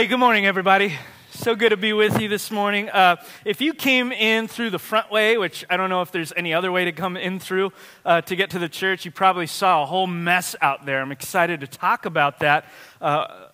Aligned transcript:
Hey, 0.00 0.06
good 0.06 0.16
morning, 0.16 0.46
everybody. 0.46 0.94
So 1.28 1.54
good 1.54 1.68
to 1.68 1.76
be 1.76 1.92
with 1.92 2.22
you 2.22 2.28
this 2.28 2.50
morning. 2.50 2.88
Uh, 2.88 3.16
if 3.44 3.60
you 3.60 3.74
came 3.74 4.12
in 4.12 4.48
through 4.48 4.70
the 4.70 4.78
front 4.78 5.10
way, 5.10 5.36
which 5.36 5.62
I 5.68 5.76
don't 5.76 5.90
know 5.90 6.00
if 6.00 6.10
there's 6.10 6.32
any 6.34 6.54
other 6.54 6.72
way 6.72 6.86
to 6.86 6.92
come 6.92 7.18
in 7.18 7.38
through 7.38 7.74
uh, 8.06 8.22
to 8.22 8.34
get 8.34 8.48
to 8.52 8.58
the 8.58 8.70
church, 8.70 9.04
you 9.04 9.10
probably 9.10 9.46
saw 9.46 9.82
a 9.82 9.84
whole 9.84 10.06
mess 10.06 10.56
out 10.62 10.86
there. 10.86 11.02
I'm 11.02 11.12
excited 11.12 11.60
to 11.60 11.66
talk 11.66 12.06
about 12.06 12.38
that. 12.38 12.64
Uh, 12.98 13.04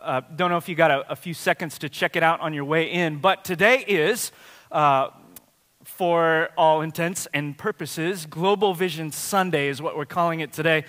uh 0.00 0.20
don't 0.36 0.50
know 0.50 0.56
if 0.56 0.68
you 0.68 0.76
got 0.76 0.92
a, 0.92 1.10
a, 1.10 1.16
few 1.16 1.34
seconds 1.34 1.78
to 1.78 1.88
check 1.88 2.14
it 2.14 2.22
out 2.22 2.38
on 2.38 2.54
your 2.54 2.64
way 2.64 2.92
in, 2.92 3.18
but 3.18 3.44
today 3.44 3.80
is 3.80 4.30
uh, 4.70 5.08
for 5.82 6.50
all 6.56 6.80
intents 6.80 7.26
and 7.34 7.58
purposes, 7.58 8.24
Global 8.24 8.72
Vision 8.72 9.10
Sunday 9.10 9.66
is 9.66 9.82
what 9.82 9.96
we're 9.96 10.04
calling 10.04 10.38
it 10.38 10.52
today. 10.52 10.84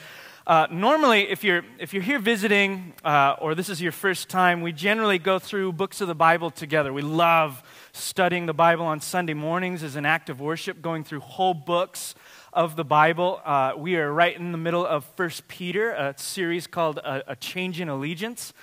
Uh, 0.48 0.66
normally, 0.72 1.30
if 1.30 1.44
you're, 1.44 1.62
if 1.78 1.94
you're 1.94 2.02
here 2.02 2.20
visiting 2.20 2.94
uh, 3.04 3.36
or 3.42 3.54
this 3.54 3.68
is 3.68 3.82
your 3.82 3.92
first 3.92 4.30
time, 4.30 4.62
we 4.62 4.72
generally 4.72 5.20
go 5.20 5.38
through 5.40 5.74
books 5.74 6.00
of 6.00 6.08
the 6.08 6.16
Bible 6.16 6.50
together. 6.50 6.94
We 6.94 7.02
love 7.02 7.62
studying 7.92 8.46
the 8.46 8.54
Bible 8.54 8.86
on 8.86 9.02
Sunday 9.02 9.34
mornings 9.34 9.84
as 9.84 9.98
an 9.98 10.06
act 10.06 10.30
of 10.30 10.40
worship, 10.40 10.82
going 10.82 11.04
through 11.04 11.20
whole 11.20 11.54
books 11.54 12.16
of 12.54 12.78
the 12.78 12.86
Bible. 12.86 13.42
Uh, 13.44 13.74
we 13.76 13.98
are 13.98 14.10
right 14.10 14.34
in 14.38 14.54
the 14.54 14.58
middle 14.58 14.86
of 14.86 15.04
First 15.18 15.50
Peter, 15.50 15.92
a 15.92 16.14
series 16.18 16.66
called 16.66 17.00
A, 17.00 17.32
a 17.34 17.36
Change 17.36 17.82
in 17.82 17.90
Allegiance. 17.90 18.54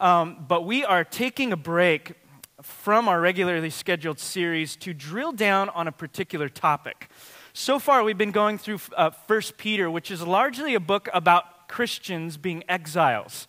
Um, 0.00 0.44
but 0.48 0.62
we 0.62 0.84
are 0.84 1.04
taking 1.04 1.52
a 1.52 1.56
break 1.56 2.14
from 2.60 3.06
our 3.06 3.20
regularly 3.20 3.70
scheduled 3.70 4.18
series 4.18 4.74
to 4.78 4.92
drill 4.92 5.30
down 5.30 5.68
on 5.68 5.86
a 5.86 5.92
particular 5.92 6.48
topic. 6.48 7.08
So 7.52 7.80
far, 7.80 8.04
we've 8.04 8.16
been 8.16 8.30
going 8.30 8.58
through 8.58 8.78
uh, 8.96 9.10
1 9.26 9.42
Peter, 9.56 9.90
which 9.90 10.12
is 10.12 10.22
largely 10.22 10.76
a 10.76 10.80
book 10.80 11.08
about 11.12 11.66
Christians 11.66 12.36
being 12.36 12.62
exiles. 12.68 13.48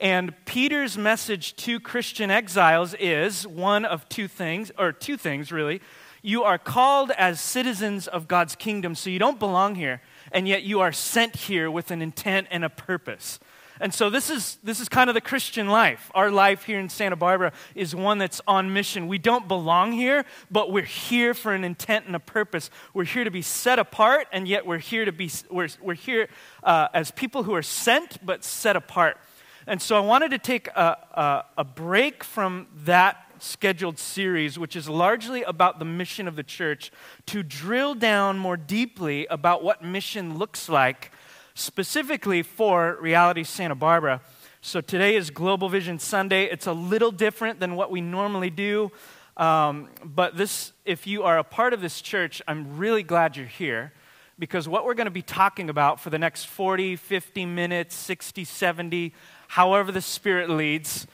And 0.00 0.34
Peter's 0.46 0.98
message 0.98 1.54
to 1.56 1.78
Christian 1.78 2.28
exiles 2.28 2.94
is 2.94 3.46
one 3.46 3.84
of 3.84 4.08
two 4.08 4.26
things, 4.26 4.72
or 4.76 4.90
two 4.90 5.16
things 5.16 5.52
really. 5.52 5.80
You 6.22 6.42
are 6.42 6.58
called 6.58 7.12
as 7.12 7.40
citizens 7.40 8.08
of 8.08 8.26
God's 8.26 8.56
kingdom, 8.56 8.96
so 8.96 9.10
you 9.10 9.20
don't 9.20 9.38
belong 9.38 9.76
here, 9.76 10.02
and 10.32 10.48
yet 10.48 10.64
you 10.64 10.80
are 10.80 10.90
sent 10.90 11.36
here 11.36 11.70
with 11.70 11.92
an 11.92 12.02
intent 12.02 12.48
and 12.50 12.64
a 12.64 12.68
purpose. 12.68 13.38
And 13.80 13.92
so 13.92 14.08
this 14.08 14.30
is, 14.30 14.58
this 14.62 14.80
is 14.80 14.88
kind 14.88 15.10
of 15.10 15.14
the 15.14 15.20
Christian 15.20 15.68
life. 15.68 16.10
Our 16.14 16.30
life 16.30 16.64
here 16.64 16.78
in 16.78 16.88
Santa 16.88 17.16
Barbara 17.16 17.52
is 17.74 17.94
one 17.94 18.18
that's 18.18 18.40
on 18.46 18.72
mission. 18.72 19.06
We 19.06 19.18
don't 19.18 19.46
belong 19.46 19.92
here, 19.92 20.24
but 20.50 20.72
we're 20.72 20.82
here 20.82 21.34
for 21.34 21.52
an 21.52 21.64
intent 21.64 22.06
and 22.06 22.16
a 22.16 22.20
purpose. 22.20 22.70
We're 22.94 23.04
here 23.04 23.24
to 23.24 23.30
be 23.30 23.42
set 23.42 23.78
apart, 23.78 24.28
and 24.32 24.48
yet 24.48 24.66
we're 24.66 24.78
here 24.78 25.04
to 25.04 25.12
be, 25.12 25.30
we're, 25.50 25.68
we're 25.82 25.94
here 25.94 26.28
uh, 26.62 26.88
as 26.94 27.10
people 27.10 27.42
who 27.42 27.54
are 27.54 27.62
sent, 27.62 28.24
but 28.24 28.44
set 28.44 28.76
apart. 28.76 29.18
And 29.66 29.82
so 29.82 29.96
I 29.96 30.00
wanted 30.00 30.30
to 30.30 30.38
take 30.38 30.68
a, 30.68 30.96
a, 31.12 31.44
a 31.58 31.64
break 31.64 32.24
from 32.24 32.68
that 32.84 33.22
scheduled 33.38 33.98
series, 33.98 34.58
which 34.58 34.76
is 34.76 34.88
largely 34.88 35.42
about 35.42 35.78
the 35.78 35.84
mission 35.84 36.26
of 36.28 36.36
the 36.36 36.42
church, 36.42 36.90
to 37.26 37.42
drill 37.42 37.94
down 37.94 38.38
more 38.38 38.56
deeply 38.56 39.26
about 39.26 39.62
what 39.62 39.82
mission 39.82 40.38
looks 40.38 40.68
like 40.68 41.12
specifically 41.56 42.42
for 42.42 42.98
Reality 43.00 43.42
Santa 43.42 43.74
Barbara. 43.74 44.20
So 44.60 44.82
today 44.82 45.16
is 45.16 45.30
Global 45.30 45.70
Vision 45.70 45.98
Sunday. 45.98 46.44
It's 46.44 46.66
a 46.66 46.72
little 46.72 47.10
different 47.10 47.60
than 47.60 47.76
what 47.76 47.90
we 47.90 48.02
normally 48.02 48.50
do. 48.50 48.92
Um, 49.38 49.88
but 50.04 50.36
this, 50.36 50.72
if 50.84 51.06
you 51.06 51.22
are 51.22 51.38
a 51.38 51.44
part 51.44 51.72
of 51.72 51.80
this 51.80 52.02
church, 52.02 52.42
I'm 52.46 52.76
really 52.76 53.02
glad 53.02 53.38
you're 53.38 53.46
here 53.46 53.94
because 54.38 54.68
what 54.68 54.84
we're 54.84 54.94
going 54.94 55.06
to 55.06 55.10
be 55.10 55.22
talking 55.22 55.70
about 55.70 55.98
for 55.98 56.10
the 56.10 56.18
next 56.18 56.44
40, 56.44 56.94
50 56.94 57.46
minutes, 57.46 57.94
60, 57.94 58.44
70, 58.44 59.14
however 59.48 59.90
the 59.90 60.02
Spirit 60.02 60.50
leads, 60.50 61.06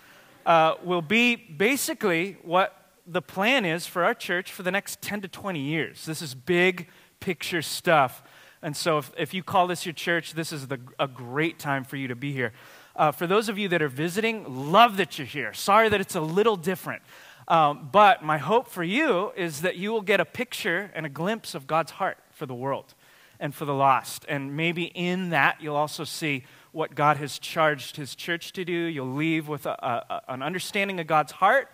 uh, 0.44 0.74
will 0.82 1.02
be 1.02 1.36
basically 1.36 2.36
what 2.42 2.90
the 3.06 3.22
plan 3.22 3.64
is 3.64 3.86
for 3.86 4.02
our 4.02 4.14
church 4.14 4.52
for 4.52 4.64
the 4.64 4.72
next 4.72 5.00
10 5.02 5.20
to 5.20 5.28
20 5.28 5.60
years. 5.60 6.04
This 6.04 6.20
is 6.20 6.34
big 6.34 6.88
picture 7.20 7.62
stuff. 7.62 8.24
And 8.62 8.76
so, 8.76 8.98
if, 8.98 9.12
if 9.16 9.34
you 9.34 9.42
call 9.42 9.66
this 9.66 9.84
your 9.84 9.92
church, 9.92 10.34
this 10.34 10.52
is 10.52 10.68
the, 10.68 10.78
a 10.98 11.08
great 11.08 11.58
time 11.58 11.84
for 11.84 11.96
you 11.96 12.08
to 12.08 12.14
be 12.14 12.32
here. 12.32 12.52
Uh, 12.94 13.10
for 13.10 13.26
those 13.26 13.48
of 13.48 13.58
you 13.58 13.68
that 13.68 13.82
are 13.82 13.88
visiting, 13.88 14.70
love 14.70 14.98
that 14.98 15.18
you're 15.18 15.26
here. 15.26 15.52
Sorry 15.52 15.88
that 15.88 16.00
it's 16.00 16.14
a 16.14 16.20
little 16.20 16.56
different. 16.56 17.02
Um, 17.48 17.88
but 17.90 18.22
my 18.22 18.38
hope 18.38 18.68
for 18.68 18.84
you 18.84 19.32
is 19.36 19.62
that 19.62 19.76
you 19.76 19.90
will 19.90 20.02
get 20.02 20.20
a 20.20 20.24
picture 20.24 20.90
and 20.94 21.04
a 21.04 21.08
glimpse 21.08 21.54
of 21.54 21.66
God's 21.66 21.92
heart 21.92 22.18
for 22.30 22.46
the 22.46 22.54
world 22.54 22.94
and 23.40 23.52
for 23.54 23.64
the 23.64 23.74
lost. 23.74 24.24
And 24.28 24.56
maybe 24.56 24.84
in 24.84 25.30
that, 25.30 25.60
you'll 25.60 25.76
also 25.76 26.04
see 26.04 26.44
what 26.70 26.94
God 26.94 27.16
has 27.16 27.38
charged 27.38 27.96
his 27.96 28.14
church 28.14 28.52
to 28.52 28.64
do. 28.64 28.72
You'll 28.72 29.14
leave 29.14 29.48
with 29.48 29.66
a, 29.66 29.72
a, 29.72 30.22
an 30.32 30.42
understanding 30.42 31.00
of 31.00 31.06
God's 31.06 31.32
heart 31.32 31.68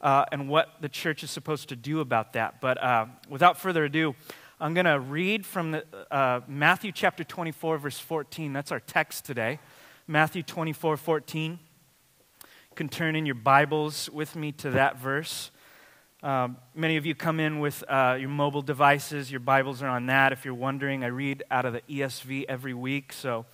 uh, 0.00 0.24
and 0.32 0.48
what 0.48 0.76
the 0.80 0.88
church 0.88 1.22
is 1.22 1.30
supposed 1.30 1.68
to 1.68 1.76
do 1.76 2.00
about 2.00 2.32
that. 2.32 2.60
But 2.60 2.82
uh, 2.82 3.06
without 3.28 3.58
further 3.58 3.84
ado, 3.84 4.14
I'm 4.62 4.74
going 4.74 4.84
to 4.84 5.00
read 5.00 5.46
from 5.46 5.70
the, 5.70 5.86
uh, 6.10 6.40
Matthew 6.46 6.92
chapter 6.92 7.24
24, 7.24 7.78
verse 7.78 7.98
14. 7.98 8.52
That's 8.52 8.70
our 8.70 8.80
text 8.80 9.24
today. 9.24 9.58
Matthew 10.06 10.42
24, 10.42 10.98
14. 10.98 11.52
You 11.52 12.48
can 12.74 12.90
turn 12.90 13.16
in 13.16 13.24
your 13.24 13.36
Bibles 13.36 14.10
with 14.10 14.36
me 14.36 14.52
to 14.52 14.72
that 14.72 14.98
verse. 14.98 15.50
Um, 16.22 16.58
many 16.74 16.98
of 16.98 17.06
you 17.06 17.14
come 17.14 17.40
in 17.40 17.60
with 17.60 17.82
uh, 17.88 18.18
your 18.20 18.28
mobile 18.28 18.60
devices. 18.60 19.30
Your 19.30 19.40
Bibles 19.40 19.82
are 19.82 19.88
on 19.88 20.04
that. 20.06 20.30
If 20.30 20.44
you're 20.44 20.52
wondering, 20.52 21.04
I 21.04 21.06
read 21.06 21.42
out 21.50 21.64
of 21.64 21.72
the 21.72 21.80
ESV 21.88 22.44
every 22.46 22.74
week. 22.74 23.14
So 23.14 23.46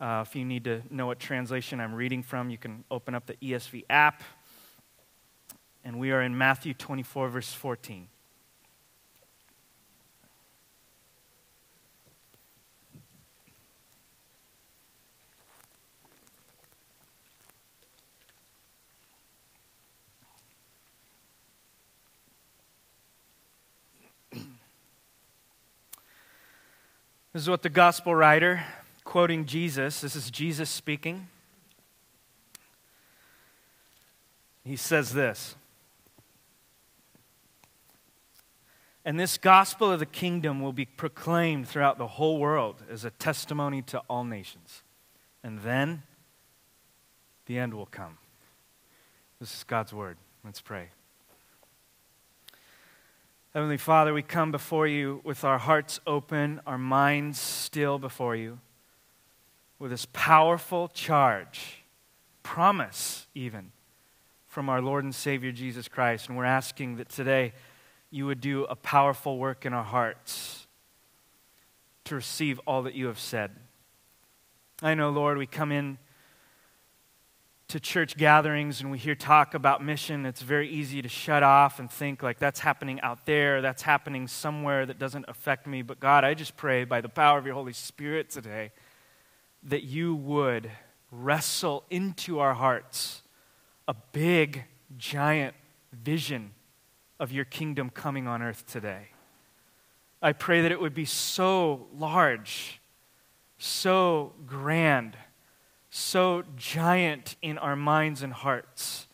uh, 0.00 0.24
if 0.26 0.34
you 0.34 0.46
need 0.46 0.64
to 0.64 0.80
know 0.88 1.06
what 1.06 1.18
translation 1.18 1.80
I'm 1.80 1.92
reading 1.92 2.22
from, 2.22 2.48
you 2.48 2.56
can 2.56 2.84
open 2.90 3.14
up 3.14 3.26
the 3.26 3.34
ESV 3.34 3.84
app. 3.90 4.22
And 5.84 6.00
we 6.00 6.12
are 6.12 6.22
in 6.22 6.38
Matthew 6.38 6.72
24, 6.72 7.28
verse 7.28 7.52
14. 7.52 8.08
This 27.32 27.42
is 27.42 27.48
what 27.48 27.62
the 27.62 27.68
gospel 27.68 28.14
writer, 28.14 28.64
quoting 29.04 29.46
Jesus, 29.46 30.00
this 30.00 30.16
is 30.16 30.30
Jesus 30.30 30.68
speaking. 30.68 31.28
He 34.64 34.76
says 34.76 35.12
this 35.12 35.54
And 39.04 39.18
this 39.18 39.38
gospel 39.38 39.92
of 39.92 40.00
the 40.00 40.06
kingdom 40.06 40.60
will 40.60 40.72
be 40.72 40.84
proclaimed 40.84 41.68
throughout 41.68 41.98
the 41.98 42.06
whole 42.06 42.38
world 42.38 42.82
as 42.90 43.04
a 43.04 43.10
testimony 43.10 43.82
to 43.82 44.00
all 44.10 44.24
nations. 44.24 44.82
And 45.42 45.60
then 45.60 46.02
the 47.46 47.58
end 47.58 47.74
will 47.74 47.86
come. 47.86 48.18
This 49.38 49.54
is 49.54 49.64
God's 49.64 49.94
word. 49.94 50.18
Let's 50.44 50.60
pray. 50.60 50.90
Heavenly 53.52 53.78
Father, 53.78 54.14
we 54.14 54.22
come 54.22 54.52
before 54.52 54.86
you 54.86 55.20
with 55.24 55.42
our 55.42 55.58
hearts 55.58 55.98
open, 56.06 56.60
our 56.68 56.78
minds 56.78 57.40
still 57.40 57.98
before 57.98 58.36
you, 58.36 58.60
with 59.80 59.90
this 59.90 60.06
powerful 60.12 60.86
charge, 60.86 61.82
promise 62.44 63.26
even, 63.34 63.72
from 64.46 64.68
our 64.68 64.80
Lord 64.80 65.02
and 65.02 65.12
Savior 65.12 65.50
Jesus 65.50 65.88
Christ. 65.88 66.28
And 66.28 66.38
we're 66.38 66.44
asking 66.44 66.98
that 66.98 67.08
today 67.08 67.52
you 68.12 68.24
would 68.26 68.40
do 68.40 68.66
a 68.66 68.76
powerful 68.76 69.36
work 69.36 69.66
in 69.66 69.72
our 69.72 69.82
hearts 69.82 70.68
to 72.04 72.14
receive 72.14 72.60
all 72.68 72.82
that 72.84 72.94
you 72.94 73.06
have 73.06 73.18
said. 73.18 73.50
I 74.80 74.94
know, 74.94 75.10
Lord, 75.10 75.38
we 75.38 75.46
come 75.48 75.72
in 75.72 75.98
to 77.70 77.78
church 77.78 78.16
gatherings 78.16 78.80
and 78.80 78.90
we 78.90 78.98
hear 78.98 79.14
talk 79.14 79.54
about 79.54 79.82
mission, 79.82 80.26
it's 80.26 80.42
very 80.42 80.68
easy 80.68 81.00
to 81.02 81.08
shut 81.08 81.44
off 81.44 81.78
and 81.78 81.88
think 81.88 82.20
like 82.20 82.40
that's 82.40 82.58
happening 82.58 83.00
out 83.00 83.26
there, 83.26 83.62
that's 83.62 83.82
happening 83.82 84.26
somewhere 84.26 84.84
that 84.86 84.98
doesn't 84.98 85.24
affect 85.28 85.68
me. 85.68 85.82
But 85.82 86.00
God, 86.00 86.24
I 86.24 86.34
just 86.34 86.56
pray 86.56 86.82
by 86.82 87.00
the 87.00 87.08
power 87.08 87.38
of 87.38 87.46
your 87.46 87.54
Holy 87.54 87.72
Spirit 87.72 88.28
today 88.28 88.72
that 89.62 89.84
you 89.84 90.16
would 90.16 90.68
wrestle 91.12 91.84
into 91.90 92.40
our 92.40 92.54
hearts 92.54 93.22
a 93.86 93.94
big, 94.12 94.64
giant 94.98 95.54
vision 95.92 96.50
of 97.20 97.30
your 97.30 97.44
kingdom 97.44 97.88
coming 97.88 98.26
on 98.26 98.42
earth 98.42 98.66
today. 98.66 99.10
I 100.20 100.32
pray 100.32 100.62
that 100.62 100.72
it 100.72 100.80
would 100.80 100.94
be 100.94 101.04
so 101.04 101.86
large, 101.96 102.80
so 103.58 104.32
grand 104.44 105.16
so 105.90 106.44
giant 106.56 107.36
in 107.42 107.58
our 107.58 107.76
minds 107.76 108.22
and 108.22 108.32
hearts 108.32 109.08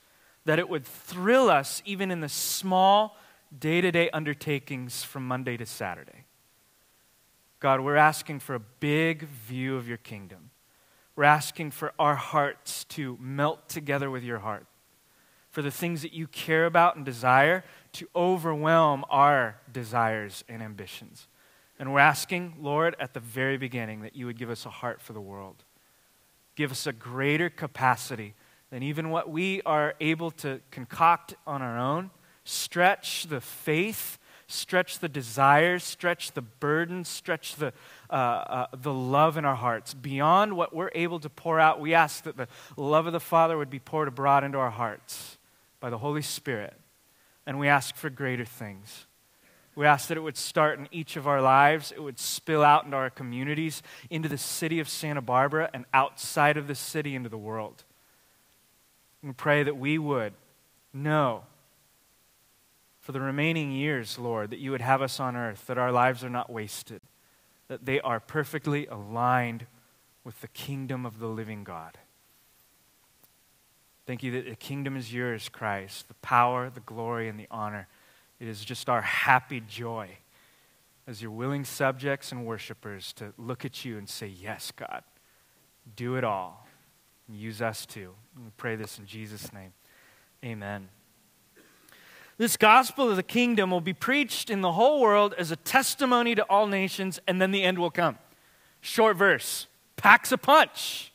that 0.44 0.58
it 0.58 0.68
would 0.68 0.84
thrill 0.84 1.50
us 1.50 1.82
even 1.84 2.10
in 2.10 2.20
the 2.20 2.28
small 2.28 3.16
day 3.58 3.80
to 3.80 3.90
day 3.90 4.10
undertakings 4.10 5.02
from 5.02 5.26
Monday 5.26 5.56
to 5.56 5.66
Saturday. 5.66 6.24
God, 7.58 7.80
we're 7.80 7.96
asking 7.96 8.40
for 8.40 8.54
a 8.54 8.60
big 8.60 9.22
view 9.22 9.76
of 9.76 9.88
your 9.88 9.96
kingdom. 9.96 10.50
We're 11.16 11.24
asking 11.24 11.70
for 11.70 11.92
our 11.98 12.14
hearts 12.14 12.84
to 12.84 13.16
melt 13.20 13.68
together 13.68 14.10
with 14.10 14.22
your 14.22 14.40
heart, 14.40 14.66
for 15.50 15.62
the 15.62 15.70
things 15.70 16.02
that 16.02 16.12
you 16.12 16.26
care 16.26 16.66
about 16.66 16.96
and 16.96 17.04
desire 17.04 17.64
to 17.92 18.06
overwhelm 18.14 19.04
our 19.08 19.56
desires 19.72 20.44
and 20.48 20.62
ambitions. 20.62 21.26
And 21.78 21.92
we're 21.92 22.00
asking, 22.00 22.56
Lord, 22.60 22.94
at 23.00 23.14
the 23.14 23.20
very 23.20 23.56
beginning, 23.56 24.02
that 24.02 24.14
you 24.14 24.26
would 24.26 24.38
give 24.38 24.50
us 24.50 24.66
a 24.66 24.70
heart 24.70 25.00
for 25.00 25.14
the 25.14 25.20
world. 25.20 25.64
Give 26.56 26.72
us 26.72 26.86
a 26.86 26.92
greater 26.92 27.48
capacity 27.50 28.34
than 28.70 28.82
even 28.82 29.10
what 29.10 29.30
we 29.30 29.62
are 29.62 29.94
able 30.00 30.30
to 30.32 30.60
concoct 30.70 31.34
on 31.46 31.62
our 31.62 31.78
own. 31.78 32.10
Stretch 32.44 33.26
the 33.28 33.40
faith, 33.40 34.18
stretch 34.46 34.98
the 34.98 35.08
desires, 35.08 35.84
stretch 35.84 36.32
the 36.32 36.42
burden, 36.42 37.04
stretch 37.04 37.56
the, 37.56 37.72
uh, 38.10 38.12
uh, 38.12 38.66
the 38.74 38.92
love 38.92 39.36
in 39.36 39.44
our 39.44 39.54
hearts. 39.54 39.94
Beyond 39.94 40.56
what 40.56 40.74
we're 40.74 40.90
able 40.94 41.20
to 41.20 41.28
pour 41.28 41.60
out, 41.60 41.80
we 41.80 41.94
ask 41.94 42.24
that 42.24 42.36
the 42.36 42.48
love 42.76 43.06
of 43.06 43.12
the 43.12 43.20
Father 43.20 43.56
would 43.58 43.70
be 43.70 43.78
poured 43.78 44.08
abroad 44.08 44.42
into 44.42 44.58
our 44.58 44.70
hearts 44.70 45.38
by 45.78 45.90
the 45.90 45.98
Holy 45.98 46.22
Spirit. 46.22 46.74
And 47.46 47.58
we 47.58 47.68
ask 47.68 47.94
for 47.94 48.10
greater 48.10 48.44
things. 48.44 49.06
We 49.76 49.84
ask 49.84 50.08
that 50.08 50.16
it 50.16 50.22
would 50.22 50.38
start 50.38 50.78
in 50.78 50.88
each 50.90 51.16
of 51.16 51.28
our 51.28 51.42
lives, 51.42 51.92
it 51.92 52.02
would 52.02 52.18
spill 52.18 52.64
out 52.64 52.86
into 52.86 52.96
our 52.96 53.10
communities, 53.10 53.82
into 54.08 54.28
the 54.28 54.38
city 54.38 54.80
of 54.80 54.88
Santa 54.88 55.20
Barbara, 55.20 55.68
and 55.74 55.84
outside 55.92 56.56
of 56.56 56.66
the 56.66 56.74
city 56.74 57.14
into 57.14 57.28
the 57.28 57.36
world. 57.36 57.84
We 59.22 59.32
pray 59.32 59.62
that 59.62 59.76
we 59.76 59.98
would 59.98 60.32
know 60.94 61.44
for 63.00 63.12
the 63.12 63.20
remaining 63.20 63.70
years, 63.70 64.18
Lord, 64.18 64.50
that 64.50 64.58
you 64.58 64.70
would 64.70 64.80
have 64.80 65.02
us 65.02 65.20
on 65.20 65.36
earth, 65.36 65.66
that 65.66 65.78
our 65.78 65.92
lives 65.92 66.24
are 66.24 66.30
not 66.30 66.50
wasted, 66.50 67.02
that 67.68 67.84
they 67.84 68.00
are 68.00 68.18
perfectly 68.18 68.86
aligned 68.86 69.66
with 70.24 70.40
the 70.40 70.48
kingdom 70.48 71.04
of 71.04 71.18
the 71.18 71.28
living 71.28 71.64
God. 71.64 71.98
Thank 74.06 74.22
you 74.22 74.32
that 74.32 74.48
the 74.48 74.56
kingdom 74.56 74.96
is 74.96 75.12
yours, 75.12 75.48
Christ, 75.48 76.08
the 76.08 76.14
power, 76.14 76.70
the 76.70 76.80
glory, 76.80 77.28
and 77.28 77.38
the 77.38 77.46
honor. 77.50 77.88
It 78.38 78.48
is 78.48 78.64
just 78.64 78.88
our 78.88 79.02
happy 79.02 79.60
joy 79.60 80.18
as 81.06 81.22
your 81.22 81.30
willing 81.30 81.64
subjects 81.64 82.32
and 82.32 82.44
worshipers 82.44 83.12
to 83.14 83.32
look 83.38 83.64
at 83.64 83.84
you 83.84 83.96
and 83.96 84.08
say, 84.08 84.26
Yes, 84.26 84.72
God, 84.74 85.02
do 85.94 86.16
it 86.16 86.24
all. 86.24 86.66
Use 87.28 87.60
us 87.60 87.86
too. 87.86 88.14
we 88.36 88.50
pray 88.56 88.76
this 88.76 88.98
in 88.98 89.06
Jesus' 89.06 89.52
name. 89.52 89.72
Amen. 90.44 90.88
This 92.38 92.56
gospel 92.56 93.08
of 93.08 93.16
the 93.16 93.22
kingdom 93.22 93.70
will 93.70 93.80
be 93.80 93.94
preached 93.94 94.50
in 94.50 94.60
the 94.60 94.72
whole 94.72 95.00
world 95.00 95.34
as 95.38 95.50
a 95.50 95.56
testimony 95.56 96.34
to 96.34 96.42
all 96.44 96.66
nations, 96.66 97.18
and 97.26 97.40
then 97.40 97.50
the 97.50 97.62
end 97.62 97.78
will 97.78 97.90
come. 97.90 98.18
Short 98.80 99.16
verse, 99.16 99.66
packs 99.96 100.30
a 100.32 100.38
punch. 100.38 101.12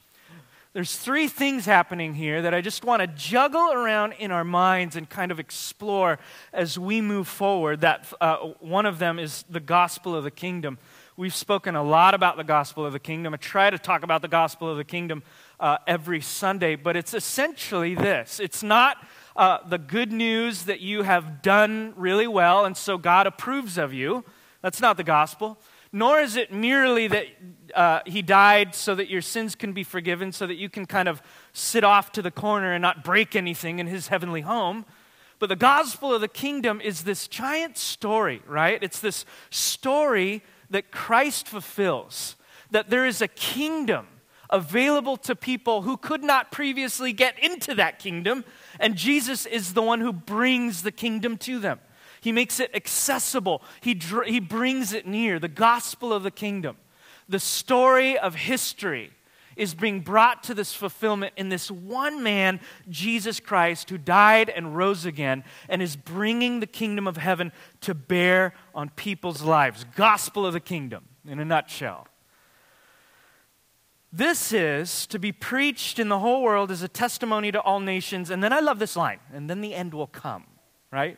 There's 0.74 0.96
three 0.96 1.28
things 1.28 1.66
happening 1.66 2.14
here 2.14 2.44
that 2.44 2.54
I 2.54 2.62
just 2.62 2.86
want 2.86 3.02
to 3.02 3.08
juggle 3.08 3.74
around 3.74 4.14
in 4.14 4.32
our 4.32 4.46
minds 4.46 4.96
and 4.96 5.10
kind 5.10 5.30
of 5.30 5.38
explore 5.38 6.18
as 6.54 6.80
we 6.80 7.02
move 7.02 7.28
forward. 7.28 7.82
That 7.82 8.08
uh, 8.22 8.38
one 8.62 8.86
of 8.86 8.98
them 8.98 9.20
is 9.20 9.44
the 9.50 9.60
gospel 9.60 10.16
of 10.16 10.24
the 10.24 10.32
kingdom. 10.32 10.78
We've 11.18 11.36
spoken 11.36 11.76
a 11.76 11.84
lot 11.84 12.14
about 12.14 12.38
the 12.38 12.46
gospel 12.46 12.86
of 12.86 12.94
the 12.94 13.02
kingdom. 13.02 13.34
I 13.34 13.38
try 13.38 13.70
to 13.70 13.78
talk 13.78 14.04
about 14.04 14.22
the 14.22 14.30
gospel 14.30 14.70
of 14.70 14.78
the 14.78 14.86
kingdom 14.86 15.24
uh, 15.60 15.80
every 15.88 16.22
Sunday, 16.22 16.78
but 16.78 16.96
it's 16.96 17.14
essentially 17.14 17.94
this. 17.94 18.40
It's 18.40 18.64
not 18.64 18.96
uh, 19.36 19.58
the 19.68 19.78
good 19.78 20.14
news 20.14 20.64
that 20.64 20.80
you 20.80 21.04
have 21.04 21.42
done 21.42 21.94
really 21.98 22.28
well 22.28 22.64
and 22.64 22.78
so 22.78 22.98
God 22.98 23.28
approves 23.28 23.78
of 23.78 23.94
you. 23.94 24.24
That's 24.62 24.80
not 24.80 24.96
the 24.96 25.04
gospel 25.04 25.58
nor 25.92 26.20
is 26.20 26.36
it 26.36 26.52
merely 26.52 27.08
that 27.08 27.26
uh, 27.76 28.00
he 28.06 28.22
died 28.22 28.74
so 28.76 28.96
that 28.96 29.10
your 29.10 29.22
sins 29.22 29.56
can 29.56 29.74
be 29.74 29.84
forgiven, 29.84 30.32
so 30.32 30.48
that 30.48 30.56
you 30.56 30.70
can 30.70 30.86
kind 30.86 31.10
of 31.10 31.22
sit 31.54 31.84
off 31.84 32.12
to 32.14 32.22
the 32.22 32.32
corner 32.32 32.74
and 32.74 32.82
not 32.82 33.04
break 33.04 33.36
anything 33.36 33.80
in 33.80 33.88
his 33.88 34.08
heavenly 34.08 34.42
home. 34.42 34.86
But 35.40 35.50
the 35.50 35.56
gospel 35.56 36.14
of 36.14 36.22
the 36.22 36.28
kingdom 36.28 36.80
is 36.82 37.04
this 37.04 37.28
giant 37.28 37.78
story, 37.78 38.42
right? 38.48 38.82
It's 38.82 39.00
this 39.00 39.26
story 39.50 40.44
that 40.70 40.92
Christ 40.92 41.48
fulfills, 41.48 42.36
that 42.70 42.90
there 42.90 43.06
is 43.06 43.22
a 43.22 43.28
kingdom 43.28 44.08
available 44.50 45.18
to 45.18 45.36
people 45.36 45.82
who 45.82 45.98
could 45.98 46.24
not 46.24 46.52
previously 46.52 47.12
get 47.14 47.40
into 47.44 47.74
that 47.76 48.00
kingdom, 48.00 48.46
and 48.80 48.96
Jesus 48.96 49.46
is 49.46 49.74
the 49.74 49.82
one 49.82 50.02
who 50.02 50.14
brings 50.14 50.84
the 50.84 50.92
kingdom 50.92 51.38
to 51.38 51.60
them. 51.60 51.80
He 52.22 52.32
makes 52.32 52.60
it 52.60 52.72
accessible. 52.74 53.62
He, 53.82 53.94
dr- 53.94 54.28
he 54.28 54.40
brings 54.40 54.94
it 54.94 55.06
near. 55.06 55.40
The 55.40 55.48
gospel 55.48 56.14
of 56.14 56.24
the 56.24 56.32
kingdom, 56.32 56.78
the 57.28 57.40
story 57.40 58.18
of 58.18 58.36
history, 58.36 59.12
is 59.58 59.74
being 59.74 60.00
brought 60.00 60.44
to 60.44 60.54
this 60.54 60.74
fulfillment 60.74 61.34
in 61.36 61.50
this 61.50 61.70
one 61.70 62.24
man, 62.24 62.60
Jesus 62.90 63.40
Christ, 63.40 63.90
who 63.90 63.98
died 63.98 64.50
and 64.50 64.78
rose 64.78 65.06
again 65.06 65.44
and 65.68 65.82
is 65.82 65.96
bringing 65.96 66.60
the 66.60 66.68
kingdom 66.68 67.08
of 67.08 67.18
heaven 67.18 67.52
to 67.82 67.94
bear 67.94 68.54
on 68.74 68.90
people's 68.90 69.42
lives. 69.42 69.86
Gospel 69.96 70.46
of 70.46 70.54
the 70.54 70.60
kingdom, 70.60 71.04
in 71.28 71.40
a 71.40 71.46
nutshell. 71.46 72.08
This 74.14 74.52
is 74.52 75.08
to 75.08 75.20
be 75.20 75.32
preached 75.32 75.98
in 75.98 76.10
the 76.10 76.20
whole 76.20 76.44
world 76.44 76.70
as 76.70 76.82
a 76.82 76.88
testimony 76.88 77.52
to 77.52 77.62
all 77.62 77.80
nations. 77.80 78.30
And 78.30 78.44
then 78.44 78.54
I 78.54 78.60
love 78.60 78.78
this 78.78 78.96
line, 78.96 79.20
and 79.34 79.50
then 79.50 79.62
the 79.62 79.74
end 79.74 79.94
will 79.94 80.08
come, 80.08 80.46
right? 80.92 81.18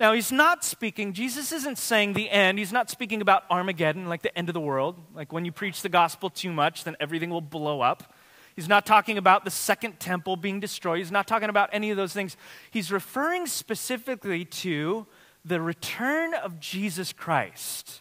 Now, 0.00 0.14
he's 0.14 0.32
not 0.32 0.64
speaking, 0.64 1.12
Jesus 1.12 1.52
isn't 1.52 1.76
saying 1.76 2.14
the 2.14 2.30
end. 2.30 2.58
He's 2.58 2.72
not 2.72 2.88
speaking 2.88 3.20
about 3.20 3.44
Armageddon, 3.50 4.08
like 4.08 4.22
the 4.22 4.36
end 4.36 4.48
of 4.48 4.54
the 4.54 4.60
world. 4.60 4.98
Like 5.14 5.30
when 5.30 5.44
you 5.44 5.52
preach 5.52 5.82
the 5.82 5.90
gospel 5.90 6.30
too 6.30 6.50
much, 6.50 6.84
then 6.84 6.96
everything 6.98 7.28
will 7.28 7.42
blow 7.42 7.82
up. 7.82 8.14
He's 8.56 8.66
not 8.66 8.86
talking 8.86 9.18
about 9.18 9.44
the 9.44 9.50
second 9.50 10.00
temple 10.00 10.36
being 10.36 10.58
destroyed. 10.58 10.98
He's 10.98 11.12
not 11.12 11.28
talking 11.28 11.50
about 11.50 11.68
any 11.74 11.90
of 11.90 11.98
those 11.98 12.14
things. 12.14 12.38
He's 12.70 12.90
referring 12.90 13.46
specifically 13.46 14.46
to 14.46 15.06
the 15.44 15.60
return 15.60 16.32
of 16.32 16.58
Jesus 16.60 17.12
Christ. 17.12 18.00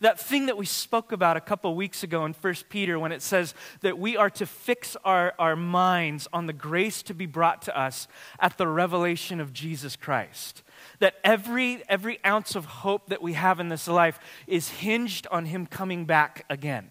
That 0.00 0.18
thing 0.18 0.46
that 0.46 0.58
we 0.58 0.66
spoke 0.66 1.12
about 1.12 1.36
a 1.36 1.40
couple 1.40 1.74
weeks 1.76 2.02
ago 2.02 2.24
in 2.24 2.34
1 2.34 2.54
Peter 2.68 2.98
when 2.98 3.12
it 3.12 3.22
says 3.22 3.54
that 3.80 3.98
we 3.98 4.16
are 4.16 4.30
to 4.30 4.46
fix 4.46 4.96
our, 5.04 5.32
our 5.38 5.56
minds 5.56 6.26
on 6.32 6.46
the 6.46 6.52
grace 6.52 7.02
to 7.04 7.14
be 7.14 7.26
brought 7.26 7.62
to 7.62 7.78
us 7.78 8.08
at 8.40 8.58
the 8.58 8.66
revelation 8.66 9.40
of 9.40 9.52
Jesus 9.52 9.94
Christ 9.94 10.64
that 10.98 11.14
every, 11.24 11.82
every 11.88 12.18
ounce 12.24 12.54
of 12.54 12.64
hope 12.64 13.08
that 13.08 13.22
we 13.22 13.34
have 13.34 13.60
in 13.60 13.68
this 13.68 13.88
life 13.88 14.18
is 14.46 14.68
hinged 14.68 15.26
on 15.30 15.46
Him 15.46 15.66
coming 15.66 16.04
back 16.04 16.44
again. 16.48 16.90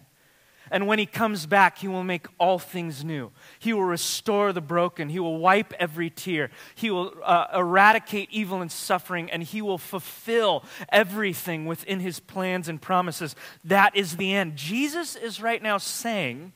And 0.71 0.87
when 0.87 0.97
He 0.97 1.05
comes 1.05 1.45
back, 1.45 1.77
He 1.77 1.87
will 1.87 2.03
make 2.03 2.27
all 2.39 2.57
things 2.57 3.03
new. 3.03 3.31
He 3.59 3.71
will 3.71 3.83
restore 3.83 4.51
the 4.51 4.61
broken. 4.61 5.09
He 5.09 5.19
will 5.19 5.37
wipe 5.37 5.73
every 5.79 6.09
tear. 6.09 6.49
He 6.73 6.89
will 6.89 7.13
uh, 7.23 7.47
eradicate 7.53 8.29
evil 8.31 8.61
and 8.61 8.71
suffering, 8.71 9.29
and 9.29 9.43
He 9.43 9.61
will 9.61 9.77
fulfill 9.77 10.63
everything 10.89 11.65
within 11.65 11.99
His 11.99 12.19
plans 12.19 12.67
and 12.67 12.81
promises. 12.81 13.35
That 13.63 13.95
is 13.95 14.17
the 14.17 14.33
end. 14.33 14.55
Jesus 14.55 15.15
is 15.15 15.41
right 15.41 15.61
now 15.61 15.77
saying, 15.77 16.53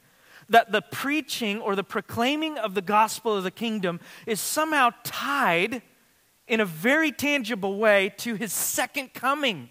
that 0.50 0.72
the 0.72 0.82
preaching 0.82 1.62
or 1.62 1.76
the 1.76 1.84
proclaiming 1.84 2.58
of 2.58 2.74
the 2.74 2.82
gospel 2.82 3.38
of 3.38 3.44
the 3.44 3.52
kingdom 3.52 4.00
is 4.26 4.40
somehow 4.40 4.90
tied 5.04 5.84
in 6.50 6.60
a 6.60 6.66
very 6.66 7.12
tangible 7.12 7.78
way 7.78 8.14
to 8.18 8.36
his 8.36 8.52
second 8.52 9.14
coming. 9.14 9.70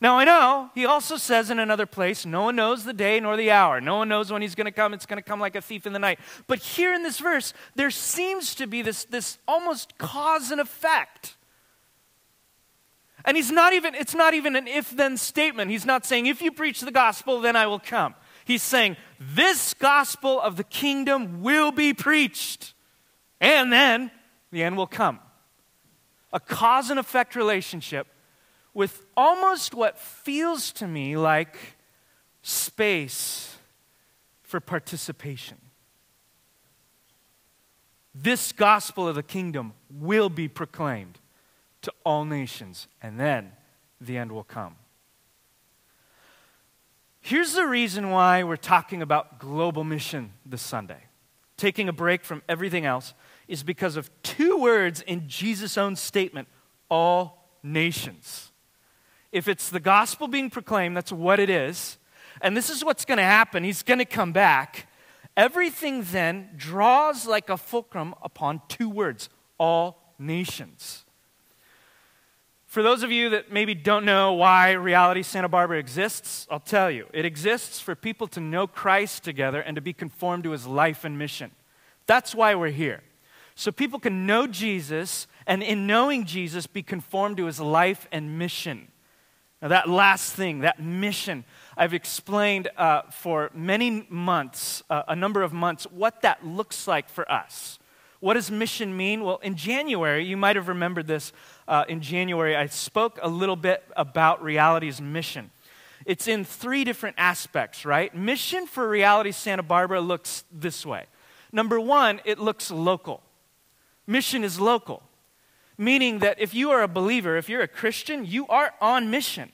Now, 0.00 0.18
I 0.18 0.24
know 0.24 0.70
he 0.74 0.84
also 0.84 1.16
says 1.16 1.50
in 1.50 1.58
another 1.58 1.86
place, 1.86 2.26
no 2.26 2.44
one 2.44 2.56
knows 2.56 2.84
the 2.84 2.92
day 2.92 3.18
nor 3.18 3.36
the 3.36 3.50
hour. 3.50 3.80
No 3.80 3.96
one 3.96 4.08
knows 4.08 4.30
when 4.30 4.42
he's 4.42 4.54
going 4.54 4.66
to 4.66 4.70
come. 4.70 4.92
It's 4.92 5.06
going 5.06 5.22
to 5.22 5.26
come 5.26 5.40
like 5.40 5.56
a 5.56 5.62
thief 5.62 5.86
in 5.86 5.94
the 5.94 5.98
night. 5.98 6.18
But 6.46 6.58
here 6.58 6.92
in 6.92 7.02
this 7.02 7.18
verse, 7.18 7.54
there 7.74 7.90
seems 7.90 8.54
to 8.56 8.66
be 8.66 8.82
this, 8.82 9.04
this 9.04 9.38
almost 9.48 9.96
cause 9.96 10.50
and 10.50 10.60
effect. 10.60 11.36
And 13.24 13.36
he's 13.36 13.50
not 13.50 13.72
even, 13.72 13.94
it's 13.94 14.14
not 14.14 14.34
even 14.34 14.54
an 14.54 14.68
if 14.68 14.90
then 14.90 15.16
statement. 15.16 15.70
He's 15.70 15.86
not 15.86 16.04
saying, 16.04 16.26
if 16.26 16.42
you 16.42 16.52
preach 16.52 16.80
the 16.80 16.92
gospel, 16.92 17.40
then 17.40 17.56
I 17.56 17.66
will 17.66 17.80
come. 17.80 18.14
He's 18.44 18.62
saying, 18.62 18.96
this 19.18 19.74
gospel 19.74 20.40
of 20.40 20.56
the 20.56 20.64
kingdom 20.64 21.42
will 21.42 21.72
be 21.72 21.94
preached. 21.94 22.74
And 23.40 23.72
then 23.72 24.10
the 24.50 24.62
end 24.62 24.76
will 24.76 24.86
come. 24.86 25.20
A 26.32 26.40
cause 26.40 26.90
and 26.90 26.98
effect 26.98 27.36
relationship 27.36 28.06
with 28.74 29.06
almost 29.16 29.74
what 29.74 29.98
feels 29.98 30.72
to 30.72 30.86
me 30.86 31.16
like 31.16 31.56
space 32.42 33.56
for 34.42 34.60
participation. 34.60 35.58
This 38.14 38.52
gospel 38.52 39.08
of 39.08 39.14
the 39.14 39.22
kingdom 39.22 39.74
will 39.90 40.28
be 40.28 40.48
proclaimed 40.48 41.18
to 41.82 41.92
all 42.04 42.24
nations, 42.24 42.88
and 43.02 43.20
then 43.20 43.52
the 44.00 44.16
end 44.16 44.32
will 44.32 44.44
come. 44.44 44.76
Here's 47.20 47.54
the 47.54 47.66
reason 47.66 48.10
why 48.10 48.42
we're 48.42 48.56
talking 48.56 49.02
about 49.02 49.38
global 49.38 49.84
mission 49.84 50.32
this 50.44 50.62
Sunday. 50.62 51.04
Taking 51.56 51.88
a 51.88 51.92
break 51.92 52.24
from 52.24 52.42
everything 52.48 52.86
else 52.86 53.14
is 53.48 53.62
because 53.62 53.96
of 53.96 54.10
two 54.22 54.58
words 54.58 55.00
in 55.02 55.28
Jesus' 55.28 55.78
own 55.78 55.96
statement 55.96 56.48
all 56.88 57.50
nations. 57.62 58.52
If 59.32 59.48
it's 59.48 59.70
the 59.70 59.80
gospel 59.80 60.28
being 60.28 60.50
proclaimed, 60.50 60.96
that's 60.96 61.12
what 61.12 61.40
it 61.40 61.50
is. 61.50 61.98
And 62.40 62.56
this 62.56 62.70
is 62.70 62.84
what's 62.84 63.04
going 63.04 63.18
to 63.18 63.24
happen. 63.24 63.64
He's 63.64 63.82
going 63.82 63.98
to 63.98 64.04
come 64.04 64.32
back, 64.32 64.86
Everything 65.36 66.02
then 66.12 66.48
draws 66.56 67.26
like 67.26 67.50
a 67.50 67.58
fulcrum 67.58 68.14
upon 68.22 68.62
two 68.68 68.88
words 68.88 69.28
all 69.58 70.14
nations. 70.18 71.04
For 72.64 72.82
those 72.82 73.02
of 73.02 73.12
you 73.12 73.30
that 73.30 73.52
maybe 73.52 73.74
don't 73.74 74.04
know 74.04 74.32
why 74.32 74.72
Reality 74.72 75.22
Santa 75.22 75.48
Barbara 75.48 75.78
exists, 75.78 76.46
I'll 76.50 76.60
tell 76.60 76.90
you. 76.90 77.06
It 77.12 77.24
exists 77.24 77.80
for 77.80 77.94
people 77.94 78.26
to 78.28 78.40
know 78.40 78.66
Christ 78.66 79.24
together 79.24 79.60
and 79.60 79.76
to 79.76 79.80
be 79.80 79.92
conformed 79.92 80.44
to 80.44 80.50
his 80.50 80.66
life 80.66 81.04
and 81.04 81.18
mission. 81.18 81.52
That's 82.06 82.34
why 82.34 82.54
we're 82.54 82.70
here. 82.70 83.02
So 83.56 83.72
people 83.72 83.98
can 83.98 84.26
know 84.26 84.46
Jesus 84.46 85.26
and 85.46 85.62
in 85.62 85.86
knowing 85.86 86.26
Jesus 86.26 86.66
be 86.66 86.82
conformed 86.82 87.38
to 87.38 87.46
his 87.46 87.58
life 87.58 88.06
and 88.12 88.38
mission. 88.38 88.88
Now, 89.62 89.68
that 89.68 89.88
last 89.88 90.34
thing, 90.34 90.60
that 90.60 90.78
mission, 90.78 91.44
I've 91.74 91.94
explained 91.94 92.68
uh, 92.76 93.02
for 93.10 93.50
many 93.54 94.06
months, 94.10 94.82
uh, 94.90 95.04
a 95.08 95.16
number 95.16 95.42
of 95.42 95.54
months, 95.54 95.84
what 95.84 96.20
that 96.20 96.46
looks 96.46 96.86
like 96.86 97.08
for 97.08 97.30
us. 97.32 97.78
What 98.20 98.34
does 98.34 98.50
mission 98.50 98.94
mean? 98.94 99.24
Well, 99.24 99.38
in 99.38 99.56
January, 99.56 100.22
you 100.22 100.36
might 100.36 100.56
have 100.56 100.68
remembered 100.68 101.06
this. 101.06 101.32
Uh, 101.66 101.86
in 101.88 102.02
January, 102.02 102.54
I 102.54 102.66
spoke 102.66 103.18
a 103.22 103.28
little 103.28 103.56
bit 103.56 103.82
about 103.96 104.42
reality's 104.42 105.00
mission. 105.00 105.50
It's 106.04 106.28
in 106.28 106.44
three 106.44 106.84
different 106.84 107.16
aspects, 107.18 107.86
right? 107.86 108.14
Mission 108.14 108.66
for 108.66 108.86
Reality 108.86 109.32
Santa 109.32 109.62
Barbara 109.62 110.02
looks 110.02 110.44
this 110.52 110.84
way. 110.84 111.06
Number 111.52 111.80
one, 111.80 112.20
it 112.26 112.38
looks 112.38 112.70
local. 112.70 113.22
Mission 114.06 114.44
is 114.44 114.60
local, 114.60 115.02
meaning 115.76 116.20
that 116.20 116.40
if 116.40 116.54
you 116.54 116.70
are 116.70 116.82
a 116.82 116.88
believer, 116.88 117.36
if 117.36 117.48
you're 117.48 117.62
a 117.62 117.68
Christian, 117.68 118.24
you 118.24 118.46
are 118.48 118.74
on 118.80 119.10
mission. 119.10 119.50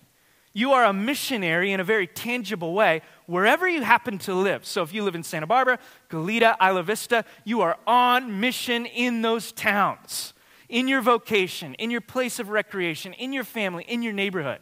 You 0.54 0.73
are 0.73 0.85
a 0.85 0.92
missionary 0.92 1.73
in 1.73 1.80
a 1.80 1.85
very 1.85 2.06
tangible 2.06 2.75
way 2.75 3.00
wherever 3.26 3.66
you 3.66 3.82
happen 3.82 4.18
to 4.18 4.35
live. 4.35 4.66
So 4.66 4.82
if 4.82 4.92
you 4.92 5.02
live 5.02 5.14
in 5.14 5.23
Santa 5.23 5.47
Barbara, 5.47 5.78
Goleta, 6.11 6.56
Isla 6.61 6.82
Vista, 6.82 7.25
you 7.44 7.62
are 7.62 7.78
on 7.87 8.38
mission 8.40 8.85
in 8.85 9.23
those 9.23 9.52
towns, 9.52 10.35
in 10.68 10.88
your 10.88 11.00
vocation, 11.00 11.75
in 11.75 11.90
your 11.90 12.02
place 12.02 12.38
of 12.38 12.50
recreation, 12.50 13.14
in 13.14 13.32
your 13.32 13.44
family, 13.44 13.85
in 13.88 14.02
your 14.02 14.12
neighborhood. 14.12 14.61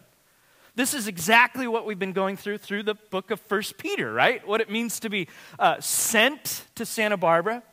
This 0.76 0.94
is 0.94 1.09
exactly 1.09 1.66
what 1.66 1.85
we've 1.85 1.99
been 1.99 2.12
going 2.12 2.37
through 2.37 2.59
through 2.59 2.85
the 2.85 2.94
book 2.94 3.32
of 3.32 3.40
First 3.40 3.76
Peter, 3.76 4.12
right? 4.12 4.47
What 4.47 4.61
it 4.61 4.70
means 4.70 5.00
to 5.00 5.11
be 5.11 5.26
uh, 5.59 5.80
sent 5.80 6.66
to 6.76 6.87
Santa 6.87 7.16
Barbara, 7.16 7.64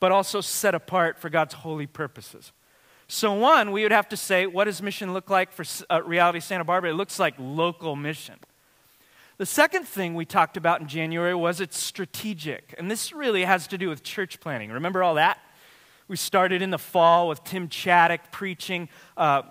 but 0.00 0.10
also 0.10 0.40
set 0.40 0.74
apart 0.74 1.18
for 1.18 1.30
God's 1.30 1.54
holy 1.54 1.86
purposes. 1.86 2.52
So, 3.06 3.32
one, 3.34 3.72
we 3.72 3.82
would 3.82 3.92
have 3.92 4.08
to 4.10 4.16
say, 4.16 4.46
what 4.46 4.64
does 4.64 4.80
mission 4.80 5.12
look 5.12 5.30
like 5.30 5.52
for 5.52 5.64
uh, 5.90 6.02
Reality 6.02 6.40
Santa 6.40 6.64
Barbara? 6.64 6.90
It 6.90 6.94
looks 6.94 7.18
like 7.18 7.34
local 7.38 7.96
mission. 7.96 8.36
The 9.36 9.46
second 9.46 9.84
thing 9.84 10.14
we 10.14 10.24
talked 10.24 10.56
about 10.56 10.80
in 10.80 10.86
January 10.86 11.34
was 11.34 11.60
it's 11.60 11.78
strategic. 11.78 12.74
And 12.78 12.90
this 12.90 13.12
really 13.12 13.44
has 13.44 13.66
to 13.68 13.78
do 13.78 13.88
with 13.88 14.02
church 14.02 14.38
planting. 14.38 14.70
Remember 14.70 15.02
all 15.02 15.14
that? 15.14 15.38
We 16.08 16.16
started 16.16 16.62
in 16.62 16.70
the 16.70 16.78
fall 16.78 17.28
with 17.28 17.42
Tim 17.44 17.68
Chaddick 17.68 18.20
preaching 18.30 18.88
uh, 19.16 19.42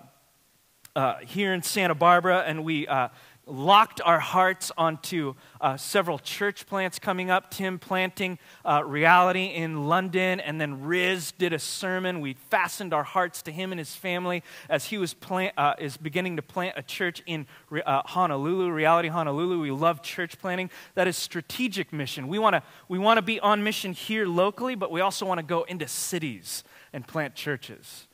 uh, 0.94 1.16
here 1.18 1.52
in 1.52 1.62
Santa 1.62 1.94
Barbara, 1.94 2.44
and 2.46 2.64
we 2.64 2.86
uh, 2.86 3.08
locked 3.50 4.00
our 4.00 4.20
hearts 4.20 4.70
onto 4.78 5.34
uh, 5.60 5.76
several 5.76 6.18
church 6.18 6.66
plants 6.66 6.98
coming 6.98 7.30
up. 7.30 7.50
Tim 7.50 7.78
planting 7.78 8.38
uh, 8.64 8.82
reality 8.84 9.46
in 9.46 9.86
London, 9.86 10.40
and 10.40 10.60
then 10.60 10.82
Riz 10.82 11.32
did 11.32 11.52
a 11.52 11.58
sermon. 11.58 12.20
We 12.20 12.34
fastened 12.34 12.94
our 12.94 13.02
hearts 13.02 13.42
to 13.42 13.52
him 13.52 13.72
and 13.72 13.78
his 13.78 13.94
family 13.94 14.42
as 14.68 14.86
he 14.86 14.98
was 14.98 15.14
plant, 15.14 15.54
uh, 15.56 15.74
is 15.78 15.96
beginning 15.96 16.36
to 16.36 16.42
plant 16.42 16.74
a 16.76 16.82
church 16.82 17.22
in 17.26 17.46
uh, 17.84 18.02
Honolulu, 18.06 18.70
Reality 18.70 19.08
Honolulu. 19.08 19.60
We 19.60 19.70
love 19.70 20.02
church 20.02 20.38
planting. 20.38 20.70
That 20.94 21.08
is 21.08 21.16
strategic 21.16 21.92
mission. 21.92 22.28
We 22.28 22.38
want 22.38 22.54
to 22.54 22.62
we 22.88 22.98
want 22.98 23.18
to 23.18 23.22
be 23.22 23.40
on 23.40 23.62
mission 23.62 23.92
here 23.92 24.26
locally, 24.26 24.74
but 24.74 24.90
we 24.90 25.00
also 25.00 25.26
want 25.26 25.38
to 25.38 25.46
go 25.46 25.64
into 25.64 25.88
cities 25.88 26.64
and 26.92 27.06
plant 27.06 27.34
churches. 27.34 28.06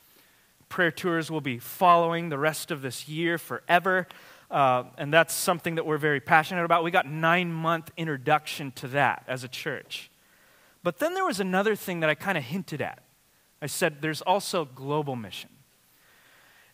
Prayer 0.69 0.91
tours 0.91 1.31
will 1.31 1.41
be 1.41 1.59
following 1.59 2.29
the 2.29 2.39
rest 2.39 2.71
of 2.71 2.83
this 2.83 3.09
year 3.09 3.39
forever. 3.39 4.07
Uh, 4.51 4.85
and 4.97 5.13
that's 5.13 5.35
something 5.35 5.75
that 5.75 5.87
we're 5.87 5.99
very 5.99 6.21
passionate 6.21 6.65
about. 6.65 6.85
We 6.85 6.91
got 6.91 7.07
nine 7.07 7.53
month 7.53 7.91
introduction 7.97 8.73
to 8.73 8.89
that 8.89 9.25
as 9.27 9.45
a 9.45 9.49
church. 9.49 10.11
But 10.83 10.99
then 10.99 11.15
there 11.15 11.25
was 11.25 11.41
another 11.41 11.75
thing 11.75 12.01
that 12.01 12.11
I 12.11 12.15
kind 12.15 12.39
of 12.39 12.45
hinted 12.45 12.81
at. 12.81 13.03
I 13.61 13.67
said 13.67 14.03
there's 14.03 14.23
also 14.23 14.65
global 14.65 15.17
mission. 15.17 15.51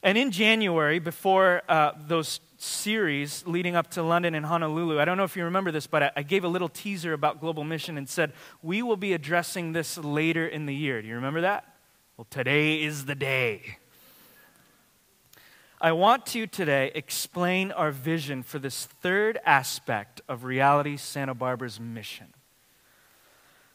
And 0.02 0.19
in 0.19 0.33
January, 0.33 0.99
before 0.99 1.62
uh, 1.69 1.93
those 1.97 2.41
series 2.59 3.47
leading 3.47 3.76
up 3.76 3.91
to 3.93 4.02
London 4.02 4.35
and 4.35 4.45
Honolulu, 4.45 5.00
I 5.00 5.05
don't 5.05 5.17
know 5.17 5.25
if 5.25 5.37
you 5.37 5.45
remember 5.45 5.71
this, 5.71 5.87
but 5.87 6.02
I, 6.02 6.11
I 6.17 6.23
gave 6.23 6.45
a 6.45 6.49
little 6.49 6.69
teaser 6.69 7.12
about 7.12 7.41
global 7.41 7.62
mission 7.62 7.97
and 7.97 8.09
said, 8.09 8.33
we 8.62 8.83
will 8.83 8.97
be 8.97 9.12
addressing 9.12 9.73
this 9.73 9.97
later 9.97 10.47
in 10.47 10.67
the 10.67 10.75
year. 10.75 11.00
Do 11.00 11.09
you 11.09 11.14
remember 11.14 11.43
that? 11.43 11.64
Well, 12.17 12.26
today 12.29 12.83
is 12.83 13.05
the 13.05 13.14
day. 13.14 13.79
I 15.85 15.91
want 15.91 16.27
to 16.27 16.47
today 16.47 16.93
explain 16.95 17.73
our 17.73 17.91
vision 17.91 18.45
for 18.45 18.61
this 18.61 18.87
third 18.87 19.41
aspect 19.45 20.21
of 20.29 20.45
Reality 20.45 20.97
Santa 20.97 21.35
Barbara's 21.35 21.81
mission. 21.81 22.29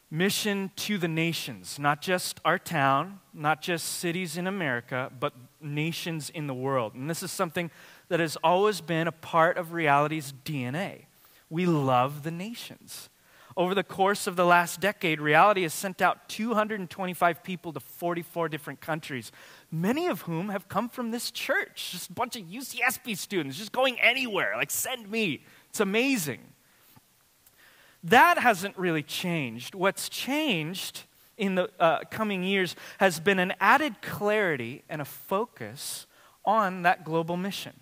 Mission 0.10 0.72
to 0.78 0.98
the 0.98 1.10
nations, 1.10 1.78
not 1.78 2.02
just 2.02 2.40
our 2.46 2.58
town, 2.58 3.20
not 3.34 3.62
just 3.62 3.86
cities 3.86 4.38
in 4.38 4.48
America, 4.48 5.12
but 5.20 5.34
nations 5.60 6.30
in 6.30 6.48
the 6.48 6.54
world. 6.54 6.94
And 6.94 7.10
this 7.10 7.24
is 7.24 7.30
something 7.30 7.70
that 8.08 8.22
has 8.22 8.38
always 8.38 8.80
been 8.80 9.08
a 9.08 9.12
part 9.12 9.58
of 9.58 9.74
reality's 9.74 10.34
DNA. 10.46 11.08
We 11.50 11.66
love 11.66 12.24
the 12.24 12.32
nations. 12.32 13.10
Over 13.58 13.74
the 13.74 13.84
course 13.84 14.28
of 14.28 14.36
the 14.36 14.46
last 14.46 14.80
decade, 14.80 15.20
reality 15.20 15.64
has 15.64 15.74
sent 15.74 16.00
out 16.00 16.30
225 16.30 17.44
people 17.44 17.74
to 17.74 17.80
44 17.80 18.48
different 18.50 18.80
countries 18.80 19.32
many 19.72 20.08
of 20.08 20.22
whom 20.22 20.50
have 20.50 20.68
come 20.68 20.90
from 20.90 21.12
this 21.12 21.32
church. 21.32 21.92
Just 21.92 22.10
a 22.10 22.14
bunch 22.14 22.36
of 22.36 22.44
UCSB 22.44 23.18
students, 23.18 23.58
just 23.58 23.72
going 23.72 24.00
anywhere. 24.00 24.54
Like, 24.56 24.72
send 24.72 25.10
me. 25.10 25.44
It's 25.70 25.80
amazing. 25.80 26.40
That 28.04 28.38
hasn't 28.38 28.78
really 28.78 29.04
changed. 29.04 29.76
What's 29.76 30.10
changed 30.10 31.04
in 31.38 31.56
the 31.56 31.70
uh, 31.80 32.00
coming 32.10 32.44
years 32.44 32.76
has 33.00 33.20
been 33.20 33.40
an 33.40 33.54
added 33.60 34.02
clarity 34.02 34.84
and 34.90 35.02
a 35.02 35.06
focus 35.06 36.06
on 36.46 36.84
that 36.84 37.04
global 37.04 37.38
mission. 37.38 37.74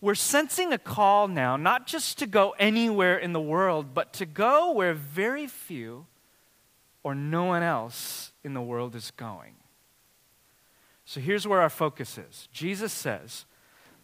We're 0.00 0.14
sensing 0.14 0.72
a 0.72 0.78
call 0.78 1.28
now, 1.28 1.56
not 1.56 1.86
just 1.86 2.18
to 2.18 2.26
go 2.26 2.54
anywhere 2.58 3.16
in 3.16 3.32
the 3.32 3.40
world, 3.40 3.94
but 3.94 4.12
to 4.14 4.26
go 4.26 4.70
where 4.72 4.92
very 4.92 5.46
few 5.46 6.06
or 7.02 7.14
no 7.14 7.44
one 7.44 7.62
else 7.62 8.32
in 8.42 8.54
the 8.54 8.60
world 8.60 8.94
is 8.94 9.10
going. 9.12 9.54
So 11.04 11.20
here's 11.20 11.46
where 11.46 11.60
our 11.60 11.70
focus 11.70 12.18
is 12.18 12.48
Jesus 12.52 12.92
says, 12.92 13.44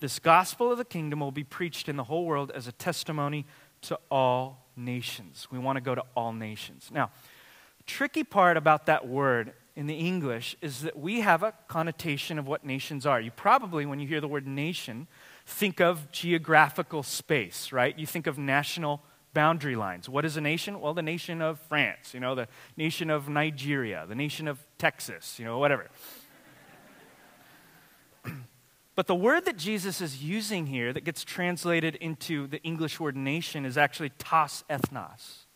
This 0.00 0.18
gospel 0.18 0.70
of 0.72 0.78
the 0.78 0.84
kingdom 0.84 1.20
will 1.20 1.32
be 1.32 1.44
preached 1.44 1.88
in 1.88 1.96
the 1.96 2.04
whole 2.04 2.24
world 2.24 2.50
as 2.54 2.66
a 2.66 2.72
testimony 2.72 3.46
to 3.82 3.98
all 4.10 4.66
nations. 4.76 5.48
We 5.50 5.58
want 5.58 5.76
to 5.76 5.80
go 5.80 5.94
to 5.94 6.04
all 6.14 6.32
nations. 6.32 6.90
Now, 6.92 7.10
tricky 7.86 8.24
part 8.24 8.56
about 8.56 8.86
that 8.86 9.08
word 9.08 9.52
in 9.74 9.86
the 9.86 9.94
English 9.94 10.56
is 10.60 10.82
that 10.82 10.98
we 10.98 11.20
have 11.20 11.42
a 11.42 11.54
connotation 11.68 12.38
of 12.38 12.46
what 12.46 12.64
nations 12.64 13.06
are. 13.06 13.20
You 13.20 13.30
probably, 13.30 13.86
when 13.86 13.98
you 13.98 14.06
hear 14.06 14.20
the 14.20 14.28
word 14.28 14.46
nation, 14.46 15.06
think 15.46 15.80
of 15.80 16.10
geographical 16.12 17.02
space, 17.02 17.72
right? 17.72 17.98
You 17.98 18.06
think 18.06 18.26
of 18.26 18.36
national 18.38 19.00
boundary 19.32 19.76
lines. 19.76 20.08
What 20.08 20.24
is 20.24 20.36
a 20.36 20.40
nation? 20.40 20.80
Well, 20.80 20.94
the 20.94 21.02
nation 21.02 21.40
of 21.40 21.58
France, 21.60 22.14
you 22.14 22.20
know, 22.20 22.34
the 22.34 22.48
nation 22.76 23.10
of 23.10 23.28
Nigeria, 23.28 24.04
the 24.08 24.14
nation 24.14 24.48
of 24.48 24.58
Texas, 24.76 25.38
you 25.38 25.44
know, 25.44 25.58
whatever. 25.58 25.88
But 28.96 29.06
the 29.06 29.14
word 29.14 29.44
that 29.44 29.56
Jesus 29.56 30.00
is 30.00 30.22
using 30.22 30.66
here 30.66 30.92
that 30.92 31.04
gets 31.04 31.24
translated 31.24 31.96
into 31.96 32.46
the 32.46 32.62
English 32.62 32.98
word 33.00 33.16
nation 33.16 33.64
is 33.64 33.78
actually 33.78 34.10
tas 34.18 34.64
ethnos. 34.68 35.46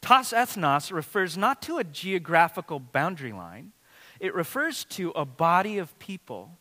Tas 0.00 0.32
ethnos 0.32 0.92
refers 0.92 1.36
not 1.36 1.62
to 1.62 1.78
a 1.78 1.84
geographical 1.84 2.78
boundary 2.78 3.32
line, 3.32 3.72
it 4.20 4.34
refers 4.34 4.84
to 4.84 5.10
a 5.10 5.24
body 5.24 5.78
of 5.78 5.98
people 5.98 6.58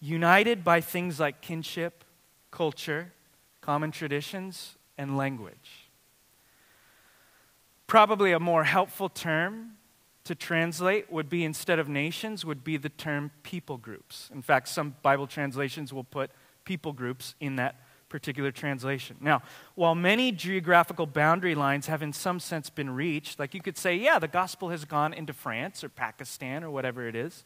united 0.00 0.64
by 0.64 0.80
things 0.80 1.20
like 1.20 1.40
kinship, 1.40 2.04
culture, 2.50 3.12
common 3.60 3.92
traditions, 3.92 4.76
and 4.98 5.16
language. 5.16 5.88
Probably 7.86 8.32
a 8.32 8.40
more 8.40 8.64
helpful 8.64 9.08
term 9.08 9.72
to 10.24 10.34
translate 10.34 11.10
would 11.10 11.28
be 11.28 11.44
instead 11.44 11.78
of 11.78 11.88
nations 11.88 12.44
would 12.44 12.62
be 12.62 12.76
the 12.76 12.88
term 12.88 13.30
people 13.42 13.76
groups. 13.76 14.30
In 14.32 14.42
fact, 14.42 14.68
some 14.68 14.94
Bible 15.02 15.26
translations 15.26 15.92
will 15.92 16.04
put 16.04 16.30
people 16.64 16.92
groups 16.92 17.34
in 17.40 17.56
that 17.56 17.76
particular 18.08 18.52
translation. 18.52 19.16
Now, 19.20 19.42
while 19.74 19.94
many 19.94 20.30
geographical 20.30 21.06
boundary 21.06 21.54
lines 21.54 21.86
have 21.86 22.02
in 22.02 22.12
some 22.12 22.38
sense 22.38 22.70
been 22.70 22.90
reached, 22.90 23.38
like 23.38 23.54
you 23.54 23.62
could 23.62 23.78
say, 23.78 23.96
yeah, 23.96 24.18
the 24.18 24.28
gospel 24.28 24.68
has 24.68 24.84
gone 24.84 25.12
into 25.12 25.32
France 25.32 25.82
or 25.82 25.88
Pakistan 25.88 26.62
or 26.62 26.70
whatever 26.70 27.08
it 27.08 27.16
is, 27.16 27.44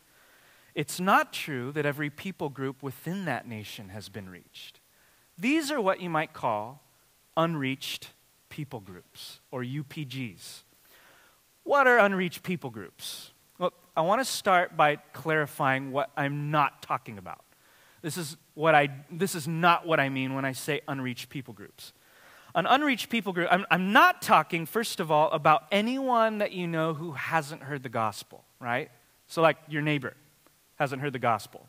it's 0.74 1.00
not 1.00 1.32
true 1.32 1.72
that 1.72 1.86
every 1.86 2.10
people 2.10 2.50
group 2.50 2.82
within 2.82 3.24
that 3.24 3.48
nation 3.48 3.88
has 3.90 4.08
been 4.10 4.28
reached. 4.28 4.80
These 5.38 5.70
are 5.70 5.80
what 5.80 6.00
you 6.00 6.10
might 6.10 6.34
call 6.34 6.82
unreached 7.36 8.10
people 8.50 8.80
groups 8.80 9.40
or 9.50 9.62
UPGs 9.62 10.62
what 11.66 11.86
are 11.88 11.98
unreached 11.98 12.42
people 12.44 12.70
groups? 12.70 13.32
Well, 13.58 13.72
I 13.96 14.00
want 14.02 14.20
to 14.20 14.24
start 14.24 14.76
by 14.76 14.96
clarifying 15.12 15.90
what 15.90 16.10
I'm 16.16 16.50
not 16.50 16.80
talking 16.80 17.18
about. 17.18 17.44
This 18.02 18.16
is, 18.16 18.36
what 18.54 18.74
I, 18.74 18.88
this 19.10 19.34
is 19.34 19.48
not 19.48 19.84
what 19.84 19.98
I 19.98 20.08
mean 20.08 20.34
when 20.34 20.44
I 20.44 20.52
say 20.52 20.80
unreached 20.86 21.28
people 21.28 21.52
groups. 21.52 21.92
An 22.54 22.66
unreached 22.66 23.10
people 23.10 23.32
group, 23.32 23.48
I'm, 23.50 23.66
I'm 23.68 23.92
not 23.92 24.22
talking, 24.22 24.64
first 24.64 25.00
of 25.00 25.10
all, 25.10 25.28
about 25.32 25.64
anyone 25.72 26.38
that 26.38 26.52
you 26.52 26.68
know 26.68 26.94
who 26.94 27.12
hasn't 27.12 27.64
heard 27.64 27.82
the 27.82 27.88
gospel, 27.88 28.44
right? 28.60 28.90
So, 29.26 29.42
like 29.42 29.56
your 29.68 29.82
neighbor 29.82 30.14
hasn't 30.76 31.02
heard 31.02 31.12
the 31.12 31.18
gospel. 31.18 31.68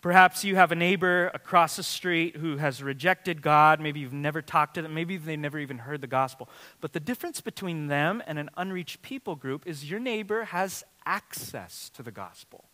Perhaps 0.00 0.44
you 0.44 0.54
have 0.54 0.70
a 0.70 0.76
neighbor 0.76 1.28
across 1.34 1.74
the 1.76 1.82
street 1.82 2.36
who 2.36 2.56
has 2.58 2.82
rejected 2.82 3.42
God. 3.42 3.80
Maybe 3.80 3.98
you've 3.98 4.12
never 4.12 4.40
talked 4.40 4.74
to 4.74 4.82
them. 4.82 4.94
Maybe 4.94 5.16
they've 5.16 5.38
never 5.38 5.58
even 5.58 5.78
heard 5.78 6.00
the 6.00 6.06
gospel. 6.06 6.48
But 6.80 6.92
the 6.92 7.00
difference 7.00 7.40
between 7.40 7.88
them 7.88 8.22
and 8.26 8.38
an 8.38 8.48
unreached 8.56 9.02
people 9.02 9.34
group 9.34 9.66
is 9.66 9.90
your 9.90 9.98
neighbor 9.98 10.44
has 10.44 10.84
access 11.04 11.90
to 11.90 12.04
the 12.04 12.12
gospel. 12.12 12.64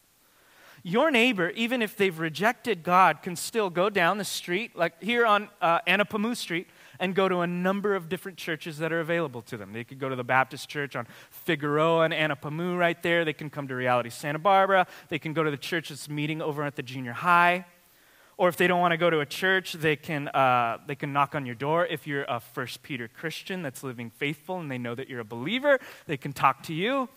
Your 0.82 1.10
neighbor, 1.10 1.48
even 1.50 1.80
if 1.80 1.96
they've 1.96 2.18
rejected 2.18 2.82
God, 2.82 3.22
can 3.22 3.36
still 3.36 3.70
go 3.70 3.88
down 3.88 4.18
the 4.18 4.24
street, 4.24 4.76
like 4.76 5.02
here 5.02 5.24
on 5.24 5.48
uh, 5.62 5.80
Anapamu 5.86 6.36
Street, 6.36 6.68
and 6.98 7.14
go 7.14 7.28
to 7.28 7.40
a 7.40 7.46
number 7.46 7.94
of 7.94 8.08
different 8.08 8.38
churches 8.38 8.78
that 8.78 8.92
are 8.92 9.00
available 9.00 9.42
to 9.42 9.56
them. 9.56 9.72
They 9.72 9.84
could 9.84 9.98
go 9.98 10.08
to 10.08 10.16
the 10.16 10.24
Baptist 10.24 10.68
church 10.68 10.96
on 10.96 11.06
Figueroa 11.30 12.04
and 12.04 12.14
Anapamu 12.14 12.78
right 12.78 13.00
there. 13.02 13.24
They 13.24 13.32
can 13.32 13.50
come 13.50 13.68
to 13.68 13.74
Reality 13.74 14.10
Santa 14.10 14.38
Barbara. 14.38 14.86
They 15.08 15.18
can 15.18 15.32
go 15.32 15.42
to 15.42 15.50
the 15.50 15.56
church 15.56 15.88
that's 15.88 16.08
meeting 16.08 16.40
over 16.40 16.62
at 16.62 16.76
the 16.76 16.82
junior 16.82 17.12
high. 17.12 17.66
Or 18.36 18.48
if 18.48 18.56
they 18.56 18.66
don't 18.66 18.80
want 18.80 18.92
to 18.92 18.96
go 18.96 19.10
to 19.10 19.20
a 19.20 19.26
church, 19.26 19.74
they 19.74 19.94
can, 19.96 20.28
uh, 20.28 20.78
they 20.86 20.96
can 20.96 21.12
knock 21.12 21.34
on 21.34 21.46
your 21.46 21.54
door. 21.54 21.86
If 21.86 22.06
you're 22.06 22.24
a 22.24 22.40
First 22.40 22.82
Peter 22.82 23.08
Christian 23.08 23.62
that's 23.62 23.84
living 23.84 24.10
faithful 24.10 24.58
and 24.58 24.70
they 24.70 24.78
know 24.78 24.94
that 24.94 25.08
you're 25.08 25.20
a 25.20 25.24
believer, 25.24 25.78
they 26.06 26.16
can 26.16 26.32
talk 26.32 26.62
to 26.64 26.74
you. 26.74 27.08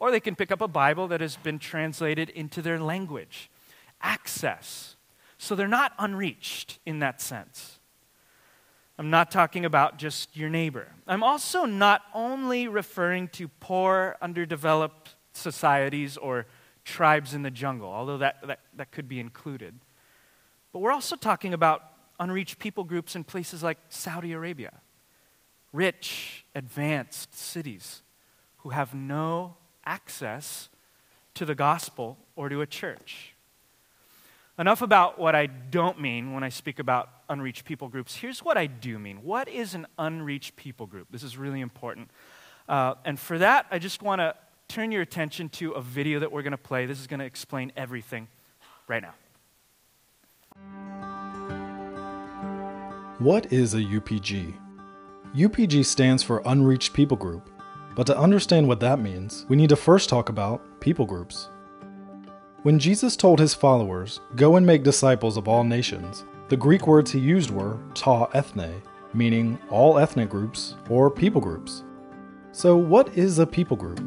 Or 0.00 0.10
they 0.10 0.20
can 0.20 0.36
pick 0.36 0.50
up 0.50 0.60
a 0.60 0.68
Bible 0.68 1.08
that 1.08 1.20
has 1.20 1.36
been 1.36 1.58
translated 1.58 2.30
into 2.30 2.62
their 2.62 2.78
language. 2.80 3.50
Access. 4.00 4.96
So 5.38 5.54
they're 5.54 5.68
not 5.68 5.92
unreached 5.98 6.78
in 6.84 6.98
that 7.00 7.20
sense. 7.20 7.77
I'm 8.98 9.10
not 9.10 9.30
talking 9.30 9.64
about 9.64 9.96
just 9.96 10.36
your 10.36 10.48
neighbor. 10.48 10.88
I'm 11.06 11.22
also 11.22 11.64
not 11.64 12.02
only 12.12 12.66
referring 12.66 13.28
to 13.28 13.46
poor, 13.46 14.16
underdeveloped 14.20 15.14
societies 15.32 16.16
or 16.16 16.46
tribes 16.84 17.32
in 17.32 17.42
the 17.42 17.50
jungle, 17.50 17.88
although 17.88 18.18
that, 18.18 18.44
that, 18.46 18.60
that 18.74 18.90
could 18.90 19.08
be 19.08 19.20
included. 19.20 19.78
But 20.72 20.80
we're 20.80 20.90
also 20.90 21.14
talking 21.14 21.54
about 21.54 21.82
unreached 22.18 22.58
people 22.58 22.82
groups 22.82 23.14
in 23.14 23.22
places 23.22 23.62
like 23.62 23.78
Saudi 23.88 24.32
Arabia, 24.32 24.72
rich, 25.72 26.44
advanced 26.56 27.34
cities 27.34 28.02
who 28.58 28.70
have 28.70 28.94
no 28.94 29.56
access 29.84 30.68
to 31.34 31.44
the 31.44 31.54
gospel 31.54 32.18
or 32.34 32.48
to 32.48 32.62
a 32.62 32.66
church. 32.66 33.34
Enough 34.58 34.82
about 34.82 35.20
what 35.20 35.36
I 35.36 35.46
don't 35.46 36.00
mean 36.00 36.32
when 36.34 36.42
I 36.42 36.48
speak 36.48 36.80
about 36.80 37.10
unreached 37.28 37.64
people 37.64 37.88
groups. 37.88 38.16
Here's 38.16 38.40
what 38.40 38.56
I 38.56 38.66
do 38.66 38.98
mean. 38.98 39.22
What 39.22 39.48
is 39.48 39.74
an 39.74 39.86
unreached 39.98 40.56
people 40.56 40.86
group? 40.86 41.08
This 41.10 41.22
is 41.22 41.36
really 41.36 41.60
important. 41.60 42.10
Uh, 42.68 42.94
and 43.04 43.18
for 43.18 43.38
that, 43.38 43.66
I 43.70 43.78
just 43.78 44.02
want 44.02 44.20
to 44.20 44.34
turn 44.68 44.92
your 44.92 45.02
attention 45.02 45.48
to 45.48 45.72
a 45.72 45.80
video 45.80 46.20
that 46.20 46.30
we're 46.30 46.42
going 46.42 46.52
to 46.52 46.58
play. 46.58 46.86
This 46.86 47.00
is 47.00 47.06
going 47.06 47.20
to 47.20 47.26
explain 47.26 47.72
everything 47.76 48.28
right 48.86 49.02
now. 49.02 49.14
What 53.18 53.52
is 53.52 53.74
a 53.74 53.78
UPG? 53.78 54.54
UPG 55.34 55.84
stands 55.84 56.22
for 56.22 56.42
Unreached 56.46 56.92
People 56.92 57.16
Group, 57.16 57.50
but 57.96 58.06
to 58.06 58.16
understand 58.16 58.68
what 58.68 58.80
that 58.80 59.00
means, 59.00 59.44
we 59.48 59.56
need 59.56 59.68
to 59.70 59.76
first 59.76 60.08
talk 60.08 60.28
about 60.28 60.80
people 60.80 61.04
groups. 61.04 61.48
When 62.62 62.78
Jesus 62.78 63.16
told 63.16 63.40
his 63.40 63.54
followers, 63.54 64.20
Go 64.36 64.56
and 64.56 64.66
make 64.66 64.82
disciples 64.82 65.36
of 65.36 65.48
all 65.48 65.64
nations, 65.64 66.24
the 66.48 66.56
Greek 66.56 66.86
words 66.86 67.10
he 67.10 67.18
used 67.18 67.50
were 67.50 67.78
ta 67.94 68.24
ethne, 68.32 68.82
meaning 69.12 69.58
all 69.70 69.98
ethnic 69.98 70.30
groups 70.30 70.76
or 70.88 71.10
people 71.10 71.40
groups. 71.40 71.84
So, 72.52 72.76
what 72.76 73.16
is 73.16 73.38
a 73.38 73.46
people 73.46 73.76
group? 73.76 74.00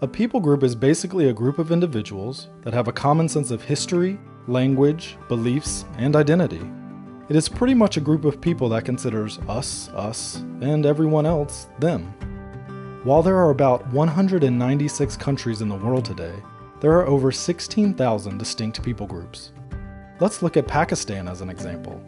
A 0.00 0.06
people 0.06 0.38
group 0.38 0.62
is 0.62 0.76
basically 0.76 1.28
a 1.28 1.32
group 1.32 1.58
of 1.58 1.72
individuals 1.72 2.48
that 2.62 2.74
have 2.74 2.86
a 2.86 2.92
common 2.92 3.28
sense 3.28 3.50
of 3.50 3.64
history, 3.64 4.20
language, 4.46 5.16
beliefs, 5.26 5.84
and 5.96 6.14
identity. 6.14 6.62
It 7.28 7.34
is 7.34 7.48
pretty 7.48 7.74
much 7.74 7.96
a 7.96 8.00
group 8.00 8.24
of 8.24 8.40
people 8.40 8.68
that 8.68 8.84
considers 8.84 9.40
us, 9.48 9.88
us, 9.90 10.36
and 10.60 10.86
everyone 10.86 11.26
else, 11.26 11.66
them. 11.80 12.04
While 13.02 13.22
there 13.22 13.36
are 13.36 13.50
about 13.50 13.86
196 13.88 15.16
countries 15.16 15.60
in 15.60 15.68
the 15.68 15.74
world 15.74 16.04
today, 16.04 16.34
there 16.80 16.92
are 16.92 17.06
over 17.08 17.32
16,000 17.32 18.38
distinct 18.38 18.82
people 18.84 19.06
groups. 19.08 19.50
Let's 20.20 20.42
look 20.42 20.56
at 20.56 20.66
Pakistan 20.66 21.28
as 21.28 21.42
an 21.42 21.48
example. 21.48 22.02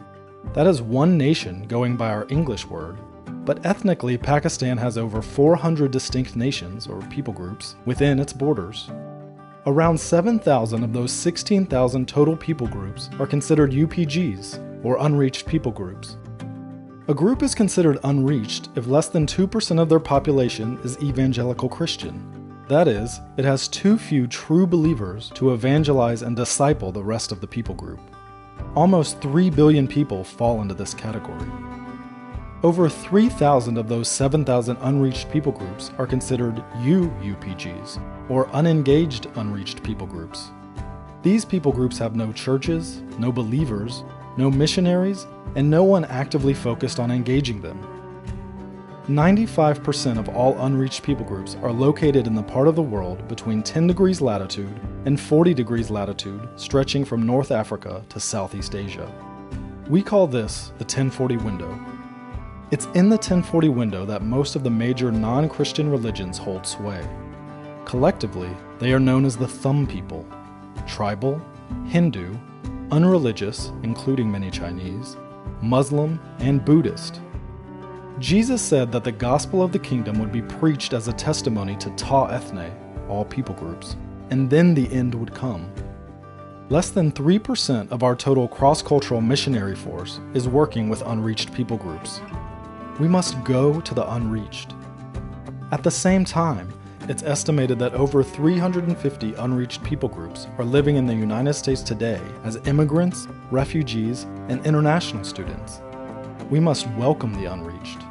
That 0.53 0.67
is 0.67 0.81
one 0.81 1.17
nation 1.17 1.65
going 1.69 1.95
by 1.95 2.09
our 2.09 2.25
English 2.27 2.65
word, 2.65 2.97
but 3.45 3.65
ethnically, 3.65 4.17
Pakistan 4.17 4.77
has 4.79 4.97
over 4.97 5.21
400 5.21 5.91
distinct 5.91 6.35
nations 6.35 6.87
or 6.87 7.01
people 7.03 7.33
groups 7.33 7.75
within 7.85 8.19
its 8.19 8.33
borders. 8.33 8.89
Around 9.65 9.97
7,000 9.97 10.83
of 10.83 10.91
those 10.91 11.13
16,000 11.13 12.05
total 12.05 12.35
people 12.35 12.67
groups 12.67 13.09
are 13.17 13.25
considered 13.25 13.71
UPGs, 13.71 14.83
or 14.83 14.97
unreached 14.99 15.45
people 15.45 15.71
groups. 15.71 16.17
A 17.07 17.13
group 17.13 17.41
is 17.41 17.55
considered 17.55 17.97
unreached 18.03 18.69
if 18.75 18.87
less 18.87 19.07
than 19.07 19.25
2% 19.25 19.79
of 19.81 19.87
their 19.87 20.01
population 20.01 20.77
is 20.83 21.01
evangelical 21.01 21.69
Christian, 21.69 22.40
that 22.71 22.87
is, 22.87 23.19
it 23.35 23.43
has 23.43 23.67
too 23.67 23.97
few 23.97 24.27
true 24.27 24.65
believers 24.65 25.29
to 25.35 25.51
evangelize 25.51 26.21
and 26.21 26.37
disciple 26.37 26.89
the 26.93 27.03
rest 27.03 27.33
of 27.33 27.41
the 27.41 27.47
people 27.47 27.75
group. 27.75 27.99
Almost 28.75 29.19
3 29.19 29.49
billion 29.49 29.89
people 29.89 30.23
fall 30.23 30.61
into 30.61 30.73
this 30.73 30.93
category. 30.93 31.51
Over 32.63 32.87
3,000 32.87 33.77
of 33.77 33.89
those 33.89 34.07
7,000 34.07 34.77
unreached 34.83 35.29
people 35.29 35.51
groups 35.51 35.91
are 35.97 36.07
considered 36.07 36.63
UUPGs, 36.77 38.01
or 38.29 38.47
unengaged 38.53 39.27
unreached 39.35 39.83
people 39.83 40.07
groups. 40.07 40.51
These 41.23 41.43
people 41.43 41.73
groups 41.73 41.97
have 41.97 42.15
no 42.15 42.31
churches, 42.31 43.01
no 43.19 43.33
believers, 43.33 44.05
no 44.37 44.49
missionaries, 44.49 45.27
and 45.55 45.69
no 45.69 45.83
one 45.83 46.05
actively 46.05 46.53
focused 46.53 47.01
on 47.01 47.11
engaging 47.11 47.61
them. 47.61 47.85
95% 49.07 50.19
of 50.19 50.29
all 50.29 50.55
unreached 50.59 51.01
people 51.01 51.25
groups 51.25 51.57
are 51.63 51.71
located 51.71 52.27
in 52.27 52.35
the 52.35 52.43
part 52.43 52.67
of 52.67 52.75
the 52.75 52.83
world 52.83 53.27
between 53.27 53.63
10 53.63 53.87
degrees 53.87 54.21
latitude 54.21 54.79
and 55.05 55.19
40 55.19 55.55
degrees 55.55 55.89
latitude, 55.89 56.47
stretching 56.55 57.03
from 57.03 57.25
North 57.25 57.49
Africa 57.49 58.05
to 58.09 58.19
Southeast 58.19 58.75
Asia. 58.75 59.11
We 59.89 60.03
call 60.03 60.27
this 60.27 60.67
the 60.77 60.83
1040 60.83 61.37
window. 61.37 61.79
It's 62.69 62.85
in 62.93 63.09
the 63.09 63.17
1040 63.17 63.69
window 63.69 64.05
that 64.05 64.21
most 64.21 64.55
of 64.55 64.63
the 64.63 64.69
major 64.69 65.11
non 65.11 65.49
Christian 65.49 65.89
religions 65.89 66.37
hold 66.37 66.67
sway. 66.67 67.03
Collectively, 67.85 68.51
they 68.77 68.93
are 68.93 68.99
known 68.99 69.25
as 69.25 69.35
the 69.35 69.47
Thumb 69.47 69.87
people 69.87 70.27
tribal, 70.87 71.41
Hindu, 71.87 72.35
unreligious, 72.91 73.71
including 73.81 74.31
many 74.31 74.51
Chinese, 74.51 75.17
Muslim, 75.61 76.19
and 76.39 76.63
Buddhist 76.63 77.19
Jesus 78.21 78.61
said 78.61 78.91
that 78.91 79.03
the 79.03 79.11
gospel 79.11 79.63
of 79.63 79.71
the 79.71 79.79
kingdom 79.79 80.19
would 80.19 80.31
be 80.31 80.43
preached 80.43 80.93
as 80.93 81.07
a 81.07 81.13
testimony 81.13 81.75
to 81.77 81.89
ta 81.95 82.27
ethne, 82.27 82.71
all 83.09 83.25
people 83.25 83.55
groups, 83.55 83.95
and 84.29 84.47
then 84.47 84.75
the 84.75 84.87
end 84.93 85.15
would 85.15 85.33
come. 85.33 85.73
Less 86.69 86.91
than 86.91 87.11
3% 87.11 87.91
of 87.91 88.03
our 88.03 88.15
total 88.15 88.47
cross 88.47 88.83
cultural 88.83 89.21
missionary 89.21 89.75
force 89.75 90.19
is 90.35 90.47
working 90.47 90.87
with 90.87 91.01
unreached 91.01 91.51
people 91.51 91.77
groups. 91.77 92.21
We 92.99 93.07
must 93.07 93.43
go 93.43 93.81
to 93.81 93.93
the 93.95 94.07
unreached. 94.13 94.75
At 95.71 95.81
the 95.81 95.89
same 95.89 96.23
time, 96.23 96.71
it's 97.09 97.23
estimated 97.23 97.79
that 97.79 97.95
over 97.95 98.21
350 98.21 99.33
unreached 99.33 99.83
people 99.83 100.09
groups 100.09 100.45
are 100.59 100.63
living 100.63 100.95
in 100.95 101.07
the 101.07 101.15
United 101.15 101.55
States 101.55 101.81
today 101.81 102.21
as 102.43 102.57
immigrants, 102.67 103.27
refugees, 103.49 104.25
and 104.47 104.63
international 104.63 105.23
students. 105.23 105.81
We 106.51 106.59
must 106.59 106.87
welcome 106.91 107.33
the 107.33 107.51
unreached. 107.51 108.10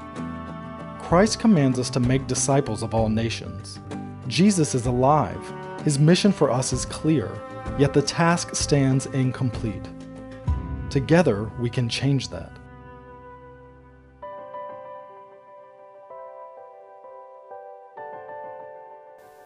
Christ 1.11 1.41
commands 1.41 1.81
us 1.81 1.91
to 1.91 1.99
make 1.99 2.29
disciples 2.29 2.85
of 2.85 2.95
all 2.95 3.09
nations. 3.09 3.81
Jesus 4.29 4.77
is 4.77 4.87
alive. 4.87 5.43
His 5.83 5.99
mission 5.99 6.31
for 6.31 6.53
us 6.53 6.73
is 6.73 6.85
clear, 6.85 7.29
yet 7.81 7.93
the 7.93 8.01
task 8.01 8.55
stands 8.55 9.07
incomplete. 9.07 9.89
Together, 10.89 11.51
we 11.59 11.69
can 11.69 11.89
change 11.89 12.29
that. 12.29 12.53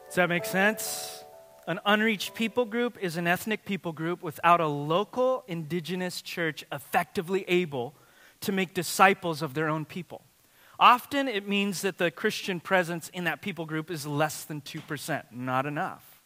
Does 0.04 0.16
that 0.16 0.28
make 0.28 0.44
sense? 0.44 1.24
An 1.66 1.80
unreached 1.86 2.34
people 2.34 2.66
group 2.66 2.98
is 3.00 3.16
an 3.16 3.26
ethnic 3.26 3.64
people 3.64 3.92
group 3.92 4.22
without 4.22 4.60
a 4.60 4.68
local 4.68 5.44
indigenous 5.48 6.20
church 6.20 6.62
effectively 6.70 7.46
able 7.48 7.94
to 8.42 8.52
make 8.52 8.74
disciples 8.74 9.40
of 9.40 9.54
their 9.54 9.70
own 9.70 9.86
people. 9.86 10.26
Often 10.84 11.28
it 11.28 11.48
means 11.48 11.80
that 11.80 11.96
the 11.96 12.10
Christian 12.10 12.60
presence 12.60 13.08
in 13.14 13.24
that 13.24 13.40
people 13.40 13.64
group 13.64 13.90
is 13.90 14.06
less 14.06 14.44
than 14.44 14.60
2%, 14.60 15.22
not 15.32 15.64
enough. 15.64 16.20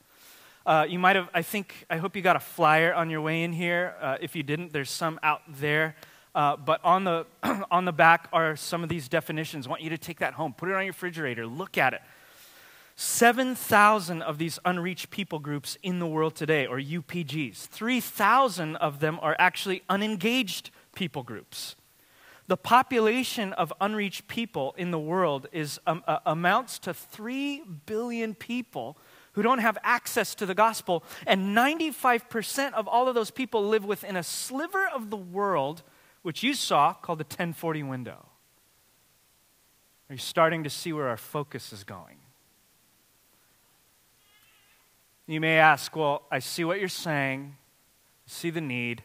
Uh, 0.67 0.85
you 0.89 0.99
might 0.99 1.15
have, 1.15 1.29
I 1.33 1.43
think, 1.43 1.87
I 1.89 1.99
hope 1.99 2.17
you 2.17 2.23
got 2.23 2.35
a 2.35 2.41
flyer 2.41 2.93
on 2.93 3.09
your 3.09 3.21
way 3.21 3.45
in 3.45 3.53
here. 3.53 3.95
Uh, 4.01 4.17
if 4.21 4.35
you 4.35 4.43
didn't, 4.43 4.73
there's 4.73 4.91
some 4.91 5.21
out 5.23 5.43
there. 5.49 5.95
Uh, 6.35 6.57
but 6.57 6.85
on 6.85 7.05
the, 7.05 7.25
on 7.71 7.85
the 7.85 7.93
back 7.93 8.29
are 8.33 8.57
some 8.57 8.83
of 8.83 8.89
these 8.89 9.09
definitions. 9.09 9.69
I 9.69 9.71
want 9.71 9.83
you 9.83 9.91
to 9.91 9.99
take 9.99 10.19
that 10.19 10.35
home, 10.35 10.53
put 10.53 10.69
it 10.69 10.75
on 10.75 10.83
your 10.83 10.91
refrigerator, 10.91 11.47
look 11.47 11.79
at 11.79 11.93
it. 11.93 12.03
7,000 12.97 14.23
of 14.23 14.39
these 14.39 14.59
unreached 14.65 15.11
people 15.11 15.39
groups 15.39 15.79
in 15.85 16.01
the 16.01 16.07
world 16.09 16.35
today, 16.35 16.67
or 16.67 16.81
UPGs. 16.81 17.59
3,000 17.59 18.75
of 18.75 18.99
them 18.99 19.21
are 19.23 19.37
actually 19.39 19.85
unengaged 19.89 20.73
people 20.97 21.23
groups. 21.23 21.77
The 22.49 22.57
population 22.57 23.53
of 23.53 23.73
unreached 23.79 24.27
people 24.27 24.75
in 24.79 24.91
the 24.91 24.99
world 24.99 25.47
is, 25.53 25.79
um, 25.87 26.03
uh, 26.07 26.19
amounts 26.25 26.79
to 26.81 26.95
3 26.95 27.63
billion 27.85 28.35
people 28.35 28.97
who 29.33 29.43
don't 29.43 29.59
have 29.59 29.77
access 29.83 30.35
to 30.37 30.47
the 30.47 30.55
gospel, 30.55 31.05
and 31.27 31.55
95% 31.55 32.73
of 32.73 32.89
all 32.89 33.07
of 33.07 33.15
those 33.15 33.31
people 33.31 33.69
live 33.69 33.85
within 33.85 34.17
a 34.17 34.23
sliver 34.23 34.89
of 34.89 35.11
the 35.11 35.17
world, 35.17 35.83
which 36.23 36.43
you 36.43 36.55
saw 36.55 36.95
called 36.95 37.21
the 37.21 37.25
1040 37.25 37.83
window. 37.83 38.27
Are 40.09 40.15
you 40.15 40.19
starting 40.19 40.65
to 40.65 40.71
see 40.71 40.95
where 40.95 41.09
our 41.09 41.19
focus 41.19 41.71
is 41.71 41.85
going? 41.85 42.17
You 45.27 45.43
may 45.43 45.59
ask, 45.59 45.95
well, 45.95 46.23
I 46.31 46.39
see 46.39 46.65
what 46.65 46.81
you're 46.81 46.89
saying, 46.89 47.57
I 48.27 48.31
see 48.31 48.49
the 48.49 48.63
need, 48.63 49.05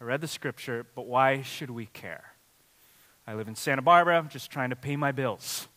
I 0.00 0.04
read 0.04 0.22
the 0.22 0.26
scripture, 0.26 0.86
but 0.94 1.06
why 1.06 1.42
should 1.42 1.68
we 1.68 1.84
care? 1.84 2.32
I 3.28 3.34
live 3.34 3.46
in 3.46 3.54
Santa 3.54 3.82
Barbara, 3.82 4.16
I'm 4.16 4.30
just 4.30 4.50
trying 4.50 4.70
to 4.70 4.76
pay 4.76 4.96
my 4.96 5.12
bills. 5.12 5.68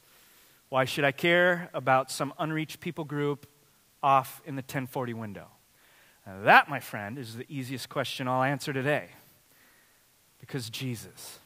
Why 0.69 0.85
should 0.85 1.03
I 1.03 1.11
care 1.11 1.69
about 1.73 2.09
some 2.09 2.33
unreached 2.39 2.79
people 2.79 3.03
group 3.03 3.45
off 4.01 4.41
in 4.45 4.55
the 4.55 4.61
1040 4.61 5.13
window? 5.15 5.47
Now 6.25 6.43
that, 6.43 6.69
my 6.69 6.79
friend, 6.79 7.17
is 7.17 7.35
the 7.35 7.45
easiest 7.49 7.89
question 7.89 8.29
I'll 8.29 8.41
answer 8.41 8.71
today. 8.71 9.09
Because 10.39 10.69
Jesus. 10.69 11.39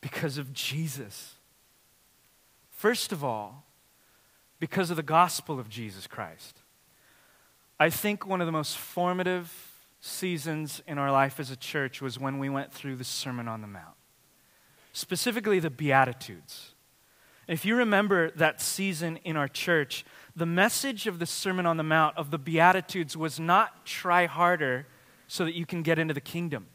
Because 0.00 0.36
of 0.36 0.52
Jesus. 0.52 1.34
First 2.70 3.12
of 3.12 3.22
all, 3.22 3.64
because 4.58 4.90
of 4.90 4.96
the 4.96 5.04
gospel 5.04 5.60
of 5.60 5.68
Jesus 5.68 6.08
Christ. 6.08 6.58
I 7.78 7.88
think 7.88 8.26
one 8.26 8.40
of 8.40 8.48
the 8.48 8.52
most 8.52 8.78
formative 8.78 9.70
seasons 10.00 10.82
in 10.88 10.98
our 10.98 11.12
life 11.12 11.38
as 11.38 11.52
a 11.52 11.56
church 11.56 12.02
was 12.02 12.18
when 12.18 12.40
we 12.40 12.48
went 12.48 12.72
through 12.72 12.96
the 12.96 13.04
Sermon 13.04 13.46
on 13.46 13.60
the 13.60 13.68
Mount, 13.68 13.94
specifically 14.94 15.60
the 15.60 15.68
Beatitudes. 15.68 16.72
If 17.46 17.66
you 17.66 17.76
remember 17.76 18.30
that 18.30 18.62
season 18.62 19.18
in 19.18 19.36
our 19.36 19.48
church, 19.48 20.06
the 20.34 20.46
message 20.46 21.06
of 21.06 21.18
the 21.18 21.26
Sermon 21.26 21.66
on 21.66 21.76
the 21.76 21.82
Mount, 21.82 22.16
of 22.16 22.30
the 22.30 22.38
Beatitudes, 22.38 23.14
was 23.16 23.38
not 23.38 23.84
try 23.84 24.24
harder 24.24 24.86
so 25.26 25.44
that 25.44 25.54
you 25.54 25.66
can 25.66 25.82
get 25.82 25.98
into 25.98 26.14
the 26.14 26.20
kingdom. 26.22 26.68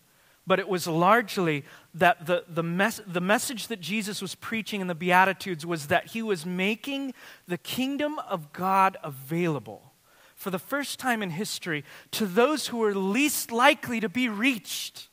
But 0.45 0.59
it 0.59 0.67
was 0.67 0.85
largely 0.85 1.63
that 1.93 2.25
the, 2.25 2.43
the, 2.47 2.63
mes- 2.63 3.01
the 3.07 3.21
message 3.21 3.67
that 3.67 3.81
Jesus 3.81 4.21
was 4.21 4.35
preaching 4.35 4.81
in 4.81 4.87
the 4.87 4.95
Beatitudes 4.95 5.65
was 5.65 5.87
that 5.87 6.07
he 6.07 6.21
was 6.21 6.45
making 6.45 7.13
the 7.47 7.57
kingdom 7.57 8.19
of 8.27 8.53
God 8.53 8.97
available 9.03 9.93
for 10.35 10.49
the 10.51 10.59
first 10.59 10.99
time 10.99 11.21
in 11.21 11.31
history 11.31 11.83
to 12.11 12.25
those 12.25 12.67
who 12.67 12.77
were 12.77 12.95
least 12.95 13.51
likely 13.51 13.99
to 13.99 14.09
be 14.09 14.29
reached. 14.29 15.08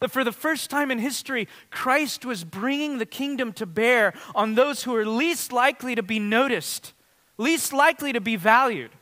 That 0.00 0.10
for 0.10 0.22
the 0.22 0.32
first 0.32 0.70
time 0.70 0.90
in 0.90 0.98
history, 0.98 1.48
Christ 1.70 2.24
was 2.24 2.44
bringing 2.44 2.98
the 2.98 3.06
kingdom 3.06 3.52
to 3.54 3.66
bear 3.66 4.14
on 4.34 4.54
those 4.54 4.84
who 4.84 4.94
are 4.94 5.04
least 5.04 5.52
likely 5.52 5.94
to 5.94 6.02
be 6.02 6.18
noticed, 6.18 6.92
least 7.36 7.72
likely 7.72 8.12
to 8.12 8.20
be 8.20 8.36
valued, 8.36 8.92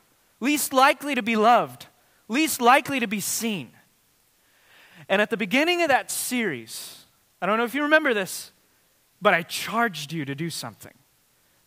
least 0.41 0.73
likely 0.73 1.15
to 1.15 1.23
be 1.23 1.37
loved, 1.37 1.87
least 2.29 2.61
likely 2.61 2.99
to 3.01 3.07
be 3.07 3.21
seen. 3.21 3.73
And 5.09 5.21
at 5.21 5.31
the 5.31 5.37
beginning 5.37 5.83
of 5.83 5.89
that 5.89 6.11
series, 6.11 7.05
I 7.41 7.47
don't 7.47 7.59
know 7.59 7.65
if 7.65 7.75
you 7.75 7.83
remember 7.83 8.15
this, 8.15 8.53
but 9.21 9.35
I 9.35 9.43
charged 9.43 10.13
you 10.13 10.25
to 10.25 10.35
do 10.35 10.51
something 10.51 10.95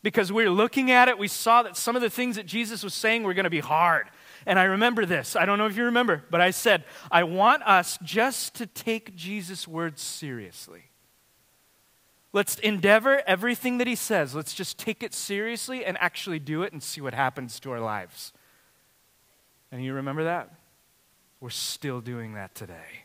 because 0.01 0.31
we 0.31 0.43
were 0.43 0.49
looking 0.49 0.91
at 0.91 1.07
it. 1.07 1.17
We 1.17 1.27
saw 1.27 1.63
that 1.63 1.77
some 1.77 1.95
of 1.95 2.01
the 2.01 2.09
things 2.09 2.35
that 2.35 2.45
Jesus 2.45 2.83
was 2.83 2.93
saying 2.93 3.23
were 3.23 3.33
going 3.33 3.43
to 3.45 3.49
be 3.49 3.59
hard. 3.59 4.09
And 4.49 4.57
I 4.57 4.63
remember 4.63 5.05
this. 5.05 5.35
I 5.35 5.45
don't 5.45 5.59
know 5.59 5.67
if 5.67 5.77
you 5.77 5.83
remember, 5.83 6.23
but 6.31 6.41
I 6.41 6.49
said, 6.49 6.83
I 7.11 7.23
want 7.23 7.61
us 7.61 7.99
just 8.01 8.55
to 8.55 8.65
take 8.65 9.15
Jesus' 9.15 9.67
words 9.67 10.01
seriously. 10.01 10.85
Let's 12.33 12.57
endeavor 12.57 13.21
everything 13.27 13.77
that 13.77 13.85
he 13.85 13.93
says. 13.93 14.33
Let's 14.33 14.55
just 14.55 14.79
take 14.79 15.03
it 15.03 15.13
seriously 15.13 15.85
and 15.85 15.99
actually 15.99 16.39
do 16.39 16.63
it 16.63 16.73
and 16.73 16.81
see 16.81 16.99
what 16.99 17.13
happens 17.13 17.59
to 17.59 17.71
our 17.71 17.79
lives. 17.79 18.33
And 19.71 19.85
you 19.85 19.93
remember 19.93 20.23
that? 20.23 20.51
We're 21.39 21.51
still 21.51 22.01
doing 22.01 22.33
that 22.33 22.55
today. 22.55 23.03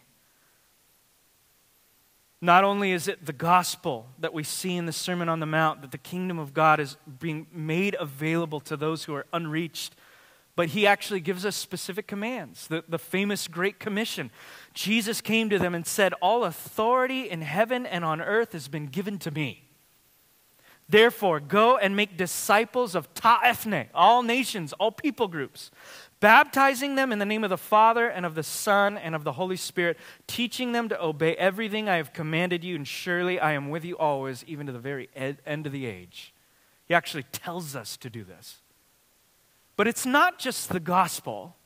Not 2.41 2.65
only 2.65 2.93
is 2.93 3.07
it 3.07 3.27
the 3.27 3.35
gospel 3.35 4.07
that 4.19 4.33
we 4.33 4.45
see 4.45 4.77
in 4.77 4.87
the 4.87 4.93
Sermon 4.93 5.29
on 5.29 5.41
the 5.41 5.47
Mount, 5.47 5.83
that 5.83 5.93
the 5.93 5.99
kingdom 5.99 6.39
of 6.39 6.55
God 6.55 6.81
is 6.81 6.97
being 7.21 7.49
made 7.53 7.95
available 8.01 8.61
to 8.61 8.79
those 8.79 9.05
who 9.05 9.13
are 9.15 9.27
unreached, 9.31 9.95
but 10.57 10.69
he 10.69 10.87
actually 10.87 11.21
gives 11.21 11.45
us 11.45 11.57
specific 11.57 12.07
commands. 12.07 12.69
The, 12.69 12.85
the 12.89 12.99
famous 12.99 13.49
Great 13.49 13.81
Commission. 13.81 14.31
Jesus 14.73 15.21
came 15.21 15.51
to 15.51 15.59
them 15.59 15.75
and 15.75 15.87
said, 15.87 16.13
All 16.23 16.45
authority 16.45 17.29
in 17.29 17.43
heaven 17.43 17.87
and 17.87 18.05
on 18.05 18.21
earth 18.21 18.53
has 18.53 18.69
been 18.69 18.87
given 18.87 19.19
to 19.21 19.31
me. 19.31 19.65
Therefore, 20.89 21.41
go 21.41 21.79
and 21.79 21.97
make 21.97 22.17
disciples 22.17 22.95
of 22.95 23.13
ta 23.15 23.41
ethne, 23.43 23.89
all 23.95 24.23
nations, 24.23 24.75
all 24.75 24.93
people 24.93 25.29
groups, 25.29 25.71
baptizing 26.21 26.95
them 26.95 27.11
in 27.11 27.19
the 27.19 27.25
name 27.25 27.43
of 27.43 27.51
the 27.51 27.57
Father 27.57 28.07
and 28.07 28.27
of 28.27 28.35
the 28.35 28.43
Son 28.43 28.99
and 28.99 29.15
of 29.15 29.25
the 29.25 29.33
Holy 29.33 29.57
Spirit, 29.57 29.99
teaching 30.27 30.73
them 30.73 30.91
to 30.91 31.03
obey 31.03 31.35
everything 31.37 31.89
I 31.89 31.97
have 31.97 32.13
commanded 32.13 32.63
you, 32.65 32.77
and 32.77 32.87
surely 32.87 33.41
I 33.41 33.53
am 33.53 33.71
with 33.71 33.85
you 33.85 33.97
always, 33.97 34.45
even 34.45 34.67
to 34.67 34.73
the 34.73 34.79
very 34.79 35.09
ed- 35.17 35.41
end 35.47 35.67
of 35.67 35.73
the 35.73 35.87
age. 35.87 36.35
He 36.85 36.93
actually 36.93 37.25
tells 37.25 37.75
us 37.75 37.97
to 37.97 38.11
do 38.11 38.23
this. 38.23 38.61
But 39.77 39.89
it's 39.89 40.07
not 40.07 40.39
just 40.39 40.69
the 40.69 40.81
gospel. 40.81 41.57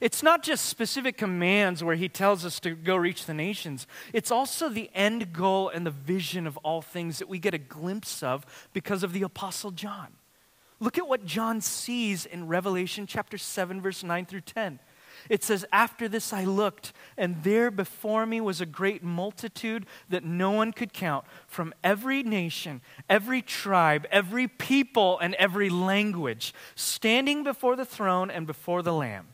It's 0.00 0.22
not 0.22 0.42
just 0.42 0.66
specific 0.66 1.16
commands 1.16 1.82
where 1.82 1.96
he 1.96 2.08
tells 2.08 2.44
us 2.44 2.60
to 2.60 2.74
go 2.74 2.96
reach 2.96 3.24
the 3.24 3.32
nations. 3.34 3.86
It's 4.12 4.30
also 4.30 4.68
the 4.68 4.90
end 4.94 5.32
goal 5.32 5.70
and 5.70 5.86
the 5.86 5.90
vision 5.90 6.46
of 6.46 6.58
all 6.58 6.82
things 6.82 7.18
that 7.18 7.28
we 7.28 7.38
get 7.38 7.54
a 7.54 7.58
glimpse 7.58 8.22
of 8.22 8.44
because 8.74 9.02
of 9.02 9.14
the 9.14 9.22
Apostle 9.22 9.70
John. 9.70 10.08
Look 10.80 10.98
at 10.98 11.08
what 11.08 11.24
John 11.24 11.62
sees 11.62 12.26
in 12.26 12.46
Revelation 12.46 13.06
chapter 13.06 13.38
7, 13.38 13.80
verse 13.80 14.04
9 14.04 14.26
through 14.26 14.42
10. 14.42 14.78
It 15.28 15.44
says, 15.44 15.64
After 15.72 16.08
this 16.08 16.32
I 16.32 16.44
looked, 16.44 16.92
and 17.16 17.42
there 17.42 17.70
before 17.70 18.26
me 18.26 18.40
was 18.40 18.60
a 18.60 18.66
great 18.66 19.02
multitude 19.02 19.86
that 20.08 20.24
no 20.24 20.50
one 20.50 20.72
could 20.72 20.92
count, 20.92 21.24
from 21.46 21.74
every 21.82 22.22
nation, 22.22 22.80
every 23.08 23.42
tribe, 23.42 24.06
every 24.10 24.48
people, 24.48 25.18
and 25.18 25.34
every 25.34 25.70
language, 25.70 26.54
standing 26.74 27.44
before 27.44 27.76
the 27.76 27.84
throne 27.84 28.30
and 28.30 28.46
before 28.46 28.82
the 28.82 28.92
Lamb. 28.92 29.28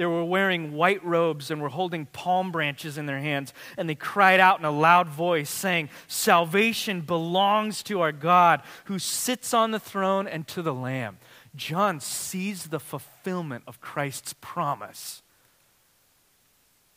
They 0.00 0.06
were 0.06 0.24
wearing 0.24 0.72
white 0.72 1.04
robes 1.04 1.50
and 1.50 1.60
were 1.60 1.68
holding 1.68 2.06
palm 2.06 2.50
branches 2.50 2.96
in 2.96 3.04
their 3.04 3.18
hands. 3.18 3.52
And 3.76 3.86
they 3.86 3.94
cried 3.94 4.40
out 4.40 4.58
in 4.58 4.64
a 4.64 4.70
loud 4.70 5.08
voice, 5.08 5.50
saying, 5.50 5.90
Salvation 6.08 7.02
belongs 7.02 7.82
to 7.82 8.00
our 8.00 8.10
God 8.10 8.62
who 8.86 8.98
sits 8.98 9.52
on 9.52 9.72
the 9.72 9.78
throne 9.78 10.26
and 10.26 10.48
to 10.48 10.62
the 10.62 10.72
Lamb. 10.72 11.18
John 11.56 12.00
sees 12.00 12.66
the 12.66 12.80
fulfillment 12.80 13.64
of 13.66 13.80
Christ's 13.80 14.34
promise. 14.40 15.22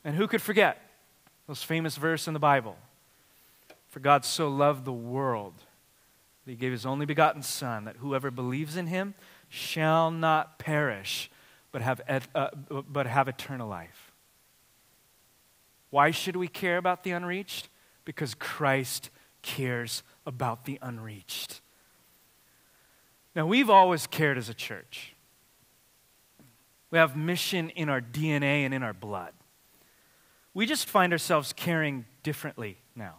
And 0.04 0.16
who 0.16 0.28
could 0.28 0.42
forget 0.42 0.82
those 1.48 1.64
famous 1.64 1.98
verse 1.98 2.28
in 2.28 2.34
the 2.34 2.40
Bible? 2.40 2.78
For 3.90 4.00
God 4.00 4.26
so 4.26 4.50
loved 4.50 4.86
the 4.86 4.94
world 4.94 5.54
that 6.46 6.52
he 6.52 6.58
gave 6.58 6.72
his 6.72 6.86
only 6.86 7.06
begotten 7.06 7.42
Son, 7.42 7.86
that 7.86 7.98
whoever 7.98 8.32
believes 8.32 8.76
in 8.76 8.88
him 8.88 9.14
shall 9.50 10.12
not 10.12 10.60
perish 10.60 11.30
but 11.72 11.82
have, 11.82 12.02
uh, 12.36 12.50
but 12.88 13.08
have 13.08 13.28
eternal 13.28 13.68
life. 13.68 14.12
Why 15.90 16.12
should 16.12 16.36
we 16.36 16.48
care 16.48 16.78
about 16.78 17.04
the 17.04 17.12
unreached? 17.12 17.68
Because 18.06 18.36
Christ 18.36 19.10
cares 19.42 20.04
about 20.26 20.66
the 20.66 20.80
unreached. 20.82 21.62
Now, 23.36 23.46
we've 23.48 23.70
always 23.70 24.08
cared 24.08 24.38
as 24.38 24.50
a 24.50 24.54
church. 24.54 25.16
We 26.92 27.00
have 27.00 27.18
mission 27.18 27.70
in 27.72 27.90
our 27.90 28.02
DNA 28.02 28.66
and 28.66 28.74
in 28.74 28.84
our 28.84 28.94
blood. 28.94 29.34
We 30.54 30.68
just 30.68 30.88
find 30.88 31.12
ourselves 31.12 31.52
caring 31.52 32.06
differently 32.22 32.78
now. 32.96 33.16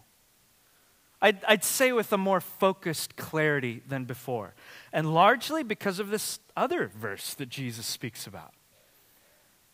I'd, 1.20 1.42
I'd, 1.44 1.64
say 1.64 1.90
with 1.90 2.12
a 2.12 2.18
more 2.18 2.40
focused 2.40 3.16
clarity 3.16 3.82
than 3.88 4.04
before. 4.04 4.54
And 4.92 5.12
largely 5.12 5.62
because 5.62 5.98
of 5.98 6.10
this 6.10 6.38
other 6.56 6.86
verse 6.86 7.34
that 7.34 7.48
Jesus 7.48 7.86
speaks 7.86 8.26
about. 8.26 8.52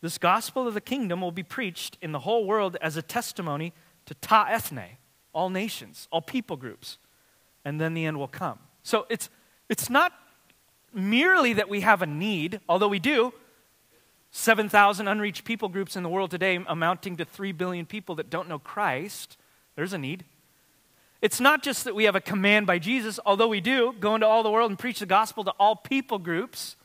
This 0.00 0.16
gospel 0.16 0.66
of 0.66 0.74
the 0.74 0.81
kingdom 0.81 1.20
will 1.20 1.33
be 1.33 1.42
preached 1.42 1.98
in 2.00 2.12
the 2.12 2.20
whole 2.20 2.46
world 2.46 2.76
as 2.81 2.96
a 2.96 3.03
testimony 3.03 3.74
to 4.07 4.14
ta 4.14 4.46
ethne, 4.48 4.96
all 5.35 5.50
nations, 5.50 6.09
all 6.11 6.22
people 6.22 6.57
groups. 6.57 6.98
and 7.64 7.79
then 7.79 7.92
the 7.92 8.07
end 8.07 8.18
will 8.18 8.29
come. 8.29 8.59
So 8.83 9.07
it's, 9.11 9.29
it's 9.68 9.90
not 9.90 10.12
merely 10.92 11.53
that 11.55 11.68
we 11.68 11.81
have 11.81 12.03
a 12.03 12.07
need, 12.07 12.61
although 12.68 12.88
we 12.88 12.98
do. 12.98 13.33
7,000 14.33 15.09
unreached 15.09 15.44
people 15.44 15.68
groups 15.68 15.96
in 15.96 16.03
the 16.03 16.09
world 16.09 16.31
today, 16.31 16.59
amounting 16.66 17.16
to 17.16 17.24
3 17.24 17.53
billion 17.53 17.87
people 17.87 18.14
that 18.16 18.31
don't 18.31 18.48
know 18.48 18.59
Christ. 18.59 19.37
There's 19.76 19.92
a 19.92 19.98
need. 19.98 20.24
It's 21.20 21.40
not 21.40 21.62
just 21.62 21.85
that 21.85 21.94
we 21.94 22.05
have 22.05 22.14
a 22.14 22.20
command 22.20 22.66
by 22.66 22.79
Jesus, 22.79 23.18
although 23.26 23.48
we 23.48 23.61
do, 23.61 23.94
go 24.00 24.14
into 24.14 24.26
all 24.26 24.42
the 24.42 24.50
world 24.50 24.70
and 24.70 24.79
preach 24.79 25.00
the 25.00 25.07
gospel 25.07 25.44
to 25.44 25.50
all 25.59 25.76
people 25.76 26.18
groups. 26.18 26.76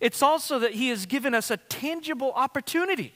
It's 0.00 0.22
also 0.22 0.58
that 0.58 0.72
He 0.72 0.88
has 0.88 1.06
given 1.06 1.34
us 1.34 1.50
a 1.50 1.56
tangible 1.56 2.32
opportunity. 2.32 3.14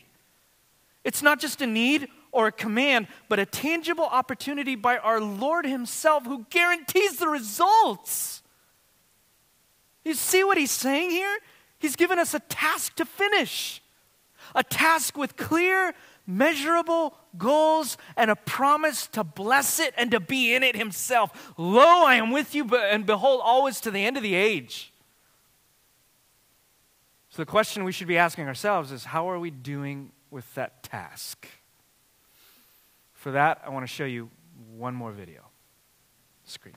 It's 1.04 1.22
not 1.22 1.40
just 1.40 1.60
a 1.60 1.66
need 1.66 2.08
or 2.32 2.46
a 2.46 2.52
command, 2.52 3.08
but 3.28 3.38
a 3.38 3.46
tangible 3.46 4.04
opportunity 4.04 4.76
by 4.76 4.96
our 4.98 5.20
Lord 5.20 5.66
Himself 5.66 6.24
who 6.24 6.46
guarantees 6.50 7.18
the 7.18 7.28
results. 7.28 8.42
You 10.06 10.14
see 10.14 10.44
what 10.44 10.56
He's 10.56 10.70
saying 10.70 11.10
here? 11.10 11.38
He's 11.80 11.96
given 11.96 12.20
us 12.20 12.32
a 12.32 12.38
task 12.38 12.94
to 12.94 13.04
finish, 13.04 13.82
a 14.54 14.62
task 14.62 15.18
with 15.18 15.36
clear, 15.36 15.94
measurable 16.28 17.16
goals 17.36 17.98
and 18.16 18.30
a 18.30 18.36
promise 18.36 19.08
to 19.08 19.24
bless 19.24 19.80
it 19.80 19.94
and 19.96 20.12
to 20.12 20.20
be 20.20 20.54
in 20.54 20.62
it 20.62 20.76
Himself. 20.76 21.52
Lo, 21.58 22.04
I 22.04 22.14
am 22.14 22.30
with 22.30 22.54
you, 22.54 22.72
and 22.76 23.04
behold, 23.04 23.40
always 23.42 23.80
to 23.80 23.90
the 23.90 24.06
end 24.06 24.16
of 24.16 24.22
the 24.22 24.36
age. 24.36 24.92
So, 27.30 27.42
the 27.42 27.46
question 27.46 27.82
we 27.82 27.90
should 27.90 28.06
be 28.06 28.16
asking 28.16 28.46
ourselves 28.46 28.92
is 28.92 29.06
how 29.06 29.28
are 29.28 29.40
we 29.40 29.50
doing 29.50 30.12
with 30.30 30.54
that 30.54 30.84
task? 30.84 31.48
For 33.12 33.32
that, 33.32 33.60
I 33.66 33.70
want 33.70 33.82
to 33.82 33.92
show 33.92 34.04
you 34.04 34.30
one 34.70 34.94
more 34.94 35.10
video. 35.10 35.42
Screen. 36.44 36.76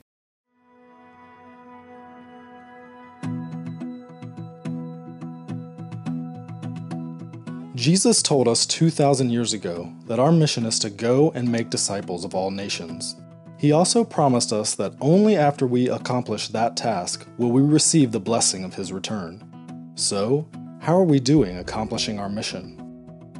Jesus 7.79 8.21
told 8.21 8.49
us 8.49 8.65
2,000 8.65 9.29
years 9.29 9.53
ago 9.53 9.89
that 10.05 10.19
our 10.19 10.33
mission 10.33 10.65
is 10.65 10.79
to 10.79 10.89
go 10.89 11.31
and 11.31 11.49
make 11.49 11.69
disciples 11.69 12.25
of 12.25 12.35
all 12.35 12.51
nations. 12.51 13.15
He 13.57 13.71
also 13.71 14.03
promised 14.03 14.51
us 14.51 14.75
that 14.75 14.95
only 14.99 15.37
after 15.37 15.65
we 15.65 15.87
accomplish 15.87 16.49
that 16.49 16.75
task 16.75 17.25
will 17.37 17.53
we 17.53 17.61
receive 17.61 18.11
the 18.11 18.19
blessing 18.19 18.65
of 18.65 18.73
His 18.73 18.91
return. 18.91 19.93
So, 19.95 20.45
how 20.81 20.97
are 20.97 21.05
we 21.05 21.21
doing 21.21 21.57
accomplishing 21.57 22.19
our 22.19 22.27
mission? 22.27 22.75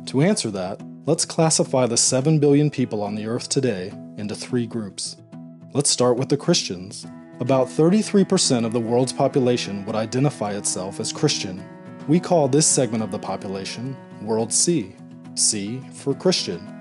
To 0.06 0.21
answer 0.21 0.49
that, 0.52 0.82
let's 1.06 1.25
classify 1.25 1.86
the 1.86 1.97
7 1.97 2.39
billion 2.39 2.69
people 2.69 3.04
on 3.04 3.15
the 3.15 3.25
earth 3.25 3.49
today 3.49 3.91
into 4.15 4.36
three 4.36 4.65
groups. 4.65 5.17
Let's 5.73 5.89
start 5.89 6.15
with 6.15 6.30
the 6.30 6.38
Christians. 6.38 7.06
About 7.41 7.67
33% 7.67 8.65
of 8.65 8.71
the 8.71 8.80
world's 8.80 9.12
population 9.12 9.84
would 9.84 9.97
identify 9.97 10.54
itself 10.54 11.02
as 11.02 11.12
Christian. 11.12 11.62
We 12.08 12.21
call 12.21 12.47
this 12.47 12.65
segment 12.65 13.04
of 13.04 13.12
the 13.12 13.19
population 13.19 13.97
World 14.21 14.51
C, 14.51 14.95
C 15.36 15.82
for 15.93 16.13
Christian. 16.13 16.75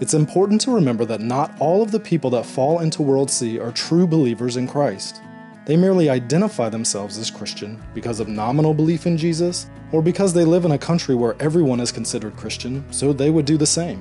It's 0.00 0.14
important 0.14 0.60
to 0.62 0.74
remember 0.74 1.04
that 1.04 1.20
not 1.20 1.54
all 1.60 1.82
of 1.82 1.92
the 1.92 2.00
people 2.00 2.30
that 2.30 2.46
fall 2.46 2.80
into 2.80 3.02
World 3.02 3.30
C 3.30 3.58
are 3.58 3.70
true 3.70 4.06
believers 4.06 4.56
in 4.56 4.66
Christ. 4.66 5.20
They 5.64 5.76
merely 5.76 6.10
identify 6.10 6.68
themselves 6.68 7.18
as 7.18 7.30
Christian 7.30 7.80
because 7.94 8.18
of 8.18 8.26
nominal 8.26 8.74
belief 8.74 9.06
in 9.06 9.16
Jesus 9.16 9.70
or 9.92 10.02
because 10.02 10.34
they 10.34 10.44
live 10.44 10.64
in 10.64 10.72
a 10.72 10.78
country 10.78 11.14
where 11.14 11.36
everyone 11.38 11.78
is 11.78 11.92
considered 11.92 12.36
Christian, 12.36 12.84
so 12.92 13.12
they 13.12 13.30
would 13.30 13.44
do 13.44 13.56
the 13.56 13.66
same. 13.66 14.00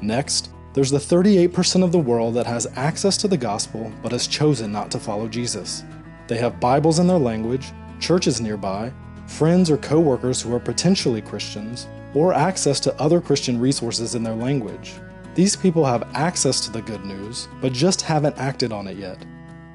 Next, 0.00 0.50
there's 0.72 0.90
the 0.90 0.98
38% 0.98 1.84
of 1.84 1.92
the 1.92 1.98
world 1.98 2.34
that 2.34 2.46
has 2.46 2.66
access 2.76 3.18
to 3.18 3.28
the 3.28 3.36
gospel 3.36 3.92
but 4.02 4.12
has 4.12 4.26
chosen 4.26 4.72
not 4.72 4.90
to 4.92 4.98
follow 4.98 5.28
Jesus. 5.28 5.84
They 6.26 6.38
have 6.38 6.60
Bibles 6.60 6.98
in 6.98 7.06
their 7.06 7.18
language, 7.18 7.72
churches 8.00 8.40
nearby, 8.40 8.90
friends 9.32 9.70
or 9.70 9.78
coworkers 9.78 10.40
who 10.40 10.54
are 10.54 10.60
potentially 10.60 11.22
Christians, 11.22 11.88
or 12.14 12.34
access 12.34 12.78
to 12.80 13.00
other 13.00 13.20
Christian 13.20 13.58
resources 13.58 14.14
in 14.14 14.22
their 14.22 14.34
language. 14.34 14.92
These 15.34 15.56
people 15.56 15.84
have 15.86 16.08
access 16.14 16.60
to 16.66 16.70
the 16.70 16.82
good 16.82 17.04
news, 17.04 17.48
but 17.60 17.72
just 17.72 18.02
haven't 18.02 18.38
acted 18.38 18.70
on 18.70 18.86
it 18.86 18.98
yet. 18.98 19.24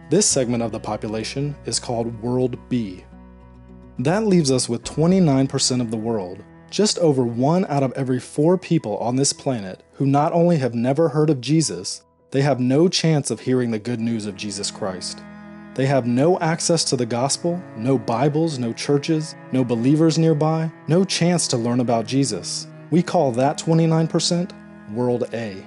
This 0.10 0.28
segment 0.28 0.62
of 0.62 0.72
the 0.72 0.80
population 0.80 1.56
is 1.65 1.80
called 1.80 2.22
World 2.22 2.58
B. 2.70 3.04
That 4.00 4.28
leaves 4.28 4.52
us 4.52 4.70
with 4.70 4.84
29% 4.84 5.82
of 5.82 5.89
the 5.89 5.98
world, 5.98 6.43
just 6.70 7.00
over 7.00 7.24
one 7.24 7.65
out 7.65 7.82
of 7.82 7.91
every 7.93 8.20
four 8.20 8.58
people 8.58 8.98
on 8.98 9.15
this 9.15 9.34
planet 9.34 9.84
who 9.93 10.06
not 10.06 10.34
only 10.34 10.58
have 10.58 10.76
never 10.76 11.10
heard 11.10 11.32
of 11.32 11.41
Jesus, 11.41 12.04
they 12.32 12.41
have 12.41 12.60
no 12.60 12.88
chance 12.88 13.32
of 13.32 13.39
hearing 13.39 13.72
the 13.72 13.80
good 13.80 14.00
news 14.00 14.28
of 14.28 14.36
Jesus 14.36 14.70
Christ. 14.70 15.20
They 15.78 15.86
have 15.86 16.08
no 16.08 16.40
access 16.40 16.84
to 16.86 16.96
the 16.96 17.06
gospel, 17.06 17.62
no 17.76 18.00
Bibles, 18.00 18.58
no 18.58 18.74
churches, 18.74 19.36
no 19.52 19.63
believers 19.63 20.18
nearby, 20.18 20.72
no 20.88 21.06
chance 21.06 21.48
to 21.50 21.58
learn 21.58 21.82
about 21.82 22.08
Jesus. 22.08 22.66
We 22.90 23.04
call 23.04 23.32
that 23.34 23.60
29% 23.60 24.52
World 24.92 25.26
A. 25.34 25.63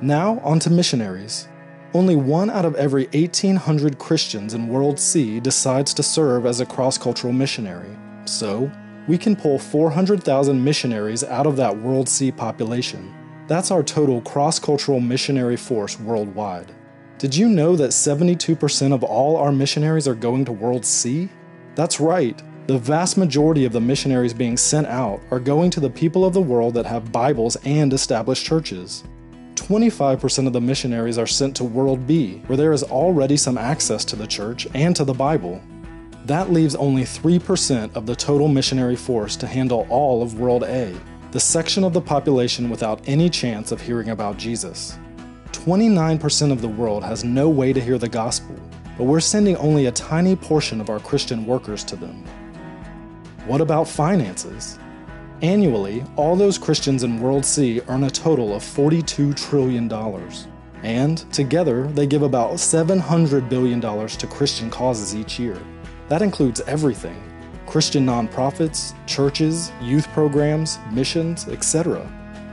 Now, 0.00 0.40
on 0.42 0.58
to 0.60 0.70
missionaries. 0.70 1.48
Only 1.92 2.16
one 2.16 2.48
out 2.48 2.64
of 2.64 2.76
every 2.76 3.04
1,800 3.08 3.98
Christians 3.98 4.54
in 4.54 4.68
World 4.68 4.98
C 4.98 5.38
decides 5.38 5.92
to 5.92 6.02
serve 6.02 6.46
as 6.46 6.60
a 6.60 6.66
cross 6.66 6.96
cultural 6.96 7.34
missionary. 7.34 7.94
So, 8.24 8.72
we 9.06 9.18
can 9.18 9.36
pull 9.36 9.58
400,000 9.58 10.64
missionaries 10.64 11.22
out 11.22 11.46
of 11.46 11.56
that 11.56 11.76
World 11.76 12.08
C 12.08 12.32
population. 12.32 13.14
That's 13.48 13.70
our 13.70 13.82
total 13.82 14.22
cross 14.22 14.58
cultural 14.58 15.00
missionary 15.00 15.58
force 15.58 16.00
worldwide. 16.00 16.72
Did 17.16 17.36
you 17.36 17.48
know 17.48 17.76
that 17.76 17.90
72% 17.90 18.92
of 18.92 19.04
all 19.04 19.36
our 19.36 19.52
missionaries 19.52 20.08
are 20.08 20.16
going 20.16 20.44
to 20.46 20.52
World 20.52 20.84
C? 20.84 21.28
That's 21.76 22.00
right. 22.00 22.42
The 22.66 22.76
vast 22.76 23.16
majority 23.16 23.64
of 23.64 23.72
the 23.72 23.80
missionaries 23.80 24.34
being 24.34 24.56
sent 24.56 24.88
out 24.88 25.20
are 25.30 25.38
going 25.38 25.70
to 25.70 25.80
the 25.80 25.88
people 25.88 26.24
of 26.24 26.34
the 26.34 26.42
world 26.42 26.74
that 26.74 26.86
have 26.86 27.12
Bibles 27.12 27.56
and 27.64 27.92
established 27.92 28.44
churches. 28.44 29.04
25% 29.54 30.48
of 30.48 30.52
the 30.52 30.60
missionaries 30.60 31.16
are 31.16 31.26
sent 31.26 31.54
to 31.56 31.64
World 31.64 32.04
B, 32.04 32.42
where 32.46 32.56
there 32.56 32.72
is 32.72 32.82
already 32.82 33.36
some 33.36 33.58
access 33.58 34.04
to 34.06 34.16
the 34.16 34.26
church 34.26 34.66
and 34.74 34.96
to 34.96 35.04
the 35.04 35.14
Bible. 35.14 35.62
That 36.24 36.50
leaves 36.50 36.74
only 36.74 37.04
3% 37.04 37.94
of 37.94 38.06
the 38.06 38.16
total 38.16 38.48
missionary 38.48 38.96
force 38.96 39.36
to 39.36 39.46
handle 39.46 39.86
all 39.88 40.20
of 40.20 40.40
World 40.40 40.64
A, 40.64 40.92
the 41.30 41.38
section 41.38 41.84
of 41.84 41.92
the 41.92 42.00
population 42.00 42.70
without 42.70 43.02
any 43.06 43.30
chance 43.30 43.70
of 43.70 43.80
hearing 43.80 44.08
about 44.08 44.36
Jesus. 44.36 44.98
29% 45.54 46.52
of 46.52 46.60
the 46.60 46.68
world 46.68 47.04
has 47.04 47.24
no 47.24 47.48
way 47.48 47.72
to 47.72 47.80
hear 47.80 47.96
the 47.96 48.08
gospel, 48.08 48.56
but 48.98 49.04
we're 49.04 49.20
sending 49.20 49.56
only 49.56 49.86
a 49.86 49.92
tiny 49.92 50.34
portion 50.36 50.80
of 50.80 50.90
our 50.90 51.00
Christian 51.00 51.46
workers 51.46 51.84
to 51.84 51.96
them. 51.96 52.24
What 53.46 53.60
about 53.60 53.88
finances? 53.88 54.78
Annually, 55.42 56.04
all 56.16 56.34
those 56.36 56.58
Christians 56.58 57.04
in 57.04 57.20
World 57.20 57.44
C 57.44 57.80
earn 57.88 58.04
a 58.04 58.10
total 58.10 58.54
of 58.54 58.62
$42 58.62 59.36
trillion. 59.36 59.90
And 60.82 61.18
together, 61.32 61.86
they 61.86 62.06
give 62.06 62.22
about 62.22 62.54
$700 62.54 63.48
billion 63.48 63.80
to 63.80 64.26
Christian 64.26 64.70
causes 64.70 65.14
each 65.14 65.38
year. 65.38 65.58
That 66.08 66.22
includes 66.22 66.60
everything 66.62 67.22
Christian 67.66 68.04
nonprofits, 68.04 68.94
churches, 69.06 69.72
youth 69.80 70.08
programs, 70.08 70.78
missions, 70.92 71.48
etc. 71.48 72.06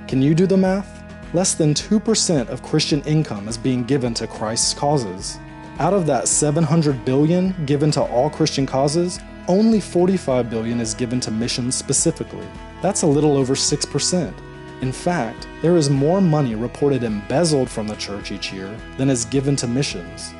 Can 0.07 0.21
you 0.21 0.33
do 0.33 0.45
the 0.45 0.57
math? 0.57 1.00
Less 1.33 1.53
than 1.53 1.73
2% 1.73 2.49
of 2.49 2.61
Christian 2.61 3.01
income 3.03 3.47
is 3.47 3.57
being 3.57 3.85
given 3.85 4.13
to 4.15 4.27
Christ's 4.27 4.73
causes. 4.73 5.39
Out 5.79 5.93
of 5.93 6.05
that 6.05 6.27
700 6.27 7.05
billion 7.05 7.55
given 7.65 7.89
to 7.91 8.01
all 8.01 8.29
Christian 8.29 8.65
causes, 8.65 9.17
only 9.47 9.79
45 9.79 10.49
billion 10.49 10.81
is 10.81 10.93
given 10.93 11.21
to 11.21 11.31
missions 11.31 11.73
specifically. 11.73 12.45
That's 12.81 13.03
a 13.03 13.07
little 13.07 13.37
over 13.37 13.53
6%. 13.53 14.33
In 14.81 14.91
fact, 14.91 15.47
there 15.61 15.77
is 15.77 15.89
more 15.89 16.19
money 16.19 16.55
reported 16.55 17.03
embezzled 17.03 17.69
from 17.69 17.87
the 17.87 17.95
church 17.95 18.33
each 18.33 18.51
year 18.51 18.75
than 18.97 19.09
is 19.09 19.23
given 19.23 19.55
to 19.57 19.67
missions. 19.67 20.33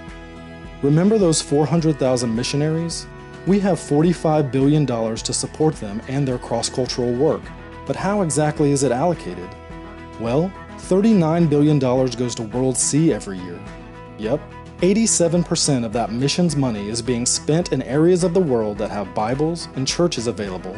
Remember 0.81 1.17
those 1.17 1.41
400,000 1.41 2.35
missionaries? 2.35 3.07
We 3.47 3.59
have 3.61 3.79
$45 3.79 4.51
billion 4.51 4.85
to 4.85 5.33
support 5.33 5.75
them 5.75 6.01
and 6.09 6.27
their 6.27 6.37
cross 6.37 6.69
cultural 6.69 7.13
work, 7.13 7.43
but 7.87 7.95
how 7.95 8.23
exactly 8.23 8.71
is 8.71 8.83
it 8.83 8.91
allocated? 8.91 9.49
Well, 10.19 10.51
$39 10.89 11.49
billion 11.49 11.79
goes 11.79 12.35
to 12.35 12.43
World 12.43 12.77
C 12.77 13.13
every 13.13 13.37
year. 13.39 13.59
Yep, 14.17 14.41
87% 14.81 15.85
of 15.85 15.93
that 15.93 16.11
missions 16.11 16.55
money 16.55 16.89
is 16.89 17.01
being 17.01 17.25
spent 17.25 17.71
in 17.71 17.81
areas 17.83 18.23
of 18.23 18.33
the 18.33 18.39
world 18.39 18.77
that 18.79 18.89
have 18.89 19.13
Bibles 19.13 19.67
and 19.75 19.87
churches 19.87 20.27
available 20.27 20.75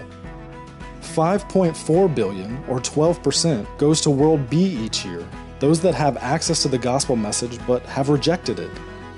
5.4 1.01 2.15
billion, 2.15 2.57
or 2.67 2.79
12%, 2.79 3.77
goes 3.77 4.01
to 4.01 4.09
World 4.09 4.49
B 4.49 4.57
each 4.65 5.05
year, 5.05 5.27
those 5.59 5.79
that 5.81 5.93
have 5.93 6.17
access 6.17 6.63
to 6.63 6.67
the 6.67 6.77
gospel 6.77 7.15
message 7.15 7.59
but 7.67 7.85
have 7.85 8.09
rejected 8.09 8.59
it. 8.59 8.71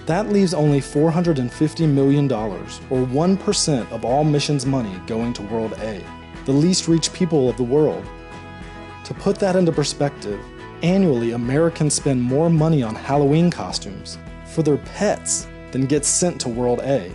That 0.05 0.29
leaves 0.29 0.53
only 0.53 0.81
$450 0.81 1.89
million, 1.89 2.31
or 2.31 2.57
1% 2.57 3.91
of 3.91 4.03
all 4.03 4.23
missions 4.23 4.65
money 4.65 4.99
going 5.07 5.31
to 5.33 5.41
World 5.43 5.73
A, 5.79 6.03
the 6.43 6.51
least 6.51 6.87
reached 6.87 7.13
people 7.13 7.49
of 7.49 7.55
the 7.55 7.63
world. 7.63 8.05
To 9.05 9.13
put 9.13 9.37
that 9.39 9.55
into 9.55 9.71
perspective, 9.71 10.39
annually 10.83 11.31
Americans 11.31 11.93
spend 11.93 12.21
more 12.21 12.49
money 12.49 12.83
on 12.83 12.95
Halloween 12.95 13.49
costumes, 13.49 14.17
for 14.45 14.63
their 14.63 14.77
pets 14.77 15.47
than 15.71 15.85
gets 15.85 16.07
sent 16.07 16.39
to 16.41 16.49
World 16.49 16.79
A. 16.81 17.11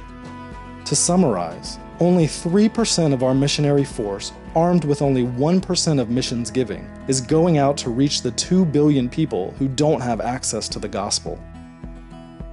To 0.84 0.96
summarize, 0.96 1.78
only 2.00 2.26
3% 2.26 3.12
of 3.12 3.22
our 3.22 3.34
missionary 3.34 3.84
force, 3.84 4.32
armed 4.54 4.84
with 4.84 5.02
only 5.02 5.24
1% 5.24 6.00
of 6.00 6.10
missions 6.10 6.50
giving, 6.50 6.90
is 7.08 7.20
going 7.20 7.58
out 7.58 7.76
to 7.76 7.90
reach 7.90 8.22
the 8.22 8.30
2 8.32 8.64
billion 8.64 9.08
people 9.08 9.52
who 9.58 9.68
don't 9.68 10.00
have 10.00 10.20
access 10.20 10.68
to 10.70 10.78
the 10.78 10.88
gospel. 10.88 11.38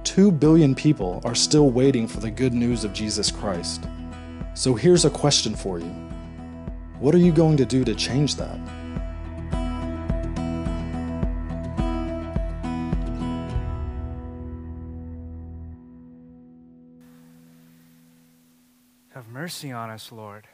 2 0.04 0.30
billion 0.30 0.74
people 0.74 1.20
are 1.24 1.34
still 1.34 1.70
waiting 1.70 2.06
for 2.06 2.20
the 2.20 2.30
good 2.30 2.54
news 2.54 2.84
of 2.84 2.92
Jesus 2.92 3.30
Christ. 3.30 3.88
So 4.54 4.74
here's 4.74 5.04
a 5.04 5.10
question 5.10 5.54
for 5.54 5.78
you 5.78 5.90
What 6.98 7.14
are 7.14 7.18
you 7.18 7.32
going 7.32 7.56
to 7.58 7.64
do 7.64 7.84
to 7.84 7.94
change 7.94 8.36
that? 8.36 8.58
Mercy 19.38 19.70
on 19.70 19.88
us, 19.88 20.10
Lord. 20.10 20.48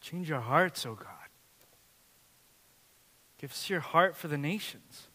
Change 0.00 0.30
our 0.30 0.40
hearts, 0.40 0.86
O 0.86 0.90
oh 0.90 0.94
God. 0.94 1.28
Give 3.40 3.50
us 3.50 3.68
your 3.68 3.80
heart 3.80 4.14
for 4.16 4.28
the 4.28 4.38
nations. 4.38 5.08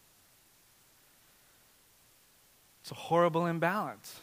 It's 2.82 2.90
a 2.90 2.94
horrible 2.94 3.46
imbalance. 3.46 4.20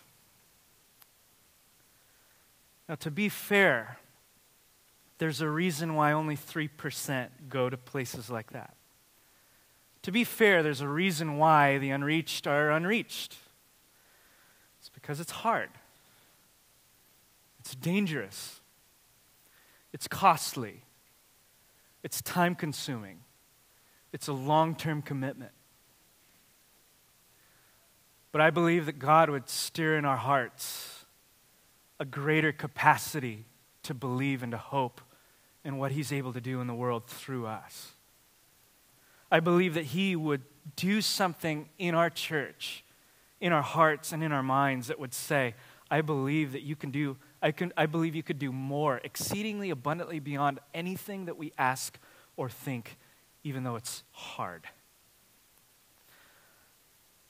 Now, 2.87 2.95
to 2.95 3.09
be 3.09 3.27
fair, 3.27 3.97
there's 5.17 5.41
a 5.41 5.49
reason 5.49 5.95
why 5.95 6.11
only 6.11 6.37
3% 6.37 7.29
go 7.49 7.71
to 7.71 7.77
places 7.77 8.29
like 8.29 8.51
that. 8.51 8.75
To 10.03 10.11
be 10.11 10.23
fair, 10.23 10.61
there's 10.61 10.81
a 10.81 10.87
reason 10.87 11.39
why 11.39 11.79
the 11.79 11.89
unreached 11.89 12.45
are 12.45 12.69
unreached. 12.69 13.35
It's 14.81 14.89
because 14.89 15.19
it's 15.19 15.31
hard, 15.31 15.69
it's 17.59 17.75
dangerous, 17.75 18.61
it's 19.93 20.07
costly, 20.07 20.81
it's 22.01 22.19
time 22.23 22.55
consuming, 22.55 23.19
it's 24.11 24.27
a 24.27 24.33
long 24.33 24.73
term 24.73 25.03
commitment. 25.03 25.51
But 28.31 28.41
I 28.41 28.49
believe 28.49 28.87
that 28.87 28.97
God 28.97 29.29
would 29.29 29.47
stir 29.49 29.97
in 29.97 30.05
our 30.05 30.17
hearts 30.17 31.05
a 31.99 32.05
greater 32.05 32.51
capacity 32.51 33.45
to 33.83 33.93
believe 33.93 34.41
and 34.41 34.51
to 34.51 34.57
hope 34.57 34.99
in 35.63 35.77
what 35.77 35.91
He's 35.91 36.11
able 36.11 36.33
to 36.33 36.41
do 36.41 36.59
in 36.59 36.65
the 36.65 36.73
world 36.73 37.05
through 37.05 37.45
us. 37.45 37.91
I 39.31 39.41
believe 39.41 39.75
that 39.75 39.85
He 39.85 40.15
would 40.15 40.41
do 40.75 41.01
something 41.01 41.69
in 41.77 41.93
our 41.93 42.09
church 42.09 42.83
in 43.41 43.51
our 43.51 43.63
hearts 43.63 44.13
and 44.13 44.23
in 44.23 44.31
our 44.31 44.43
minds 44.43 44.87
that 44.87 44.99
would 44.99 45.13
say, 45.13 45.55
I 45.89 46.01
believe 46.01 46.53
that 46.53 46.61
you 46.61 46.77
can 46.77 46.91
do, 46.91 47.17
I, 47.41 47.51
can, 47.51 47.73
I 47.75 47.87
believe 47.87 48.15
you 48.15 48.23
could 48.23 48.39
do 48.39 48.51
more, 48.51 49.01
exceedingly 49.03 49.71
abundantly 49.71 50.19
beyond 50.19 50.59
anything 50.73 51.25
that 51.25 51.37
we 51.37 51.51
ask 51.57 51.99
or 52.37 52.47
think, 52.47 52.97
even 53.43 53.63
though 53.63 53.75
it's 53.75 54.03
hard. 54.11 54.67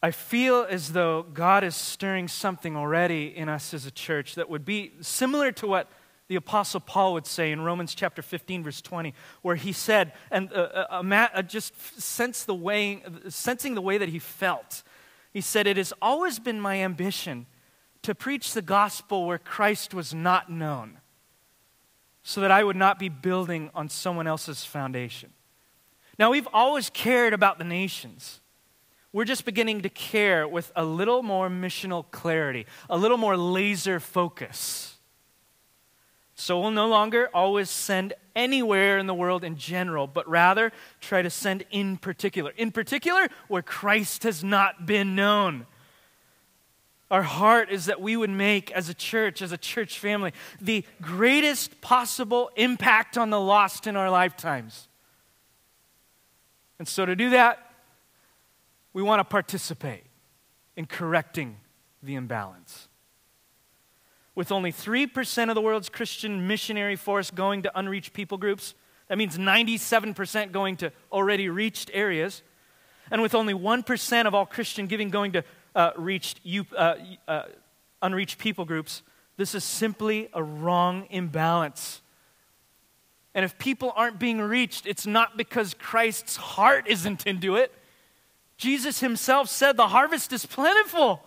I 0.03 0.11
feel 0.11 0.65
as 0.69 0.93
though 0.93 1.23
God 1.23 1.63
is 1.63 1.75
stirring 1.75 2.27
something 2.27 2.75
already 2.75 3.35
in 3.35 3.49
us 3.49 3.73
as 3.73 3.85
a 3.85 3.91
church 3.91 4.35
that 4.35 4.49
would 4.49 4.65
be 4.65 4.93
similar 5.01 5.51
to 5.53 5.67
what 5.67 5.89
the 6.27 6.35
Apostle 6.35 6.79
Paul 6.79 7.13
would 7.13 7.27
say 7.27 7.51
in 7.51 7.61
Romans 7.61 7.93
chapter 7.93 8.21
15, 8.21 8.63
verse 8.63 8.81
20, 8.81 9.13
where 9.41 9.55
he 9.55 9.73
said, 9.73 10.13
and 10.31 10.51
uh, 10.53 10.87
uh, 10.91 11.27
uh, 11.33 11.41
just 11.41 11.99
sense 11.99 12.45
the 12.45 12.55
way, 12.55 13.03
sensing 13.27 13.75
the 13.75 13.81
way 13.81 13.97
that 13.97 14.09
he 14.09 14.17
felt 14.17 14.83
he 15.33 15.41
said, 15.41 15.67
It 15.67 15.77
has 15.77 15.93
always 16.01 16.39
been 16.39 16.59
my 16.59 16.77
ambition 16.77 17.45
to 18.03 18.15
preach 18.15 18.53
the 18.53 18.61
gospel 18.61 19.25
where 19.25 19.37
Christ 19.37 19.93
was 19.93 20.13
not 20.13 20.51
known, 20.51 20.99
so 22.23 22.41
that 22.41 22.51
I 22.51 22.63
would 22.63 22.75
not 22.75 22.99
be 22.99 23.09
building 23.09 23.69
on 23.73 23.89
someone 23.89 24.27
else's 24.27 24.65
foundation. 24.65 25.31
Now, 26.17 26.31
we've 26.31 26.47
always 26.53 26.89
cared 26.89 27.33
about 27.33 27.57
the 27.57 27.63
nations. 27.63 28.41
We're 29.13 29.25
just 29.25 29.45
beginning 29.45 29.81
to 29.81 29.89
care 29.89 30.47
with 30.47 30.71
a 30.75 30.85
little 30.85 31.21
more 31.21 31.49
missional 31.49 32.05
clarity, 32.11 32.65
a 32.89 32.97
little 32.97 33.17
more 33.17 33.35
laser 33.35 33.99
focus. 33.99 34.97
So 36.35 36.59
we'll 36.59 36.71
no 36.71 36.87
longer 36.87 37.29
always 37.33 37.69
send 37.69 38.13
anywhere 38.35 38.97
in 38.97 39.07
the 39.07 39.13
world 39.13 39.43
in 39.43 39.55
general, 39.55 40.07
but 40.07 40.27
rather 40.29 40.71
try 40.99 41.21
to 41.21 41.29
send 41.29 41.63
in 41.71 41.97
particular. 41.97 42.51
In 42.57 42.71
particular, 42.71 43.27
where 43.47 43.61
Christ 43.61 44.23
has 44.23 44.43
not 44.43 44.85
been 44.85 45.15
known. 45.15 45.65
Our 47.09 47.23
heart 47.23 47.69
is 47.69 47.87
that 47.87 47.99
we 47.99 48.15
would 48.15 48.29
make, 48.29 48.71
as 48.71 48.87
a 48.87 48.93
church, 48.93 49.41
as 49.41 49.51
a 49.51 49.57
church 49.57 49.99
family, 49.99 50.31
the 50.61 50.85
greatest 51.01 51.81
possible 51.81 52.49
impact 52.55 53.17
on 53.17 53.29
the 53.29 53.39
lost 53.39 53.85
in 53.85 53.97
our 53.97 54.09
lifetimes. 54.09 54.87
And 56.79 56.87
so, 56.87 57.05
to 57.05 57.15
do 57.15 57.31
that, 57.31 57.73
we 58.93 59.03
want 59.03 59.19
to 59.19 59.25
participate 59.25 60.03
in 60.77 60.85
correcting 60.85 61.57
the 62.01 62.15
imbalance 62.15 62.87
with 64.35 64.51
only 64.51 64.71
3% 64.71 65.49
of 65.49 65.55
the 65.55 65.61
world's 65.61 65.89
Christian 65.89 66.47
missionary 66.47 66.95
force 66.95 67.31
going 67.31 67.63
to 67.63 67.77
unreached 67.77 68.13
people 68.13 68.37
groups. 68.37 68.73
That 69.07 69.17
means 69.17 69.37
97% 69.37 70.51
going 70.51 70.77
to 70.77 70.91
already 71.11 71.49
reached 71.49 71.91
areas. 71.93 72.43
And 73.09 73.21
with 73.21 73.35
only 73.35 73.53
1% 73.53 74.25
of 74.25 74.33
all 74.33 74.45
Christian 74.45 74.87
giving 74.87 75.09
going 75.09 75.33
to 75.33 75.43
uh, 75.75 75.91
reached, 75.97 76.39
uh, 76.75 76.95
uh, 77.27 77.43
unreached 78.01 78.37
people 78.37 78.63
groups, 78.63 79.03
this 79.35 79.53
is 79.53 79.63
simply 79.63 80.29
a 80.33 80.41
wrong 80.41 81.07
imbalance. 81.09 82.01
And 83.33 83.43
if 83.43 83.57
people 83.57 83.93
aren't 83.95 84.19
being 84.19 84.39
reached, 84.39 84.85
it's 84.85 85.05
not 85.05 85.37
because 85.37 85.73
Christ's 85.73 86.35
heart 86.35 86.87
isn't 86.87 87.25
into 87.25 87.55
it. 87.55 87.73
Jesus 88.57 88.99
himself 88.99 89.49
said, 89.49 89.75
The 89.75 89.87
harvest 89.87 90.31
is 90.31 90.45
plentiful 90.45 91.25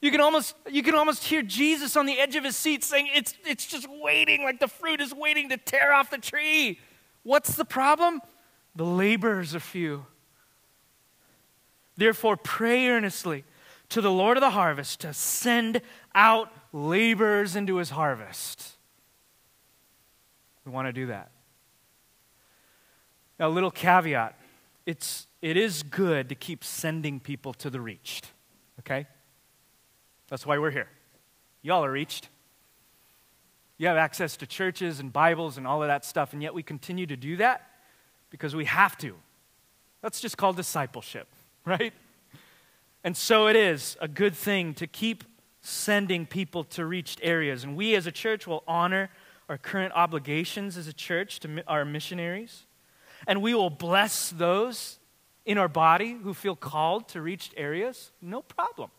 you 0.00 0.10
can 0.10 0.20
almost, 0.20 0.54
you 0.70 0.82
can 0.82 0.94
almost 0.94 1.24
hear 1.24 1.42
Jesus 1.42 1.96
on 1.96 2.06
the 2.06 2.18
edge 2.18 2.36
of 2.36 2.44
his 2.44 2.56
seat 2.56 2.84
saying, 2.84 3.08
it's, 3.14 3.34
it's 3.44 3.66
just 3.66 3.86
waiting, 4.02 4.42
like 4.42 4.60
the 4.60 4.68
fruit 4.68 5.00
is 5.00 5.14
waiting 5.14 5.48
to 5.48 5.56
tear 5.56 5.92
off 5.92 6.10
the 6.10 6.18
tree. 6.18 6.78
What's 7.22 7.54
the 7.56 7.64
problem? 7.64 8.20
The 8.74 8.84
laborers 8.84 9.54
are 9.54 9.60
few. 9.60 10.06
Therefore, 11.96 12.36
pray 12.36 12.88
earnestly 12.88 13.44
to 13.88 14.00
the 14.00 14.10
Lord 14.10 14.36
of 14.36 14.42
the 14.42 14.50
harvest 14.50 15.00
to 15.00 15.14
send 15.14 15.80
out 16.14 16.52
laborers 16.72 17.56
into 17.56 17.76
his 17.76 17.90
harvest. 17.90 18.72
We 20.64 20.72
want 20.72 20.88
to 20.88 20.92
do 20.92 21.06
that. 21.06 21.30
Now, 23.38 23.48
a 23.48 23.50
little 23.50 23.70
caveat 23.70 24.38
it's, 24.86 25.26
it 25.42 25.56
is 25.56 25.82
good 25.82 26.28
to 26.28 26.34
keep 26.36 26.62
sending 26.62 27.18
people 27.18 27.52
to 27.54 27.68
the 27.68 27.80
reached, 27.80 28.30
okay? 28.78 29.06
That's 30.28 30.44
why 30.44 30.58
we're 30.58 30.70
here. 30.70 30.88
Y'all 31.62 31.84
are 31.84 31.90
reached. 31.90 32.28
You 33.78 33.88
have 33.88 33.96
access 33.96 34.36
to 34.38 34.46
churches 34.46 35.00
and 35.00 35.12
Bibles 35.12 35.58
and 35.58 35.66
all 35.66 35.82
of 35.82 35.88
that 35.88 36.04
stuff, 36.04 36.32
and 36.32 36.42
yet 36.42 36.54
we 36.54 36.62
continue 36.62 37.06
to 37.06 37.16
do 37.16 37.36
that 37.36 37.70
because 38.30 38.56
we 38.56 38.64
have 38.64 38.96
to. 38.98 39.14
That's 40.02 40.20
just 40.20 40.36
called 40.36 40.56
discipleship, 40.56 41.28
right? 41.64 41.92
And 43.04 43.16
so 43.16 43.48
it 43.48 43.56
is 43.56 43.96
a 44.00 44.08
good 44.08 44.34
thing 44.34 44.74
to 44.74 44.86
keep 44.86 45.24
sending 45.60 46.26
people 46.26 46.64
to 46.64 46.86
reached 46.86 47.20
areas. 47.22 47.64
And 47.64 47.76
we 47.76 47.94
as 47.94 48.06
a 48.06 48.12
church 48.12 48.46
will 48.46 48.62
honor 48.66 49.10
our 49.48 49.58
current 49.58 49.92
obligations 49.94 50.76
as 50.76 50.88
a 50.88 50.92
church 50.92 51.40
to 51.40 51.62
our 51.66 51.84
missionaries. 51.84 52.66
And 53.26 53.42
we 53.42 53.54
will 53.54 53.70
bless 53.70 54.30
those 54.30 54.98
in 55.44 55.58
our 55.58 55.68
body 55.68 56.16
who 56.22 56.34
feel 56.34 56.56
called 56.56 57.08
to 57.10 57.20
reached 57.20 57.54
areas. 57.56 58.12
No 58.20 58.42
problem. 58.42 58.90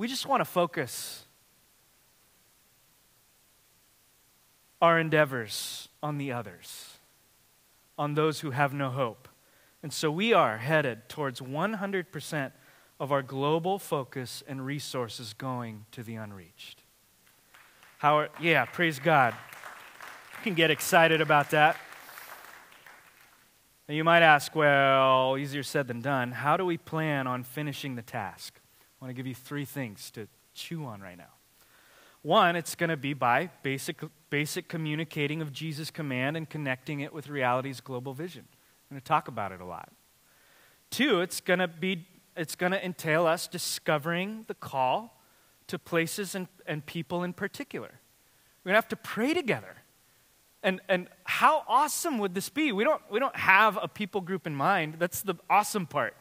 We 0.00 0.08
just 0.08 0.24
want 0.24 0.40
to 0.40 0.46
focus 0.46 1.26
our 4.80 4.98
endeavors 4.98 5.90
on 6.02 6.16
the 6.16 6.32
others, 6.32 6.94
on 7.98 8.14
those 8.14 8.40
who 8.40 8.52
have 8.52 8.72
no 8.72 8.88
hope. 8.88 9.28
And 9.82 9.92
so 9.92 10.10
we 10.10 10.32
are 10.32 10.56
headed 10.56 11.10
towards 11.10 11.42
100% 11.42 12.52
of 12.98 13.12
our 13.12 13.20
global 13.20 13.78
focus 13.78 14.42
and 14.48 14.64
resources 14.64 15.34
going 15.34 15.84
to 15.92 16.02
the 16.02 16.14
unreached. 16.14 16.82
How 17.98 18.20
are, 18.20 18.28
yeah, 18.40 18.64
praise 18.64 18.98
God. 18.98 19.34
You 20.38 20.44
can 20.44 20.54
get 20.54 20.70
excited 20.70 21.20
about 21.20 21.50
that. 21.50 21.76
Now 23.86 23.94
you 23.94 24.04
might 24.04 24.22
ask, 24.22 24.56
well, 24.56 25.36
easier 25.36 25.62
said 25.62 25.88
than 25.88 26.00
done. 26.00 26.32
How 26.32 26.56
do 26.56 26.64
we 26.64 26.78
plan 26.78 27.26
on 27.26 27.42
finishing 27.42 27.96
the 27.96 28.02
task? 28.02 28.59
I 29.00 29.04
want 29.04 29.10
to 29.10 29.14
give 29.14 29.26
you 29.26 29.34
three 29.34 29.64
things 29.64 30.10
to 30.12 30.28
chew 30.54 30.84
on 30.84 31.00
right 31.00 31.16
now. 31.16 31.32
One, 32.22 32.54
it's 32.54 32.74
going 32.74 32.90
to 32.90 32.98
be 32.98 33.14
by 33.14 33.48
basic, 33.62 34.02
basic 34.28 34.68
communicating 34.68 35.40
of 35.40 35.52
Jesus' 35.52 35.90
command 35.90 36.36
and 36.36 36.48
connecting 36.48 37.00
it 37.00 37.14
with 37.14 37.28
reality's 37.28 37.80
global 37.80 38.12
vision. 38.12 38.44
I'm 38.50 38.96
going 38.96 39.00
to 39.00 39.04
talk 39.06 39.28
about 39.28 39.52
it 39.52 39.60
a 39.60 39.64
lot. 39.64 39.90
Two, 40.90 41.20
it's 41.20 41.40
going 41.40 41.60
to 41.60 41.68
be 41.68 42.06
it's 42.36 42.54
going 42.54 42.72
to 42.72 42.84
entail 42.84 43.26
us 43.26 43.48
discovering 43.48 44.44
the 44.46 44.54
call 44.54 45.20
to 45.66 45.78
places 45.78 46.34
and, 46.34 46.48
and 46.66 46.84
people 46.84 47.22
in 47.22 47.32
particular. 47.32 48.00
We're 48.64 48.70
going 48.70 48.74
to 48.74 48.76
have 48.76 48.88
to 48.88 48.96
pray 48.96 49.34
together. 49.34 49.76
And, 50.62 50.80
and 50.88 51.08
how 51.24 51.64
awesome 51.66 52.18
would 52.18 52.34
this 52.34 52.48
be? 52.48 52.72
We 52.72 52.84
don't, 52.84 53.02
we 53.10 53.18
don't 53.18 53.36
have 53.36 53.78
a 53.80 53.88
people 53.88 54.20
group 54.20 54.46
in 54.46 54.54
mind. 54.54 54.96
That's 54.98 55.22
the 55.22 55.34
awesome 55.48 55.86
part. 55.86 56.16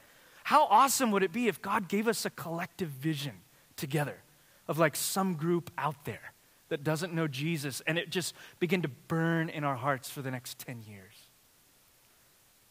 How 0.50 0.66
awesome 0.66 1.12
would 1.12 1.22
it 1.22 1.32
be 1.32 1.48
if 1.48 1.62
God 1.62 1.88
gave 1.88 2.08
us 2.08 2.26
a 2.26 2.32
collective 2.32 2.90
vision 2.90 3.34
together 3.76 4.24
of 4.68 4.80
like 4.80 4.96
some 4.96 5.36
group 5.36 5.70
out 5.78 6.06
there 6.06 6.34
that 6.70 6.84
doesn't 6.84 7.14
know 7.14 7.28
Jesus 7.28 7.84
and 7.86 8.00
it 8.00 8.10
just 8.10 8.34
begin 8.58 8.82
to 8.82 8.88
burn 8.88 9.50
in 9.50 9.64
our 9.64 9.76
hearts 9.76 10.10
for 10.10 10.24
the 10.24 10.32
next 10.32 10.58
10 10.58 10.82
years? 10.82 11.14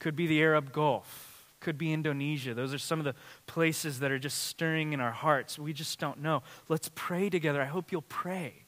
Could 0.01 0.17
be 0.17 0.27
the 0.27 0.43
Arab 0.43 0.73
Gulf, 0.73 1.55
could 1.61 1.79
be 1.79 1.93
Indonesia. 1.93 2.53
Those 2.53 2.75
are 2.75 2.79
some 2.79 2.99
of 2.99 3.05
the 3.05 3.15
places 3.47 4.01
that 4.01 4.11
are 4.11 4.19
just 4.19 4.47
stirring 4.47 4.93
in 4.93 4.99
our 4.99 5.13
hearts. 5.13 5.57
We 5.57 5.73
just 5.73 6.01
don't 6.01 6.21
know. 6.21 6.43
Let's 6.69 6.91
pray 6.97 7.31
together. 7.31 7.63
I 7.63 7.67
hope 7.67 7.93
you'll 7.93 8.03
pray 8.03 8.65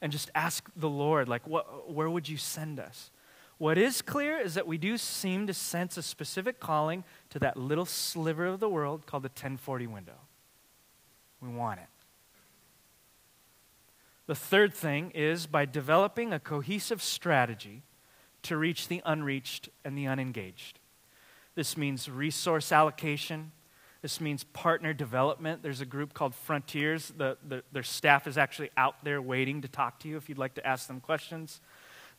and 0.00 0.10
just 0.10 0.28
ask 0.34 0.68
the 0.74 0.90
Lord, 0.90 1.28
like, 1.28 1.46
what, 1.46 1.88
where 1.88 2.10
would 2.10 2.28
you 2.28 2.36
send 2.36 2.80
us? 2.80 3.12
What 3.58 3.78
is 3.78 4.02
clear 4.02 4.38
is 4.38 4.54
that 4.54 4.66
we 4.66 4.78
do 4.78 4.98
seem 4.98 5.46
to 5.46 5.54
sense 5.54 5.96
a 5.96 6.02
specific 6.02 6.58
calling 6.58 7.04
to 7.30 7.38
that 7.38 7.56
little 7.56 7.86
sliver 7.86 8.46
of 8.46 8.60
the 8.60 8.68
world 8.68 9.06
called 9.06 9.22
the 9.22 9.28
1040 9.28 9.86
window. 9.86 10.16
We 11.40 11.48
want 11.48 11.80
it. 11.80 11.86
The 14.26 14.34
third 14.34 14.72
thing 14.72 15.10
is 15.10 15.46
by 15.46 15.66
developing 15.66 16.32
a 16.32 16.40
cohesive 16.40 17.02
strategy 17.02 17.82
to 18.42 18.56
reach 18.56 18.88
the 18.88 19.02
unreached 19.04 19.68
and 19.84 19.96
the 19.96 20.06
unengaged. 20.06 20.78
This 21.54 21.76
means 21.76 22.08
resource 22.08 22.72
allocation. 22.72 23.52
This 24.02 24.20
means 24.20 24.44
partner 24.44 24.92
development. 24.92 25.62
There's 25.62 25.80
a 25.80 25.86
group 25.86 26.14
called 26.14 26.34
Frontiers. 26.34 27.12
The, 27.16 27.36
the, 27.46 27.62
their 27.72 27.82
staff 27.82 28.26
is 28.26 28.36
actually 28.36 28.70
out 28.76 29.04
there 29.04 29.22
waiting 29.22 29.62
to 29.62 29.68
talk 29.68 30.00
to 30.00 30.08
you 30.08 30.16
if 30.16 30.28
you'd 30.28 30.38
like 30.38 30.54
to 30.54 30.66
ask 30.66 30.88
them 30.88 31.00
questions. 31.00 31.60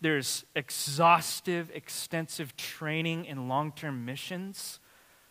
There's 0.02 0.46
exhaustive, 0.56 1.72
extensive 1.74 2.56
training 2.58 3.26
in 3.26 3.48
long 3.48 3.72
term 3.72 4.06
missions 4.06 4.80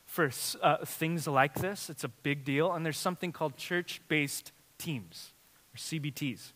for 0.05 0.31
uh, 0.63 0.85
things 0.85 1.27
like 1.27 1.55
this. 1.55 1.91
It's 1.91 2.05
a 2.05 2.09
big 2.09 2.45
deal. 2.45 2.73
And 2.73 2.85
there's 2.85 2.99
something 2.99 3.33
called 3.33 3.57
church 3.57 4.01
based 4.09 4.53
teams, 4.79 5.33
or 5.75 5.79
CBTs. 5.79 6.53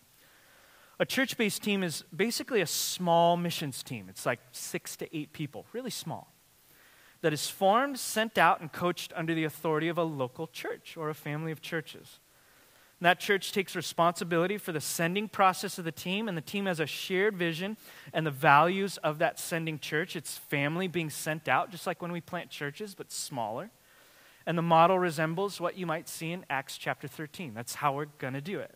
A 1.01 1.07
church 1.07 1.37
based 1.37 1.63
team 1.63 1.83
is 1.83 2.05
basically 2.15 2.61
a 2.61 2.67
small 2.67 3.37
missions 3.37 3.83
team. 3.83 4.07
It's 4.09 4.27
like 4.27 4.41
six 4.53 4.97
to 4.97 5.17
eight 5.17 5.33
people, 5.33 5.67
really 5.73 5.91
small 5.91 6.33
that 7.21 7.33
is 7.33 7.49
formed, 7.49 7.99
sent 7.99 8.39
out, 8.39 8.61
and 8.61 8.73
coached 8.73 9.13
under 9.17 9.35
the 9.35 9.45
authority 9.45 9.89
of 9.89 9.99
a 9.99 10.03
local 10.03 10.47
church 10.47 10.97
or 10.97 11.11
a 11.11 11.15
family 11.15 11.51
of 11.51 11.61
churches. 11.61 12.21
And 13.01 13.07
that 13.07 13.21
church 13.21 13.53
takes 13.53 13.77
responsibility 13.77 14.59
for 14.59 14.73
the 14.73 14.81
sending 14.81 15.29
process 15.29 15.79
of 15.79 15.85
the 15.85 15.93
team, 15.93 16.27
and 16.27 16.37
the 16.37 16.43
team 16.43 16.67
has 16.67 16.81
a 16.81 16.87
shared 16.87 17.37
vision 17.37 17.77
and 18.13 18.27
the 18.27 18.33
values 18.33 18.97
of 18.99 19.19
that 19.19 19.39
sending 19.39 19.79
church. 19.79 20.17
It's 20.17 20.37
family 20.37 20.89
being 20.89 21.09
sent 21.09 21.47
out, 21.47 21.71
just 21.71 21.87
like 21.87 22.03
when 22.03 22.11
we 22.11 22.21
plant 22.21 22.51
churches, 22.51 22.97
but 22.97 23.13
smaller. 23.13 23.71
And 24.47 24.59
the 24.59 24.63
model 24.63 24.99
resembles 24.99 25.61
what 25.61 25.79
you 25.79 25.87
might 25.87 26.09
see 26.09 26.33
in 26.33 26.45
Acts 26.51 26.77
chapter 26.77 27.07
13. 27.07 27.55
That's 27.55 27.77
how 27.77 27.93
we're 27.93 28.07
going 28.19 28.35
to 28.35 28.41
do 28.41 28.59
it. 28.59 28.75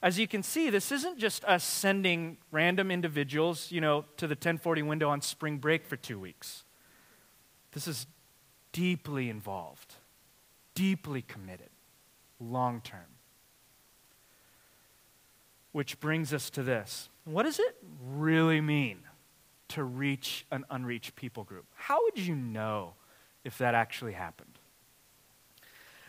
As 0.00 0.18
you 0.18 0.28
can 0.28 0.42
see, 0.42 0.68
this 0.68 0.92
isn't 0.92 1.18
just 1.18 1.44
us 1.46 1.64
sending 1.64 2.36
random 2.52 2.90
individuals, 2.90 3.72
you 3.72 3.80
know, 3.80 4.04
to 4.18 4.26
the 4.26 4.34
1040 4.34 4.82
window 4.82 5.08
on 5.08 5.22
spring 5.22 5.56
break 5.56 5.86
for 5.86 5.96
two 5.96 6.20
weeks. 6.20 6.64
This 7.72 7.88
is 7.88 8.06
deeply 8.70 9.30
involved, 9.30 9.94
deeply 10.74 11.22
committed, 11.22 11.70
long 12.38 12.82
term. 12.82 13.13
Which 15.74 15.98
brings 15.98 16.32
us 16.32 16.50
to 16.50 16.62
this 16.62 17.08
what 17.24 17.42
does 17.42 17.58
it 17.58 17.76
really 18.14 18.60
mean 18.60 19.00
to 19.70 19.82
reach 19.82 20.46
an 20.52 20.64
unreached 20.70 21.16
people 21.16 21.42
group? 21.42 21.64
How 21.74 22.00
would 22.04 22.16
you 22.16 22.36
know 22.36 22.94
if 23.42 23.58
that 23.58 23.74
actually 23.74 24.12
happened? 24.12 24.56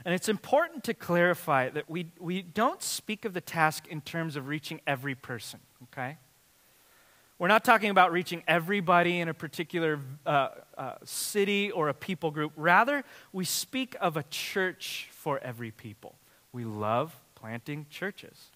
And 0.06 0.14
it's 0.14 0.30
important 0.30 0.84
to 0.84 0.94
clarify 0.94 1.70
that 1.70 1.90
we, 1.90 2.12
we 2.20 2.44
don't 2.44 2.84
speak 2.84 3.26
of 3.26 3.34
the 3.34 3.42
task 3.42 3.88
in 3.88 4.02
terms 4.02 4.36
of 4.36 4.48
reaching 4.48 4.82
every 4.86 5.16
person, 5.16 5.62
okay? 5.86 6.18
We're 7.40 7.48
not 7.48 7.66
talking 7.66 7.90
about 7.90 8.12
reaching 8.12 8.44
everybody 8.48 9.20
in 9.20 9.30
a 9.30 9.34
particular 9.34 10.00
uh, 10.28 10.50
uh, 10.78 10.94
city 11.06 11.72
or 11.72 11.90
a 11.90 11.94
people 11.96 12.30
group. 12.30 12.52
Rather, 12.56 13.04
we 13.34 13.46
speak 13.46 13.96
of 14.00 14.16
a 14.16 14.24
church 14.30 15.10
for 15.12 15.40
every 15.40 15.72
people. 15.72 16.14
We 16.52 16.66
love 16.66 17.16
planting 17.34 17.88
churches. 17.90 18.52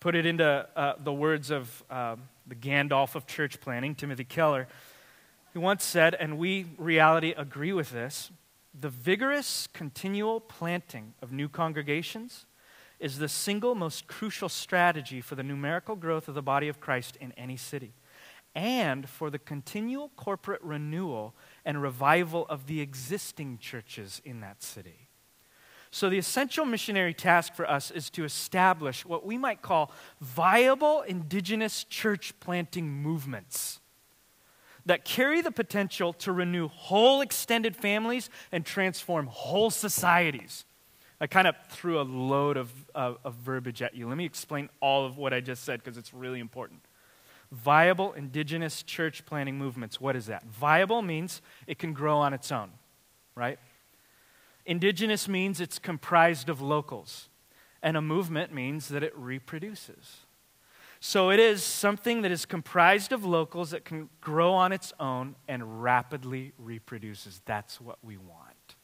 Put 0.00 0.14
it 0.14 0.26
into 0.26 0.66
uh, 0.76 0.94
the 0.98 1.12
words 1.12 1.50
of 1.50 1.84
um, 1.90 2.22
the 2.46 2.54
Gandalf 2.54 3.14
of 3.14 3.26
church 3.26 3.60
planting, 3.60 3.94
Timothy 3.94 4.24
Keller, 4.24 4.66
he 5.52 5.58
once 5.58 5.84
said, 5.84 6.14
and 6.14 6.38
we, 6.38 6.66
reality, 6.78 7.34
agree 7.36 7.72
with 7.72 7.90
this 7.90 8.30
the 8.72 8.88
vigorous, 8.88 9.66
continual 9.72 10.40
planting 10.40 11.14
of 11.20 11.32
new 11.32 11.48
congregations 11.48 12.46
is 13.00 13.18
the 13.18 13.28
single 13.28 13.74
most 13.74 14.06
crucial 14.06 14.48
strategy 14.48 15.20
for 15.20 15.34
the 15.34 15.42
numerical 15.42 15.96
growth 15.96 16.28
of 16.28 16.34
the 16.34 16.42
body 16.42 16.68
of 16.68 16.80
Christ 16.80 17.16
in 17.16 17.32
any 17.32 17.56
city 17.56 17.94
and 18.54 19.08
for 19.08 19.30
the 19.30 19.38
continual 19.38 20.10
corporate 20.16 20.62
renewal 20.62 21.34
and 21.64 21.82
revival 21.82 22.46
of 22.48 22.66
the 22.66 22.80
existing 22.80 23.58
churches 23.58 24.20
in 24.24 24.40
that 24.40 24.62
city. 24.62 25.08
So, 25.92 26.08
the 26.08 26.18
essential 26.18 26.64
missionary 26.64 27.14
task 27.14 27.54
for 27.54 27.68
us 27.68 27.90
is 27.90 28.10
to 28.10 28.24
establish 28.24 29.04
what 29.04 29.26
we 29.26 29.36
might 29.36 29.60
call 29.60 29.90
viable 30.20 31.02
indigenous 31.02 31.82
church 31.84 32.32
planting 32.38 32.88
movements 32.88 33.80
that 34.86 35.04
carry 35.04 35.40
the 35.40 35.50
potential 35.50 36.12
to 36.12 36.32
renew 36.32 36.68
whole 36.68 37.20
extended 37.20 37.76
families 37.76 38.30
and 38.52 38.64
transform 38.64 39.26
whole 39.26 39.70
societies. 39.70 40.64
I 41.20 41.26
kind 41.26 41.46
of 41.46 41.54
threw 41.68 42.00
a 42.00 42.02
load 42.02 42.56
of, 42.56 42.72
of, 42.94 43.18
of, 43.24 43.34
verbiage 43.34 43.82
at 43.82 43.94
you. 43.94 44.08
Let 44.08 44.16
me 44.16 44.24
explain 44.24 44.70
all 44.80 45.04
of 45.04 45.18
what 45.18 45.34
I 45.34 45.40
just 45.40 45.64
said 45.64 45.82
because 45.82 45.98
it's 45.98 46.14
really 46.14 46.40
important. 46.40 46.80
Viable 47.52 48.12
indigenous 48.14 48.82
church 48.82 49.26
planting 49.26 49.58
movements. 49.58 50.00
What 50.00 50.16
is 50.16 50.26
that? 50.26 50.44
Viable 50.46 51.02
means 51.02 51.42
it 51.66 51.78
can 51.78 51.92
grow 51.92 52.18
on 52.18 52.32
its 52.32 52.50
own, 52.50 52.70
right? 53.34 53.58
Indigenous 54.66 55.28
means 55.28 55.60
it's 55.60 55.78
comprised 55.78 56.48
of 56.48 56.60
locals. 56.60 57.28
And 57.82 57.96
a 57.96 58.02
movement 58.02 58.52
means 58.52 58.88
that 58.88 59.02
it 59.02 59.16
reproduces. 59.16 60.26
So 61.00 61.30
it 61.30 61.40
is 61.40 61.62
something 61.62 62.20
that 62.22 62.30
is 62.30 62.44
comprised 62.44 63.10
of 63.12 63.24
locals 63.24 63.70
that 63.70 63.86
can 63.86 64.10
grow 64.20 64.52
on 64.52 64.70
its 64.70 64.92
own 65.00 65.34
and 65.48 65.82
rapidly 65.82 66.52
reproduces. 66.58 67.40
That's 67.46 67.80
what 67.80 67.96
we 68.02 68.18
want. 68.18 68.76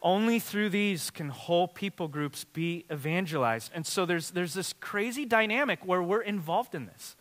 Only 0.00 0.38
through 0.38 0.68
these 0.68 1.10
can 1.10 1.30
whole 1.30 1.66
people 1.66 2.06
groups 2.06 2.44
be 2.44 2.84
evangelized. 2.92 3.72
And 3.74 3.84
so 3.84 4.06
there's, 4.06 4.30
there's 4.30 4.54
this 4.54 4.72
crazy 4.74 5.24
dynamic 5.24 5.80
where 5.84 6.02
we're 6.02 6.22
involved 6.22 6.74
in 6.76 6.86
this. 6.86 7.16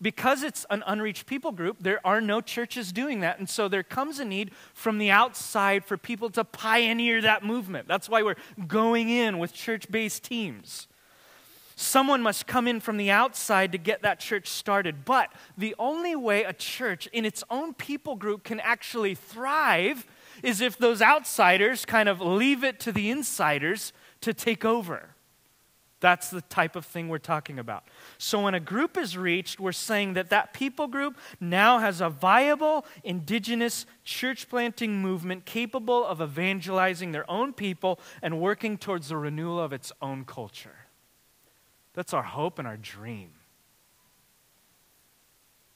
Because 0.00 0.42
it's 0.42 0.66
an 0.68 0.82
unreached 0.86 1.26
people 1.26 1.52
group, 1.52 1.78
there 1.80 2.06
are 2.06 2.20
no 2.20 2.40
churches 2.40 2.92
doing 2.92 3.20
that. 3.20 3.38
And 3.38 3.48
so 3.48 3.68
there 3.68 3.82
comes 3.82 4.18
a 4.18 4.24
need 4.24 4.50
from 4.74 4.98
the 4.98 5.10
outside 5.10 5.84
for 5.84 5.96
people 5.96 6.28
to 6.30 6.44
pioneer 6.44 7.22
that 7.22 7.44
movement. 7.44 7.88
That's 7.88 8.08
why 8.08 8.22
we're 8.22 8.36
going 8.66 9.08
in 9.08 9.38
with 9.38 9.52
church 9.52 9.90
based 9.90 10.24
teams. 10.24 10.86
Someone 11.78 12.22
must 12.22 12.46
come 12.46 12.66
in 12.66 12.80
from 12.80 12.96
the 12.96 13.10
outside 13.10 13.72
to 13.72 13.78
get 13.78 14.00
that 14.02 14.18
church 14.18 14.48
started. 14.48 15.04
But 15.04 15.30
the 15.58 15.74
only 15.78 16.16
way 16.16 16.44
a 16.44 16.54
church 16.54 17.06
in 17.08 17.26
its 17.26 17.44
own 17.50 17.74
people 17.74 18.16
group 18.16 18.44
can 18.44 18.60
actually 18.60 19.14
thrive 19.14 20.06
is 20.42 20.62
if 20.62 20.78
those 20.78 21.02
outsiders 21.02 21.84
kind 21.84 22.08
of 22.08 22.20
leave 22.20 22.64
it 22.64 22.80
to 22.80 22.92
the 22.92 23.10
insiders 23.10 23.92
to 24.22 24.32
take 24.32 24.64
over. 24.64 25.15
That's 26.06 26.30
the 26.30 26.42
type 26.42 26.76
of 26.76 26.86
thing 26.86 27.08
we're 27.08 27.18
talking 27.18 27.58
about. 27.58 27.82
So 28.16 28.42
when 28.42 28.54
a 28.54 28.60
group 28.60 28.96
is 28.96 29.18
reached, 29.18 29.58
we're 29.58 29.72
saying 29.72 30.14
that 30.14 30.30
that 30.30 30.52
people 30.52 30.86
group 30.86 31.18
now 31.40 31.80
has 31.80 32.00
a 32.00 32.08
viable 32.08 32.86
indigenous 33.02 33.86
church 34.04 34.48
planting 34.48 35.02
movement 35.02 35.46
capable 35.46 36.06
of 36.06 36.20
evangelizing 36.20 37.10
their 37.10 37.28
own 37.28 37.52
people 37.52 37.98
and 38.22 38.40
working 38.40 38.78
towards 38.78 39.08
the 39.08 39.16
renewal 39.16 39.58
of 39.60 39.72
its 39.72 39.90
own 40.00 40.24
culture. 40.24 40.76
That's 41.94 42.14
our 42.14 42.22
hope 42.22 42.60
and 42.60 42.68
our 42.68 42.76
dream. 42.76 43.30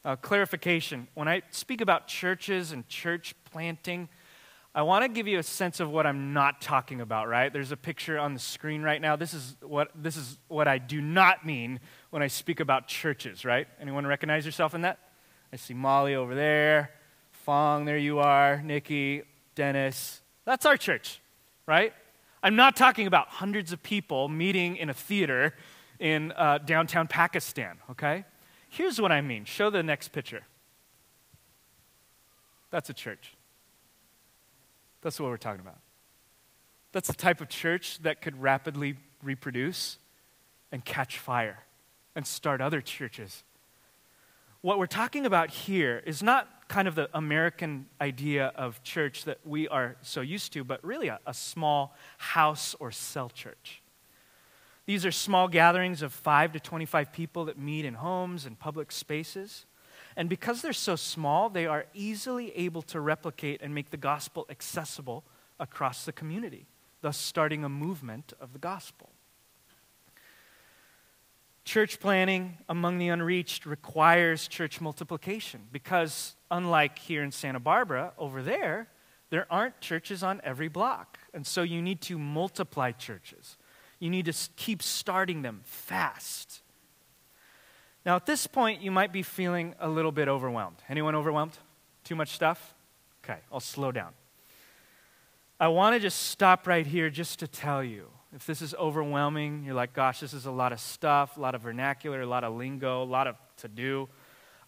Uh, 0.04 0.14
clarification 0.14 1.08
when 1.14 1.26
I 1.26 1.42
speak 1.50 1.80
about 1.80 2.06
churches 2.06 2.70
and 2.70 2.86
church 2.86 3.34
planting, 3.50 4.08
I 4.72 4.82
want 4.82 5.02
to 5.02 5.08
give 5.08 5.26
you 5.26 5.38
a 5.38 5.42
sense 5.42 5.80
of 5.80 5.90
what 5.90 6.06
I'm 6.06 6.32
not 6.32 6.60
talking 6.60 7.00
about, 7.00 7.26
right? 7.26 7.52
There's 7.52 7.72
a 7.72 7.76
picture 7.76 8.18
on 8.18 8.34
the 8.34 8.40
screen 8.40 8.82
right 8.82 9.00
now. 9.00 9.16
This 9.16 9.34
is 9.34 9.56
what, 9.60 9.90
this 9.96 10.16
is 10.16 10.38
what 10.46 10.68
I 10.68 10.78
do 10.78 11.00
not 11.00 11.44
mean 11.44 11.80
when 12.10 12.22
I 12.22 12.28
speak 12.28 12.60
about 12.60 12.86
churches, 12.86 13.44
right? 13.44 13.66
Anyone 13.80 14.06
recognize 14.06 14.46
yourself 14.46 14.74
in 14.74 14.82
that? 14.82 14.98
I 15.52 15.56
see 15.56 15.74
Molly 15.74 16.14
over 16.14 16.36
there. 16.36 16.92
Fong, 17.32 17.84
there 17.84 17.98
you 17.98 18.20
are. 18.20 18.62
Nikki, 18.62 19.22
Dennis. 19.56 20.20
That's 20.44 20.64
our 20.64 20.76
church, 20.76 21.20
right? 21.66 21.92
I'm 22.40 22.54
not 22.54 22.76
talking 22.76 23.08
about 23.08 23.26
hundreds 23.26 23.72
of 23.72 23.82
people 23.82 24.28
meeting 24.28 24.76
in 24.76 24.88
a 24.88 24.94
theater 24.94 25.54
in 25.98 26.30
uh, 26.32 26.58
downtown 26.58 27.08
Pakistan, 27.08 27.78
okay? 27.90 28.24
Here's 28.68 29.00
what 29.00 29.10
I 29.10 29.20
mean. 29.20 29.44
Show 29.44 29.68
the 29.68 29.82
next 29.82 30.12
picture. 30.12 30.42
That's 32.70 32.88
a 32.88 32.94
church. 32.94 33.34
That's 35.02 35.18
what 35.18 35.30
we're 35.30 35.36
talking 35.36 35.60
about. 35.60 35.78
That's 36.92 37.08
the 37.08 37.14
type 37.14 37.40
of 37.40 37.48
church 37.48 37.98
that 38.02 38.20
could 38.20 38.40
rapidly 38.40 38.96
reproduce 39.22 39.98
and 40.72 40.84
catch 40.84 41.18
fire 41.18 41.64
and 42.14 42.26
start 42.26 42.60
other 42.60 42.80
churches. 42.80 43.44
What 44.62 44.78
we're 44.78 44.86
talking 44.86 45.24
about 45.24 45.50
here 45.50 46.02
is 46.04 46.22
not 46.22 46.68
kind 46.68 46.86
of 46.86 46.94
the 46.94 47.08
American 47.14 47.86
idea 48.00 48.52
of 48.54 48.82
church 48.82 49.24
that 49.24 49.38
we 49.44 49.66
are 49.68 49.96
so 50.02 50.20
used 50.20 50.52
to, 50.52 50.64
but 50.64 50.84
really 50.84 51.08
a, 51.08 51.18
a 51.26 51.34
small 51.34 51.96
house 52.18 52.76
or 52.78 52.92
cell 52.92 53.30
church. 53.30 53.82
These 54.86 55.06
are 55.06 55.12
small 55.12 55.48
gatherings 55.48 56.02
of 56.02 56.12
5 56.12 56.52
to 56.52 56.60
25 56.60 57.12
people 57.12 57.44
that 57.46 57.58
meet 57.58 57.84
in 57.84 57.94
homes 57.94 58.44
and 58.44 58.58
public 58.58 58.92
spaces. 58.92 59.64
And 60.16 60.28
because 60.28 60.62
they're 60.62 60.72
so 60.72 60.96
small, 60.96 61.48
they 61.48 61.66
are 61.66 61.86
easily 61.94 62.52
able 62.56 62.82
to 62.82 63.00
replicate 63.00 63.60
and 63.62 63.74
make 63.74 63.90
the 63.90 63.96
gospel 63.96 64.46
accessible 64.50 65.24
across 65.58 66.04
the 66.04 66.12
community, 66.12 66.66
thus 67.00 67.16
starting 67.16 67.64
a 67.64 67.68
movement 67.68 68.32
of 68.40 68.52
the 68.52 68.58
gospel. 68.58 69.10
Church 71.64 72.00
planting 72.00 72.58
among 72.68 72.98
the 72.98 73.08
unreached 73.08 73.66
requires 73.66 74.48
church 74.48 74.80
multiplication 74.80 75.60
because, 75.70 76.34
unlike 76.50 76.98
here 76.98 77.22
in 77.22 77.30
Santa 77.30 77.60
Barbara, 77.60 78.12
over 78.18 78.42
there, 78.42 78.88
there 79.28 79.46
aren't 79.50 79.80
churches 79.80 80.22
on 80.22 80.40
every 80.42 80.68
block. 80.68 81.18
And 81.32 81.46
so 81.46 81.62
you 81.62 81.80
need 81.80 82.00
to 82.02 82.18
multiply 82.18 82.92
churches. 82.92 83.56
You 84.00 84.10
need 84.10 84.24
to 84.24 84.34
keep 84.56 84.82
starting 84.82 85.42
them 85.42 85.60
fast. 85.64 86.62
Now, 88.04 88.16
at 88.16 88.26
this 88.26 88.46
point, 88.46 88.80
you 88.80 88.90
might 88.90 89.12
be 89.12 89.22
feeling 89.22 89.74
a 89.78 89.88
little 89.88 90.12
bit 90.12 90.28
overwhelmed. 90.28 90.76
Anyone 90.88 91.14
overwhelmed? 91.14 91.56
Too 92.04 92.16
much 92.16 92.30
stuff? 92.30 92.74
Okay, 93.22 93.38
I'll 93.52 93.60
slow 93.60 93.92
down. 93.92 94.12
I 95.58 95.68
want 95.68 95.94
to 95.94 96.00
just 96.00 96.28
stop 96.28 96.66
right 96.66 96.86
here 96.86 97.10
just 97.10 97.40
to 97.40 97.46
tell 97.46 97.84
you 97.84 98.08
if 98.34 98.46
this 98.46 98.62
is 98.62 98.74
overwhelming, 98.74 99.64
you're 99.64 99.74
like, 99.74 99.92
gosh, 99.92 100.20
this 100.20 100.32
is 100.32 100.46
a 100.46 100.50
lot 100.50 100.72
of 100.72 100.80
stuff, 100.80 101.36
a 101.36 101.40
lot 101.40 101.54
of 101.54 101.62
vernacular, 101.62 102.20
a 102.20 102.26
lot 102.26 102.44
of 102.44 102.54
lingo, 102.54 103.02
a 103.02 103.04
lot 103.04 103.26
of 103.26 103.36
to 103.58 103.68
do. 103.68 104.08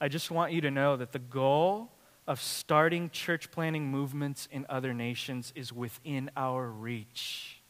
I 0.01 0.09
just 0.09 0.31
want 0.31 0.53
you 0.53 0.61
to 0.63 0.71
know 0.71 0.97
that 0.97 1.13
the 1.13 1.21
goal 1.21 1.93
of 2.27 2.41
starting 2.41 3.09
church 3.11 3.51
planting 3.51 3.87
movements 3.87 4.49
in 4.51 4.67
other 4.69 4.93
nations 4.93 5.53
is 5.55 5.73
within 5.73 6.31
our 6.37 6.67
reach. 6.67 7.63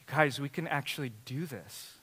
You 0.00 0.06
guys, 0.12 0.40
we 0.40 0.48
can 0.48 0.66
actually 0.66 1.12
do 1.24 1.46
this. 1.46 1.94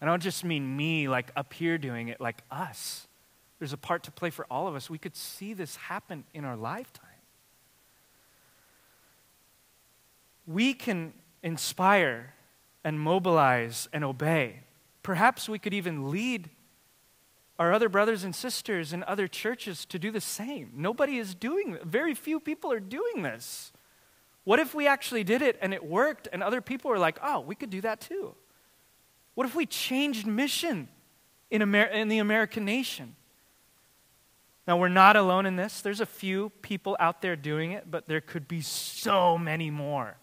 I 0.00 0.06
don't 0.06 0.22
just 0.22 0.44
mean 0.44 0.76
me, 0.76 1.08
like 1.08 1.30
up 1.36 1.52
here 1.52 1.76
doing 1.78 2.08
it, 2.08 2.20
like 2.20 2.42
us. 2.50 3.06
There's 3.58 3.74
a 3.74 3.78
part 3.78 4.04
to 4.04 4.10
play 4.10 4.30
for 4.30 4.46
all 4.50 4.66
of 4.66 4.74
us. 4.74 4.88
We 4.88 4.98
could 4.98 5.14
see 5.14 5.52
this 5.52 5.76
happen 5.76 6.24
in 6.32 6.44
our 6.44 6.56
lifetime. 6.56 7.10
we 10.50 10.74
can 10.74 11.12
inspire 11.42 12.34
and 12.82 12.98
mobilize 12.98 13.88
and 13.92 14.04
obey. 14.04 14.60
Perhaps 15.02 15.48
we 15.48 15.58
could 15.58 15.72
even 15.72 16.10
lead 16.10 16.50
our 17.58 17.72
other 17.72 17.88
brothers 17.88 18.24
and 18.24 18.34
sisters 18.34 18.92
in 18.92 19.04
other 19.04 19.28
churches 19.28 19.84
to 19.84 19.98
do 19.98 20.10
the 20.10 20.20
same. 20.20 20.72
Nobody 20.74 21.18
is 21.18 21.34
doing 21.34 21.78
Very 21.84 22.14
few 22.14 22.40
people 22.40 22.72
are 22.72 22.80
doing 22.80 23.22
this. 23.22 23.72
What 24.44 24.58
if 24.58 24.74
we 24.74 24.88
actually 24.88 25.22
did 25.22 25.42
it 25.42 25.58
and 25.60 25.72
it 25.72 25.84
worked 25.84 26.26
and 26.32 26.42
other 26.42 26.60
people 26.60 26.90
were 26.90 26.98
like, 26.98 27.18
oh, 27.22 27.40
we 27.40 27.54
could 27.54 27.70
do 27.70 27.82
that 27.82 28.00
too? 28.00 28.34
What 29.34 29.46
if 29.46 29.54
we 29.54 29.66
changed 29.66 30.26
mission 30.26 30.88
in, 31.50 31.62
Amer- 31.62 31.84
in 31.84 32.08
the 32.08 32.18
American 32.18 32.64
nation? 32.64 33.16
Now, 34.66 34.76
we're 34.76 34.88
not 34.88 35.16
alone 35.16 35.46
in 35.46 35.56
this. 35.56 35.80
There's 35.80 36.00
a 36.00 36.06
few 36.06 36.50
people 36.62 36.96
out 37.00 37.22
there 37.22 37.34
doing 37.34 37.72
it, 37.72 37.90
but 37.90 38.06
there 38.06 38.20
could 38.20 38.46
be 38.46 38.60
so 38.60 39.36
many 39.36 39.70
more. 39.70 40.16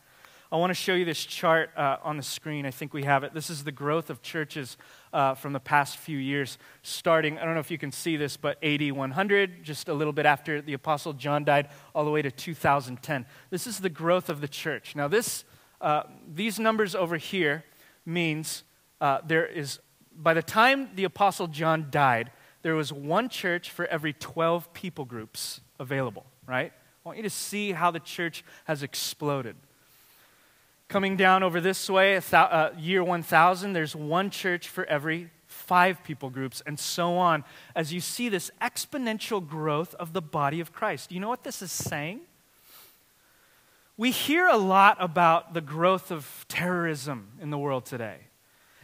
I 0.49 0.55
want 0.55 0.69
to 0.69 0.75
show 0.75 0.93
you 0.93 1.03
this 1.03 1.25
chart 1.25 1.71
uh, 1.75 1.97
on 2.01 2.15
the 2.15 2.23
screen. 2.23 2.65
I 2.65 2.71
think 2.71 2.93
we 2.93 3.03
have 3.03 3.25
it. 3.25 3.33
This 3.33 3.49
is 3.49 3.65
the 3.65 3.71
growth 3.73 4.09
of 4.09 4.21
churches 4.21 4.77
uh, 5.11 5.35
from 5.35 5.51
the 5.51 5.59
past 5.59 5.97
few 5.97 6.17
years, 6.17 6.57
starting, 6.83 7.37
I 7.37 7.43
don't 7.43 7.53
know 7.53 7.59
if 7.59 7.69
you 7.69 7.77
can 7.77 7.91
see 7.91 8.15
this, 8.15 8.37
but 8.37 8.63
AD 8.63 8.93
100, 8.93 9.63
just 9.63 9.89
a 9.89 9.93
little 9.93 10.13
bit 10.13 10.25
after 10.25 10.61
the 10.61 10.71
Apostle 10.71 11.11
John 11.11 11.43
died, 11.43 11.67
all 11.93 12.05
the 12.05 12.11
way 12.11 12.21
to 12.21 12.31
2010. 12.31 13.25
This 13.49 13.67
is 13.67 13.79
the 13.79 13.89
growth 13.89 14.29
of 14.29 14.39
the 14.39 14.47
church. 14.47 14.95
Now, 14.95 15.09
this, 15.09 15.43
uh, 15.81 16.03
these 16.25 16.57
numbers 16.57 16.95
over 16.95 17.17
here 17.17 17.65
means 18.05 18.63
uh, 18.99 19.19
there 19.25 19.45
is, 19.45 19.79
by 20.15 20.33
the 20.33 20.41
time 20.41 20.89
the 20.95 21.03
Apostle 21.03 21.47
John 21.47 21.87
died, 21.89 22.31
there 22.61 22.75
was 22.75 22.91
one 22.91 23.29
church 23.29 23.69
for 23.69 23.85
every 23.85 24.13
12 24.13 24.73
people 24.73 25.05
groups 25.05 25.61
available, 25.79 26.25
right? 26.45 26.71
I 26.73 27.09
want 27.09 27.17
you 27.17 27.23
to 27.23 27.29
see 27.29 27.71
how 27.71 27.91
the 27.91 27.99
church 27.99 28.43
has 28.65 28.83
exploded. 28.83 29.55
Coming 30.89 31.15
down 31.15 31.43
over 31.43 31.61
this 31.61 31.89
way, 31.89 32.19
uh, 32.33 32.69
year 32.77 33.03
1000, 33.03 33.73
there's 33.73 33.95
one 33.95 34.29
church 34.29 34.67
for 34.67 34.85
every 34.85 35.29
five 35.47 36.03
people 36.03 36.29
groups, 36.29 36.61
and 36.65 36.77
so 36.77 37.17
on, 37.17 37.43
as 37.75 37.93
you 37.93 37.99
see 37.99 38.29
this 38.29 38.51
exponential 38.61 39.45
growth 39.45 39.95
of 39.95 40.13
the 40.13 40.21
body 40.21 40.59
of 40.59 40.71
Christ. 40.71 41.11
You 41.11 41.19
know 41.19 41.29
what 41.29 41.43
this 41.43 41.61
is 41.61 41.71
saying? 41.71 42.21
We 43.97 44.11
hear 44.11 44.47
a 44.47 44.57
lot 44.57 44.97
about 44.99 45.53
the 45.53 45.61
growth 45.61 46.11
of 46.11 46.45
terrorism 46.47 47.29
in 47.41 47.49
the 47.49 47.57
world 47.57 47.85
today, 47.85 48.26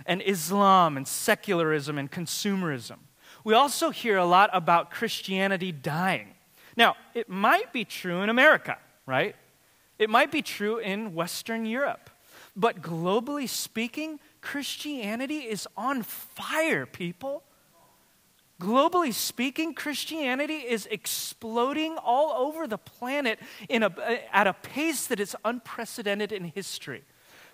and 0.06 0.22
Islam, 0.22 0.98
and 0.98 1.08
secularism, 1.08 1.98
and 1.98 2.12
consumerism. 2.12 2.98
We 3.44 3.54
also 3.54 3.90
hear 3.90 4.18
a 4.18 4.26
lot 4.26 4.50
about 4.54 4.92
Christianity 4.92 5.72
dying. 5.72 6.34
Now, 6.76 6.96
it 7.14 7.30
might 7.30 7.74
be 7.74 7.86
true 7.86 8.22
in 8.22 8.30
America, 8.30 8.78
right? 9.06 9.36
It 10.00 10.10
might 10.10 10.32
be 10.32 10.42
true 10.42 10.78
in 10.78 11.14
Western 11.14 11.66
Europe. 11.66 12.10
But 12.56 12.82
globally 12.82 13.50
speaking, 13.50 14.20
Christianity 14.42 15.40
is 15.40 15.68
on 15.76 16.04
fire, 16.04 16.86
people. 16.86 17.44
Globally 18.62 19.14
speaking, 19.14 19.74
Christianity 19.74 20.58
is 20.58 20.88
exploding 20.90 21.98
all 21.98 22.48
over 22.48 22.68
the 22.68 22.78
planet 22.78 23.40
in 23.68 23.84
a, 23.84 23.92
at 24.32 24.48
a 24.48 24.54
pace 24.54 25.08
that 25.08 25.20
is 25.20 25.36
unprecedented 25.44 26.32
in 26.32 26.46
history. 26.46 27.04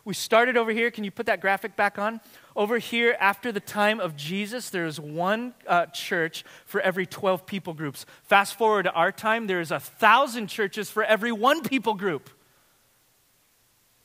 We 0.06 0.14
started 0.14 0.58
over 0.58 0.72
here. 0.72 0.92
Can 0.92 1.04
you 1.04 1.12
put 1.12 1.26
that 1.26 1.42
graphic 1.42 1.76
back 1.76 2.00
on? 2.00 2.22
Over 2.56 2.78
here, 2.78 3.16
after 3.20 3.52
the 3.52 3.60
time 3.60 4.00
of 4.00 4.16
Jesus, 4.16 4.70
there 4.70 4.86
is 4.86 5.00
one 5.00 5.54
uh, 5.68 5.88
church 5.88 6.44
for 6.66 6.82
every 6.82 7.06
12 7.06 7.46
people 7.46 7.74
groups. 7.74 8.06
Fast 8.24 8.58
forward 8.58 8.84
to 8.84 8.92
our 8.94 9.12
time, 9.12 9.48
there 9.48 9.60
is 9.60 9.72
a 9.72 9.80
thousand 9.80 10.48
churches 10.48 10.90
for 10.90 11.04
every 11.04 11.32
one 11.32 11.62
people 11.62 11.94
group. 11.94 12.30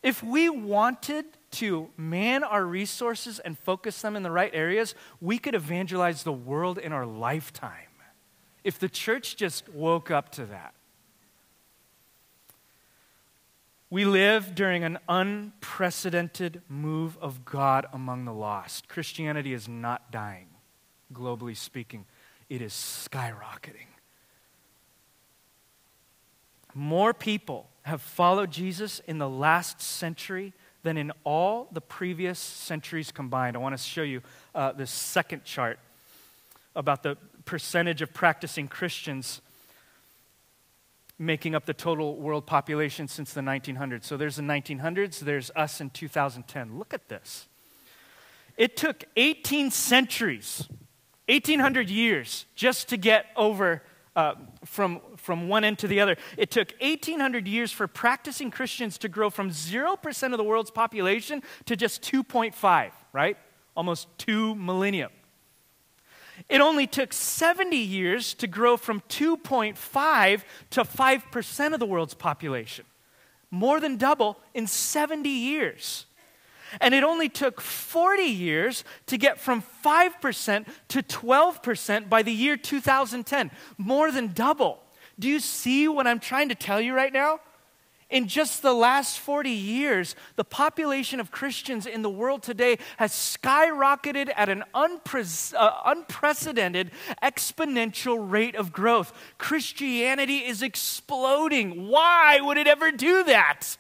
If 0.02 0.22
we 0.22 0.50
wanted 0.50 1.24
to 1.52 1.88
man 1.96 2.44
our 2.44 2.64
resources 2.64 3.38
and 3.38 3.58
focus 3.58 4.02
them 4.02 4.16
in 4.16 4.22
the 4.22 4.30
right 4.30 4.50
areas, 4.52 4.94
we 5.20 5.38
could 5.38 5.54
evangelize 5.54 6.24
the 6.24 6.32
world 6.32 6.76
in 6.78 6.92
our 6.92 7.06
lifetime. 7.06 7.88
If 8.64 8.78
the 8.78 8.88
church 8.88 9.36
just 9.36 9.68
woke 9.68 10.10
up 10.10 10.30
to 10.32 10.46
that. 10.46 10.74
We 13.90 14.04
live 14.04 14.54
during 14.54 14.82
an 14.82 14.98
unprecedented 15.08 16.62
move 16.68 17.16
of 17.20 17.44
God 17.44 17.86
among 17.92 18.24
the 18.24 18.32
lost. 18.32 18.88
Christianity 18.88 19.52
is 19.52 19.68
not 19.68 20.10
dying, 20.10 20.48
globally 21.12 21.56
speaking, 21.56 22.06
it 22.48 22.60
is 22.60 22.72
skyrocketing. 22.72 23.86
More 26.74 27.14
people 27.14 27.68
have 27.82 28.02
followed 28.02 28.50
Jesus 28.50 29.00
in 29.06 29.18
the 29.18 29.28
last 29.28 29.80
century 29.80 30.52
than 30.82 30.96
in 30.96 31.12
all 31.22 31.68
the 31.70 31.80
previous 31.80 32.38
centuries 32.38 33.12
combined. 33.12 33.56
I 33.56 33.60
want 33.60 33.76
to 33.76 33.82
show 33.82 34.02
you 34.02 34.22
uh, 34.54 34.72
this 34.72 34.90
second 34.90 35.44
chart 35.44 35.78
about 36.74 37.02
the 37.02 37.16
percentage 37.44 38.02
of 38.02 38.12
practicing 38.12 38.68
Christians 38.68 39.40
making 41.18 41.54
up 41.54 41.64
the 41.64 41.74
total 41.74 42.16
world 42.16 42.46
population 42.46 43.08
since 43.08 43.32
the 43.32 43.40
1900s. 43.40 44.04
So 44.04 44.16
there's 44.16 44.36
the 44.36 44.42
1900s, 44.42 45.20
there's 45.20 45.50
us 45.54 45.80
in 45.80 45.90
2010. 45.90 46.78
Look 46.78 46.92
at 46.92 47.08
this. 47.08 47.46
It 48.56 48.76
took 48.76 49.04
18 49.16 49.70
centuries, 49.70 50.68
1800 51.28 51.90
years, 51.90 52.46
just 52.54 52.88
to 52.88 52.96
get 52.96 53.26
over 53.36 53.82
uh, 54.16 54.34
from, 54.64 55.00
from 55.16 55.48
one 55.48 55.64
end 55.64 55.78
to 55.80 55.88
the 55.88 56.00
other. 56.00 56.16
It 56.36 56.50
took 56.50 56.72
1,800 56.80 57.48
years 57.48 57.72
for 57.72 57.88
practicing 57.88 58.50
Christians 58.50 58.96
to 58.98 59.08
grow 59.08 59.28
from 59.28 59.50
0% 59.50 60.32
of 60.32 60.38
the 60.38 60.44
world's 60.44 60.70
population 60.70 61.42
to 61.66 61.74
just 61.74 62.02
2.5, 62.02 62.90
right? 63.12 63.36
Almost 63.76 64.06
two 64.18 64.54
millennia. 64.54 65.10
It 66.48 66.60
only 66.60 66.86
took 66.86 67.12
70 67.12 67.76
years 67.76 68.34
to 68.34 68.46
grow 68.46 68.76
from 68.76 69.00
2.5 69.08 70.42
to 70.70 70.82
5% 70.82 71.74
of 71.74 71.80
the 71.80 71.86
world's 71.86 72.14
population. 72.14 72.84
More 73.50 73.80
than 73.80 73.96
double 73.96 74.38
in 74.52 74.66
70 74.66 75.28
years. 75.28 76.06
And 76.80 76.92
it 76.94 77.04
only 77.04 77.28
took 77.28 77.60
40 77.60 78.22
years 78.22 78.84
to 79.06 79.16
get 79.16 79.38
from 79.38 79.62
5% 79.84 80.66
to 80.88 81.02
12% 81.02 82.08
by 82.08 82.22
the 82.22 82.32
year 82.32 82.56
2010. 82.56 83.50
More 83.78 84.10
than 84.10 84.32
double. 84.32 84.80
Do 85.18 85.28
you 85.28 85.38
see 85.38 85.86
what 85.86 86.06
I'm 86.06 86.18
trying 86.18 86.48
to 86.48 86.54
tell 86.54 86.80
you 86.80 86.94
right 86.94 87.12
now? 87.12 87.38
In 88.14 88.28
just 88.28 88.62
the 88.62 88.72
last 88.72 89.18
40 89.18 89.50
years, 89.50 90.14
the 90.36 90.44
population 90.44 91.18
of 91.18 91.32
Christians 91.32 91.84
in 91.84 92.02
the 92.02 92.08
world 92.08 92.44
today 92.44 92.78
has 92.96 93.10
skyrocketed 93.10 94.32
at 94.36 94.48
an 94.48 94.62
unpre- 94.72 95.52
uh, 95.58 95.80
unprecedented 95.84 96.92
exponential 97.20 98.16
rate 98.20 98.54
of 98.54 98.72
growth. 98.72 99.12
Christianity 99.36 100.44
is 100.44 100.62
exploding. 100.62 101.88
Why 101.88 102.38
would 102.40 102.56
it 102.56 102.68
ever 102.68 102.92
do 102.92 103.24
that? 103.24 103.78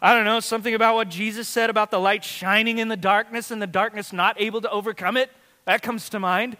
I 0.00 0.14
don't 0.14 0.24
know, 0.24 0.40
something 0.40 0.74
about 0.74 0.94
what 0.94 1.10
Jesus 1.10 1.46
said 1.46 1.68
about 1.68 1.90
the 1.90 2.00
light 2.00 2.24
shining 2.24 2.78
in 2.78 2.88
the 2.88 2.96
darkness 2.96 3.50
and 3.50 3.60
the 3.60 3.66
darkness 3.66 4.14
not 4.14 4.40
able 4.40 4.62
to 4.62 4.70
overcome 4.70 5.18
it. 5.18 5.30
That 5.66 5.82
comes 5.82 6.08
to 6.08 6.18
mind. 6.18 6.56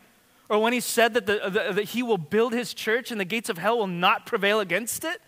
Or 0.48 0.58
when 0.60 0.72
he 0.72 0.80
said 0.80 1.14
that, 1.14 1.26
the, 1.26 1.40
the, 1.44 1.72
that 1.72 1.84
he 1.84 2.02
will 2.02 2.18
build 2.18 2.52
his 2.52 2.72
church 2.72 3.10
and 3.10 3.20
the 3.20 3.24
gates 3.24 3.48
of 3.48 3.58
hell 3.58 3.78
will 3.78 3.86
not 3.86 4.26
prevail 4.26 4.60
against 4.60 5.04
it. 5.04 5.20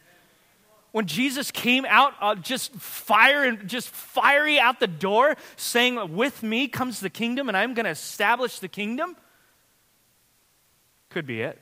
When 0.93 1.07
Jesus 1.07 1.51
came 1.51 1.85
out 1.87 2.14
uh, 2.21 2.35
just 2.35 2.73
fire 2.75 3.45
and 3.45 3.69
just 3.69 3.89
fiery 3.91 4.59
out 4.59 4.81
the 4.81 4.87
door, 4.87 5.37
saying, 5.57 6.16
With 6.16 6.43
me 6.43 6.66
comes 6.66 7.01
the 7.01 7.11
kingdom, 7.11 7.49
and 7.49 7.57
I'm 7.57 7.75
going 7.75 7.85
to 7.85 7.91
establish 7.91 8.59
the 8.59 8.69
kingdom. 8.69 9.16
Could 11.11 11.27
be 11.27 11.43
it. 11.43 11.61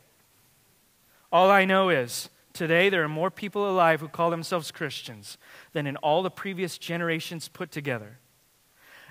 All 1.33 1.51
I 1.51 1.65
know 1.65 1.89
is 1.89 2.31
today 2.53 2.89
there 2.89 3.03
are 3.03 3.09
more 3.09 3.31
people 3.31 3.69
alive 3.69 4.01
who 4.01 4.09
call 4.09 4.31
themselves 4.31 4.71
Christians 4.71 5.39
than 5.73 5.87
in 5.87 5.97
all 5.97 6.23
the 6.23 6.31
previous 6.31 6.79
generations 6.79 7.49
put 7.49 7.71
together. 7.71 8.19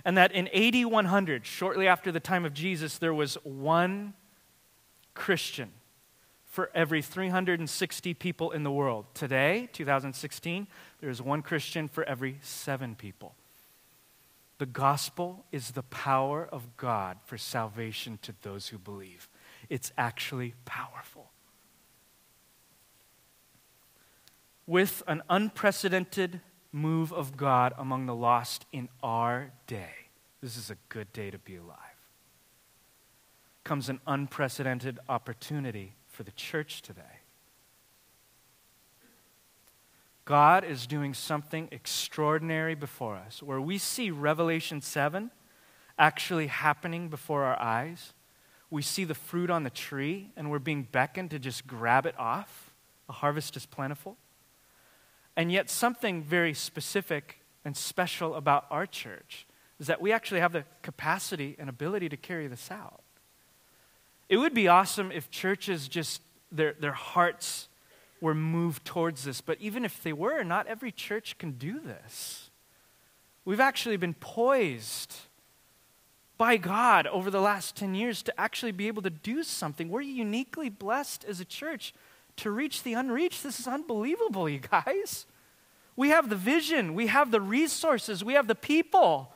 And 0.05 0.17
that 0.17 0.31
in 0.31 0.47
AD 0.49 0.85
100, 0.85 1.45
shortly 1.45 1.87
after 1.87 2.11
the 2.11 2.19
time 2.19 2.45
of 2.45 2.53
Jesus, 2.53 2.97
there 2.97 3.13
was 3.13 3.35
one 3.43 4.13
Christian 5.15 5.71
for 6.45 6.69
every 6.73 7.01
360 7.01 8.13
people 8.13 8.51
in 8.51 8.63
the 8.63 8.71
world. 8.71 9.05
Today, 9.13 9.67
2016, 9.73 10.67
there 11.01 11.09
is 11.09 11.21
one 11.21 11.41
Christian 11.41 11.87
for 11.87 12.03
every 12.03 12.37
seven 12.41 12.95
people. 12.95 13.35
The 14.57 14.65
gospel 14.65 15.43
is 15.51 15.71
the 15.71 15.83
power 15.83 16.47
of 16.49 16.77
God 16.77 17.17
for 17.25 17.37
salvation 17.37 18.19
to 18.21 18.33
those 18.41 18.69
who 18.69 18.77
believe. 18.77 19.27
It's 19.69 19.91
actually 19.97 20.53
powerful. 20.63 21.31
With 24.65 25.03
an 25.07 25.23
unprecedented 25.29 26.39
move 26.71 27.11
of 27.11 27.35
God 27.35 27.73
among 27.77 28.05
the 28.05 28.15
lost 28.15 28.65
in 28.71 28.87
our 29.03 29.51
day, 29.67 30.09
this 30.41 30.55
is 30.55 30.69
a 30.69 30.77
good 30.87 31.11
day 31.11 31.31
to 31.31 31.37
be 31.37 31.57
alive 31.57 31.94
comes 33.65 33.89
an 33.89 33.99
unprecedented 34.07 34.99
opportunity 35.09 35.95
for 36.07 36.23
the 36.23 36.31
church 36.31 36.81
today. 36.81 37.01
God 40.23 40.63
is 40.63 40.87
doing 40.87 41.13
something 41.13 41.67
extraordinary 41.71 42.73
before 42.73 43.15
us, 43.15 43.43
where 43.43 43.59
we 43.59 43.77
see 43.77 44.09
Revelation 44.09 44.81
7 44.81 45.29
actually 45.99 46.47
happening 46.47 47.09
before 47.09 47.43
our 47.43 47.61
eyes. 47.61 48.13
We 48.69 48.81
see 48.81 49.03
the 49.03 49.13
fruit 49.13 49.49
on 49.49 49.63
the 49.63 49.69
tree, 49.69 50.31
and 50.37 50.49
we're 50.49 50.59
being 50.59 50.87
beckoned 50.91 51.31
to 51.31 51.39
just 51.39 51.67
grab 51.67 52.05
it 52.05 52.17
off. 52.17 52.71
The 53.07 53.13
harvest 53.13 53.57
is 53.57 53.65
plentiful. 53.65 54.17
And 55.35 55.51
yet, 55.51 55.69
something 55.69 56.23
very 56.23 56.53
specific 56.53 57.39
and 57.63 57.75
special 57.75 58.35
about 58.35 58.65
our 58.69 58.85
church 58.85 59.45
is 59.79 59.87
that 59.87 60.01
we 60.01 60.11
actually 60.11 60.39
have 60.39 60.53
the 60.53 60.65
capacity 60.81 61.55
and 61.59 61.69
ability 61.69 62.09
to 62.09 62.17
carry 62.17 62.47
this 62.47 62.71
out. 62.71 63.01
It 64.27 64.37
would 64.37 64.53
be 64.53 64.67
awesome 64.67 65.11
if 65.11 65.29
churches 65.29 65.87
just, 65.87 66.21
their, 66.51 66.73
their 66.73 66.93
hearts 66.93 67.67
were 68.21 68.33
moved 68.33 68.85
towards 68.85 69.23
this. 69.23 69.41
But 69.41 69.59
even 69.61 69.85
if 69.85 70.01
they 70.01 70.13
were, 70.13 70.43
not 70.43 70.67
every 70.67 70.91
church 70.91 71.37
can 71.37 71.51
do 71.51 71.79
this. 71.79 72.49
We've 73.43 73.59
actually 73.59 73.97
been 73.97 74.15
poised 74.15 75.13
by 76.37 76.57
God 76.57 77.07
over 77.07 77.29
the 77.29 77.39
last 77.39 77.75
10 77.75 77.95
years 77.95 78.23
to 78.23 78.39
actually 78.39 78.71
be 78.71 78.87
able 78.87 79.03
to 79.03 79.09
do 79.09 79.43
something. 79.43 79.89
We're 79.89 80.01
uniquely 80.01 80.69
blessed 80.69 81.23
as 81.25 81.39
a 81.39 81.45
church 81.45 81.93
to 82.37 82.51
reach 82.51 82.83
the 82.83 82.93
unreached. 82.93 83.43
This 83.43 83.59
is 83.59 83.67
unbelievable, 83.67 84.49
you 84.49 84.59
guys. 84.59 85.25
We 85.95 86.09
have 86.09 86.29
the 86.29 86.35
vision, 86.35 86.93
we 86.93 87.07
have 87.07 87.31
the 87.31 87.39
resources, 87.39 88.23
we 88.23 88.33
have 88.33 88.47
the 88.47 88.55
people. 88.55 89.31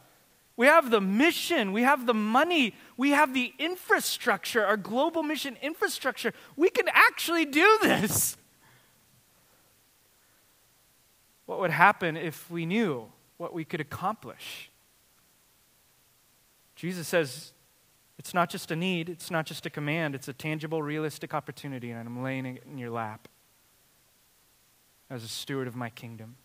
We 0.60 0.66
have 0.66 0.92
the 0.92 1.00
mission, 1.00 1.72
we 1.72 1.84
have 1.84 2.06
the 2.06 2.14
money, 2.14 2.76
we 2.98 3.12
have 3.12 3.34
the 3.34 3.54
infrastructure, 3.60 4.66
our 4.66 4.76
global 4.76 5.24
mission 5.24 5.56
infrastructure. 5.62 6.34
We 6.58 6.70
can 6.70 6.90
actually 6.90 7.46
do 7.46 7.80
this. 7.82 8.36
What 11.46 11.62
would 11.62 11.72
happen 11.72 12.18
if 12.18 12.52
we 12.52 12.66
knew 12.66 13.06
what 13.38 13.54
we 13.54 13.64
could 13.64 13.80
accomplish? 13.80 14.70
Jesus 16.76 17.08
says 17.08 17.54
it's 18.18 18.34
not 18.34 18.50
just 18.50 18.70
a 18.70 18.76
need, 18.76 19.08
it's 19.08 19.32
not 19.32 19.46
just 19.46 19.66
a 19.66 19.70
command, 19.70 20.14
it's 20.14 20.28
a 20.28 20.34
tangible, 20.34 20.84
realistic 20.84 21.34
opportunity, 21.34 21.92
and 21.92 22.06
I'm 22.06 22.22
laying 22.22 22.46
it 22.46 22.64
in 22.70 22.78
your 22.78 22.90
lap 22.90 23.30
as 25.10 25.24
a 25.24 25.30
steward 25.30 25.70
of 25.70 25.78
my 25.78 25.90
kingdom. 25.90 26.36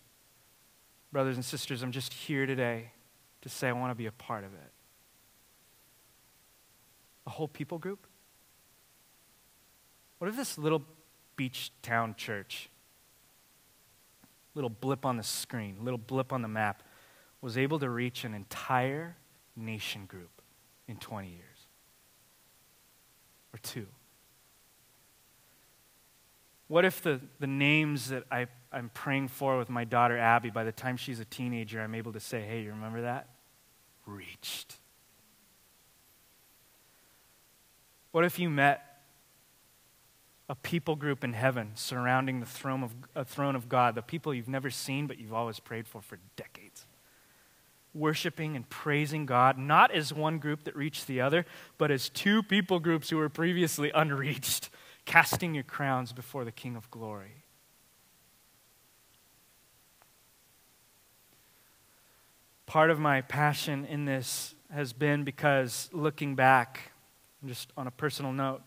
Brothers 1.11 1.35
and 1.35 1.45
sisters, 1.45 1.83
I'm 1.83 1.91
just 1.91 2.12
here 2.12 2.47
today 2.47 2.93
to 3.45 3.51
say, 3.51 3.68
I 3.68 3.72
want 3.72 3.90
to 3.90 3.95
be 3.95 4.07
a 4.07 4.12
part 4.12 4.42
of 4.42 4.55
it. 4.55 4.72
A 7.26 7.30
whole 7.30 7.47
people 7.47 7.76
group? 7.76 8.07
What 10.18 10.28
if 10.28 10.36
this 10.36 10.57
little 10.57 10.82
beach 11.36 11.70
town 11.82 12.14
church, 12.16 12.70
little 14.55 14.70
blip 14.70 15.05
on 15.05 15.18
the 15.18 15.22
screen, 15.22 15.76
little 15.82 15.99
blip 15.99 16.32
on 16.32 16.40
the 16.40 16.49
map, 16.49 16.82
was 17.42 17.59
able 17.59 17.78
to 17.80 17.90
reach 17.90 18.24
an 18.24 18.32
entire 18.32 19.14
nation 19.55 20.07
group 20.07 20.40
in 20.88 20.97
20 20.97 21.28
years? 21.28 21.40
Or 23.53 23.59
two? 23.59 23.86
What 26.68 26.86
if 26.86 27.03
the, 27.03 27.20
the 27.40 27.47
names 27.47 28.09
that 28.09 28.24
I, 28.32 28.47
I'm 28.72 28.88
praying 28.95 29.28
for 29.28 29.59
with 29.59 29.68
my 29.68 29.84
daughter 29.84 30.16
Abby, 30.16 30.49
by 30.49 30.64
the 30.64 30.72
time 30.72 30.97
she's 30.97 31.20
a 31.20 31.26
teenager, 31.26 31.82
I'm 31.82 31.95
able 31.95 32.14
to 32.14 32.20
say, 32.20 32.40
hey, 32.40 32.62
you 32.62 32.70
remember 32.70 33.03
that? 33.03 33.28
Reached. 34.07 34.78
What 38.12 38.24
if 38.24 38.38
you 38.38 38.48
met 38.48 38.80
a 40.48 40.55
people 40.55 40.94
group 40.94 41.24
in 41.24 41.32
heaven 41.32 41.72
surrounding 41.74 42.40
the 42.40 42.46
throne 42.46 42.82
of, 42.82 42.94
a 43.14 43.24
throne 43.24 43.57
of 43.57 43.68
God, 43.68 43.94
the 43.94 44.02
people 44.02 44.34
you've 44.34 44.48
never 44.48 44.70
seen 44.70 45.07
but 45.07 45.18
you've 45.18 45.32
always 45.32 45.59
prayed 45.59 45.88
for 45.88 46.00
for 46.00 46.18
decades? 46.36 46.86
Worshiping 47.92 48.57
and 48.57 48.68
praising 48.68 49.24
God, 49.24 49.57
not 49.57 49.90
as 49.90 50.12
one 50.12 50.38
group 50.38 50.64
that 50.64 50.76
reached 50.76 51.07
the 51.07 51.20
other, 51.20 51.46
but 51.78 51.90
as 51.90 52.09
two 52.09 52.42
people 52.42 52.80
groups 52.80 53.11
who 53.11 53.16
were 53.16 53.28
previously 53.28 53.90
unreached, 53.94 54.70
casting 55.05 55.55
your 55.55 55.64
crowns 55.64 56.12
before 56.12 56.44
the 56.44 56.52
King 56.52 56.76
of 56.76 56.90
glory. 56.90 57.43
Part 62.67 62.91
of 62.91 62.99
my 62.99 63.21
passion 63.21 63.85
in 63.85 64.05
this 64.05 64.55
has 64.73 64.93
been 64.93 65.25
because 65.25 65.89
looking 65.93 66.35
back, 66.35 66.93
just 67.45 67.73
on 67.77 67.87
a 67.87 67.91
personal 67.91 68.33
note, 68.33 68.62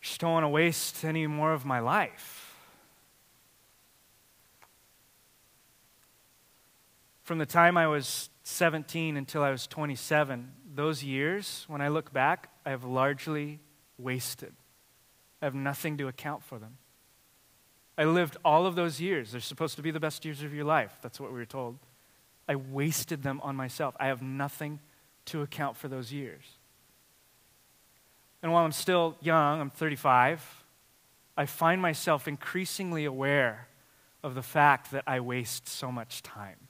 I 0.00 0.04
just 0.04 0.20
don't 0.20 0.32
want 0.32 0.44
to 0.44 0.48
waste 0.48 1.04
any 1.04 1.26
more 1.26 1.52
of 1.52 1.64
my 1.64 1.80
life. 1.80 2.56
From 7.22 7.38
the 7.38 7.46
time 7.46 7.76
I 7.76 7.86
was 7.86 8.30
17 8.42 9.16
until 9.16 9.42
I 9.42 9.50
was 9.50 9.66
27, 9.66 10.52
those 10.74 11.04
years, 11.04 11.64
when 11.68 11.80
I 11.80 11.88
look 11.88 12.12
back, 12.12 12.50
I 12.66 12.70
have 12.70 12.84
largely 12.84 13.60
wasted. 13.96 14.52
I 15.40 15.46
have 15.46 15.54
nothing 15.54 15.96
to 15.98 16.08
account 16.08 16.42
for 16.42 16.58
them. 16.58 16.78
I 17.96 18.04
lived 18.04 18.36
all 18.44 18.66
of 18.66 18.74
those 18.74 19.00
years. 19.00 19.32
They're 19.32 19.40
supposed 19.40 19.76
to 19.76 19.82
be 19.82 19.90
the 19.90 20.00
best 20.00 20.24
years 20.24 20.42
of 20.42 20.54
your 20.54 20.64
life. 20.64 20.96
That's 21.02 21.20
what 21.20 21.30
we 21.30 21.38
were 21.38 21.44
told. 21.44 21.78
I 22.48 22.56
wasted 22.56 23.22
them 23.22 23.40
on 23.42 23.54
myself. 23.54 23.94
I 24.00 24.06
have 24.06 24.22
nothing 24.22 24.80
to 25.26 25.42
account 25.42 25.76
for 25.76 25.88
those 25.88 26.12
years. 26.12 26.42
And 28.42 28.52
while 28.52 28.64
I'm 28.64 28.72
still 28.72 29.16
young, 29.20 29.60
I'm 29.60 29.70
35, 29.70 30.64
I 31.36 31.46
find 31.46 31.80
myself 31.80 32.26
increasingly 32.26 33.04
aware 33.04 33.68
of 34.22 34.34
the 34.34 34.42
fact 34.42 34.90
that 34.92 35.04
I 35.06 35.20
waste 35.20 35.68
so 35.68 35.92
much 35.92 36.22
time. 36.22 36.68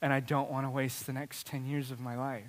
And 0.00 0.12
I 0.12 0.20
don't 0.20 0.50
want 0.50 0.66
to 0.66 0.70
waste 0.70 1.06
the 1.06 1.12
next 1.12 1.46
10 1.46 1.66
years 1.66 1.90
of 1.90 1.98
my 1.98 2.16
life. 2.16 2.44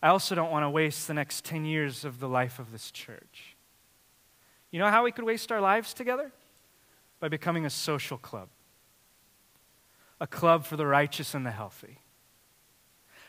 I 0.00 0.08
also 0.08 0.36
don't 0.36 0.52
want 0.52 0.64
to 0.64 0.70
waste 0.70 1.08
the 1.08 1.14
next 1.14 1.44
10 1.44 1.64
years 1.64 2.04
of 2.04 2.20
the 2.20 2.28
life 2.28 2.60
of 2.60 2.70
this 2.70 2.92
church. 2.92 3.56
You 4.70 4.78
know 4.78 4.90
how 4.90 5.04
we 5.04 5.12
could 5.12 5.24
waste 5.24 5.50
our 5.50 5.60
lives 5.60 5.94
together? 5.94 6.32
By 7.20 7.28
becoming 7.28 7.64
a 7.64 7.70
social 7.70 8.18
club, 8.18 8.48
a 10.20 10.26
club 10.26 10.64
for 10.64 10.76
the 10.76 10.86
righteous 10.86 11.34
and 11.34 11.44
the 11.44 11.50
healthy. 11.50 11.98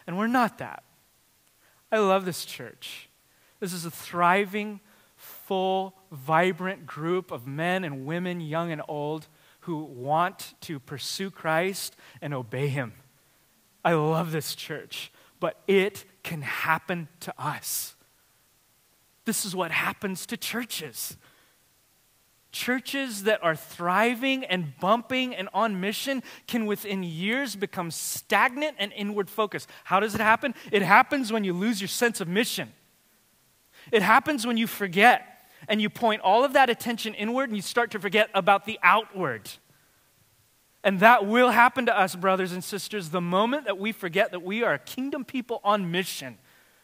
And 0.05 0.17
we're 0.17 0.27
not 0.27 0.57
that. 0.59 0.83
I 1.91 1.97
love 1.99 2.25
this 2.25 2.45
church. 2.45 3.09
This 3.59 3.73
is 3.73 3.85
a 3.85 3.91
thriving, 3.91 4.79
full, 5.15 5.95
vibrant 6.11 6.85
group 6.85 7.31
of 7.31 7.47
men 7.47 7.83
and 7.83 8.05
women, 8.05 8.41
young 8.41 8.71
and 8.71 8.81
old, 8.87 9.27
who 9.61 9.77
want 9.83 10.53
to 10.61 10.79
pursue 10.79 11.29
Christ 11.31 11.95
and 12.21 12.33
obey 12.33 12.67
Him. 12.67 12.93
I 13.83 13.93
love 13.93 14.31
this 14.31 14.55
church, 14.55 15.11
but 15.39 15.61
it 15.67 16.05
can 16.23 16.41
happen 16.41 17.07
to 17.21 17.33
us. 17.37 17.95
This 19.25 19.45
is 19.45 19.55
what 19.55 19.71
happens 19.71 20.25
to 20.27 20.37
churches. 20.37 21.17
Churches 22.51 23.23
that 23.23 23.43
are 23.43 23.55
thriving 23.55 24.43
and 24.43 24.73
bumping 24.79 25.35
and 25.35 25.49
on 25.53 25.79
mission 25.79 26.23
can 26.47 26.65
within 26.65 27.03
years 27.03 27.55
become 27.55 27.91
stagnant 27.91 28.75
and 28.79 28.91
inward 28.93 29.29
focused. 29.29 29.69
How 29.83 29.99
does 29.99 30.15
it 30.15 30.21
happen? 30.21 30.55
It 30.71 30.81
happens 30.81 31.31
when 31.31 31.43
you 31.43 31.53
lose 31.53 31.79
your 31.79 31.87
sense 31.87 32.21
of 32.21 32.27
mission. 32.27 32.73
It 33.91 34.01
happens 34.01 34.47
when 34.47 34.57
you 34.57 34.67
forget 34.67 35.47
and 35.67 35.81
you 35.81 35.89
point 35.89 36.21
all 36.21 36.43
of 36.43 36.53
that 36.53 36.69
attention 36.69 37.13
inward 37.13 37.49
and 37.49 37.55
you 37.55 37.61
start 37.61 37.91
to 37.91 37.99
forget 37.99 38.29
about 38.33 38.65
the 38.65 38.79
outward. 38.81 39.49
And 40.83 41.01
that 41.01 41.25
will 41.25 41.49
happen 41.49 41.85
to 41.87 41.99
us, 41.99 42.15
brothers 42.15 42.51
and 42.51 42.63
sisters, 42.63 43.09
the 43.09 43.21
moment 43.21 43.65
that 43.65 43.77
we 43.77 43.91
forget 43.91 44.31
that 44.31 44.41
we 44.41 44.63
are 44.63 44.73
a 44.73 44.79
kingdom 44.79 45.25
people 45.25 45.59
on 45.63 45.91
mission. 45.91 46.37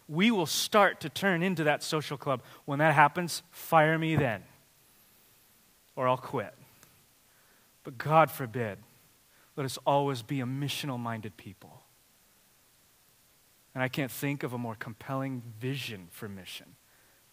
We 0.07 0.31
will 0.31 0.45
start 0.45 0.99
to 1.01 1.09
turn 1.09 1.41
into 1.41 1.63
that 1.63 1.81
social 1.81 2.17
club. 2.17 2.43
When 2.65 2.79
that 2.79 2.93
happens, 2.93 3.41
fire 3.51 3.97
me 3.97 4.15
then, 4.15 4.43
or 5.95 6.07
I'll 6.07 6.17
quit. 6.17 6.53
But 7.83 7.97
God 7.97 8.31
forbid, 8.31 8.79
let 9.55 9.65
us 9.65 9.77
always 9.85 10.21
be 10.21 10.41
a 10.41 10.45
missional 10.45 10.99
minded 10.99 11.37
people. 11.37 11.81
And 13.73 13.83
I 13.83 13.87
can't 13.87 14.11
think 14.11 14.43
of 14.43 14.53
a 14.53 14.57
more 14.57 14.75
compelling 14.75 15.41
vision 15.59 16.07
for 16.11 16.27
mission 16.27 16.75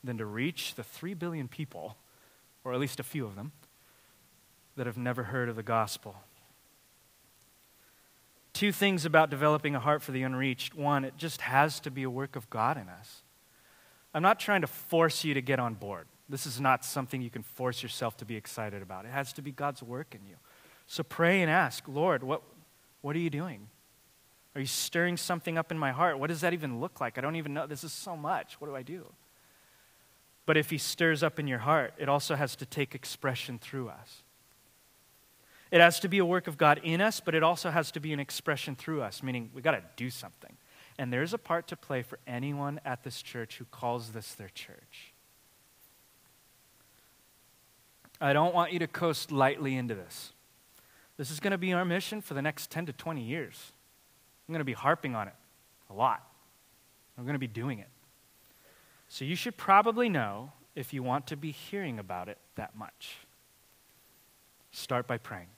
than 0.05 0.19
to 0.19 0.27
reach 0.27 0.75
the 0.75 0.83
three 0.83 1.15
billion 1.15 1.49
people, 1.49 1.97
or 2.65 2.73
at 2.73 2.81
least 2.81 3.01
a 3.01 3.05
few 3.05 3.25
of 3.25 3.37
them, 3.37 3.53
that 4.77 4.87
have 4.87 4.99
never 4.99 5.25
heard 5.25 5.49
of 5.49 5.57
the 5.57 5.63
gospel. 5.63 6.17
Two 8.53 8.73
things 8.73 9.05
about 9.05 9.31
developing 9.31 9.75
a 9.75 9.81
heart 9.81 10.03
for 10.03 10.13
the 10.13 10.23
unreached. 10.23 10.75
One, 10.75 11.05
it 11.05 11.17
just 11.17 11.43
has 11.43 11.81
to 11.81 11.91
be 11.91 12.03
a 12.03 12.11
work 12.11 12.37
of 12.37 12.51
God 12.51 12.77
in 12.77 12.89
us. 12.89 13.23
I'm 14.13 14.23
not 14.23 14.39
trying 14.39 14.61
to 14.61 14.67
force 14.67 15.25
you 15.25 15.35
to 15.35 15.41
get 15.41 15.59
on 15.59 15.75
board. 15.75 16.07
This 16.33 16.47
is 16.47 16.59
not 16.59 16.83
something 16.83 17.21
you 17.21 17.29
can 17.29 17.43
force 17.43 17.83
yourself 17.83 18.17
to 18.17 18.25
be 18.25 18.37
excited 18.37 18.81
about. 18.81 19.05
It 19.05 19.11
has 19.11 19.35
to 19.35 19.43
be 19.43 19.53
God's 19.53 19.83
work 19.83 20.15
in 20.15 20.27
you. 20.27 20.37
So 20.87 21.03
pray 21.03 21.43
and 21.43 21.51
ask, 21.51 21.85
Lord, 21.87 22.23
what, 22.23 22.41
what 23.03 23.15
are 23.15 23.19
you 23.19 23.29
doing? 23.29 23.69
Are 24.55 24.61
you 24.63 24.67
stirring 24.67 25.19
something 25.19 25.59
up 25.59 25.71
in 25.71 25.77
my 25.77 25.93
heart? 25.93 26.19
What 26.19 26.29
does 26.29 26.41
that 26.41 26.55
even 26.55 26.81
look 26.81 27.03
like? 27.03 27.19
I 27.19 27.21
don't 27.21 27.37
even 27.37 27.53
know. 27.53 27.67
This 27.67 27.85
is 27.85 27.93
so 27.93 28.17
much. 28.17 28.59
What 28.63 28.69
do 28.69 28.75
I 28.75 28.81
do? 28.81 29.05
But 30.47 30.57
if 30.57 30.71
He 30.71 30.79
stirs 30.79 31.23
up 31.23 31.39
in 31.39 31.47
your 31.47 31.59
heart, 31.59 31.93
it 31.99 32.09
also 32.09 32.35
has 32.35 32.57
to 32.57 32.65
take 32.65 32.95
expression 32.95 33.59
through 33.59 33.91
us. 33.91 34.23
It 35.71 35.83
has 35.83 36.01
to 36.01 36.09
be 36.09 36.17
a 36.17 36.25
work 36.25 36.47
of 36.47 36.57
God 36.57 36.81
in 36.83 37.03
us, 37.03 37.21
but 37.21 37.35
it 37.35 37.43
also 37.43 37.69
has 37.69 37.91
to 37.93 38.01
be 38.01 38.11
an 38.15 38.21
expression 38.21 38.75
through 38.75 39.03
us, 39.03 39.23
meaning 39.23 39.51
we 39.53 39.61
got 39.61 39.73
to 39.73 39.83
do 39.97 40.09
something. 40.09 40.57
And 40.99 41.13
there's 41.13 41.35
a 41.35 41.39
part 41.39 41.69
to 41.69 41.77
play 41.77 42.01
for 42.01 42.19
anyone 42.27 42.81
at 42.87 43.05
this 43.05 43.21
church 43.21 43.59
who 43.59 43.67
calls 43.67 44.13
this 44.13 44.33
their 44.33 44.49
church. 44.49 45.12
I 48.23 48.33
don't 48.33 48.55
want 48.55 48.73
you 48.73 48.79
to 48.79 48.87
coast 48.87 49.33
lightly 49.33 49.77
into 49.77 49.95
this. 49.95 50.33
This 51.17 51.31
is 51.31 51.41
going 51.41 51.51
to 51.51 51.59
be 51.59 51.73
our 51.73 51.85
mission 51.85 52.21
for 52.21 52.35
the 52.35 52.43
next 52.43 52.71
10 52.71 52.87
to 52.87 52.93
20 52.93 53.21
years. 53.21 53.73
I'm 54.49 54.53
going 54.53 54.61
to 54.61 54.65
be 54.65 54.73
harping 54.73 55.15
on 55.15 55.29
it 55.29 55.35
a 55.91 55.93
lot. 55.93 56.25
I'm 57.19 57.25
going 57.25 57.35
to 57.35 57.41
be 57.41 57.47
doing 57.47 57.81
it. 57.81 57.89
So 59.09 59.25
you 59.25 59.35
should 59.35 59.57
probably 59.57 60.09
know 60.09 60.53
if 60.75 60.95
you 60.95 61.03
want 61.03 61.27
to 61.29 61.37
be 61.37 61.51
hearing 61.51 61.99
about 61.99 62.29
it 62.29 62.39
that 62.55 62.77
much. 62.77 63.19
Start 64.71 65.07
by 65.07 65.19
praying. 65.19 65.49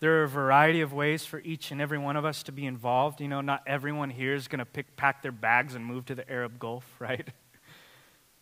There 0.00 0.20
are 0.20 0.24
a 0.24 0.28
variety 0.28 0.82
of 0.82 0.92
ways 0.92 1.24
for 1.24 1.40
each 1.40 1.70
and 1.70 1.80
every 1.80 1.98
one 1.98 2.16
of 2.16 2.24
us 2.24 2.42
to 2.44 2.52
be 2.52 2.66
involved. 2.66 3.20
You 3.20 3.28
know, 3.28 3.40
not 3.40 3.62
everyone 3.66 4.10
here 4.10 4.34
is 4.34 4.46
going 4.48 4.58
to 4.58 4.66
pick, 4.66 4.96
pack 4.96 5.22
their 5.22 5.32
bags 5.32 5.74
and 5.74 5.84
move 5.84 6.04
to 6.06 6.14
the 6.14 6.30
Arab 6.30 6.58
Gulf, 6.58 6.84
right? 6.98 7.26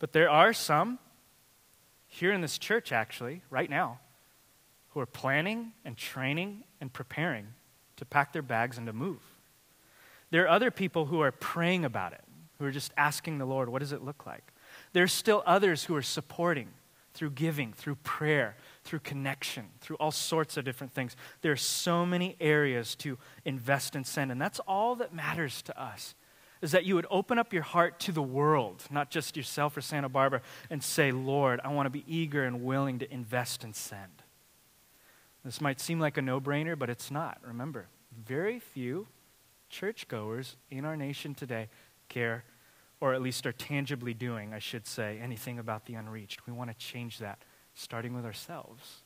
But 0.03 0.13
there 0.13 0.29
are 0.29 0.53
some 0.53 0.99
here 2.09 2.33
in 2.33 2.41
this 2.41 2.59
church, 2.59 2.91
actually, 2.91 3.43
right 3.51 3.71
now, 3.71 4.01
who 4.91 5.01
are 5.01 5.07
planning 5.07 5.75
and 5.85 5.97
training 5.97 6.65
and 6.81 6.93
preparing 6.93 7.47
to 7.99 8.05
pack 8.05 8.33
their 8.33 8.43
bags 8.43 8.79
and 8.79 8.89
to 8.89 8.93
move. 8.93 9.21
There 10.33 10.43
are 10.43 10.49
other 10.49 10.73
people 10.73 11.07
who 11.07 11.21
are 11.21 11.31
praying 11.31 11.85
about 11.85 12.15
it, 12.15 12.25
who 12.59 12.65
are 12.65 12.73
just 12.73 12.91
asking 12.97 13.39
the 13.39 13.45
Lord, 13.45 13.69
what 13.69 13.79
does 13.79 13.93
it 13.93 14.03
look 14.03 14.27
like? 14.27 14.53
There's 14.93 15.13
still 15.13 15.45
others 15.47 15.85
who 15.85 15.95
are 15.95 16.03
supporting 16.03 16.71
through 17.15 17.31
giving, 17.31 17.73
through 17.73 17.95
prayer, 18.03 18.57
through 18.83 19.01
connection, 19.05 19.67
through 19.81 19.99
all 20.01 20.11
sorts 20.11 20.57
of 20.57 20.65
different 20.65 20.93
things. 20.93 21.15
There 21.43 21.53
are 21.53 21.57
so 21.57 22.05
many 22.05 22.35
areas 22.41 22.97
to 22.97 23.19
invest 23.45 23.95
and 23.95 24.05
send, 24.05 24.33
and 24.33 24.41
that's 24.41 24.59
all 24.67 24.97
that 24.97 25.15
matters 25.15 25.63
to 25.63 25.81
us. 25.81 26.17
Is 26.63 26.73
that 26.73 26.85
you 26.85 26.95
would 26.95 27.07
open 27.11 27.39
up 27.39 27.53
your 27.53 27.65
heart 27.65 27.99
to 28.01 28.13
the 28.13 28.23
world, 28.23 28.85
not 28.91 29.11
just 29.11 29.37
yourself 29.37 29.77
or 29.77 29.81
Santa 29.83 30.09
Barbara, 30.09 30.41
and 30.71 30.83
say, 30.83 31.11
Lord, 31.11 31.61
I 31.63 31.69
want 31.69 31.87
to 31.87 31.91
be 31.91 32.05
eager 32.07 32.45
and 32.45 32.65
willing 32.65 33.01
to 33.01 33.13
invest 33.13 33.65
and 33.65 33.75
send. 33.75 34.23
This 35.45 35.61
might 35.61 35.81
seem 35.81 35.99
like 35.99 36.17
a 36.17 36.23
no 36.23 36.41
brainer, 36.41 36.79
but 36.79 36.89
it's 36.89 37.11
not. 37.11 37.39
Remember, 37.45 37.89
very 38.25 38.61
few 38.61 39.09
churchgoers 39.69 40.57
in 40.71 40.85
our 40.85 40.97
nation 40.97 41.35
today 41.35 41.69
care, 42.09 42.45
or 43.01 43.13
at 43.13 43.23
least 43.23 43.45
are 43.45 43.53
tangibly 43.53 44.15
doing, 44.15 44.55
I 44.55 44.61
should 44.61 44.87
say, 44.87 45.19
anything 45.21 45.59
about 45.59 45.87
the 45.87 45.95
unreached. 45.95 46.47
We 46.47 46.53
want 46.53 46.71
to 46.71 46.77
change 46.77 47.19
that 47.19 47.43
starting 47.75 48.15
with 48.15 48.25
ourselves. 48.25 49.03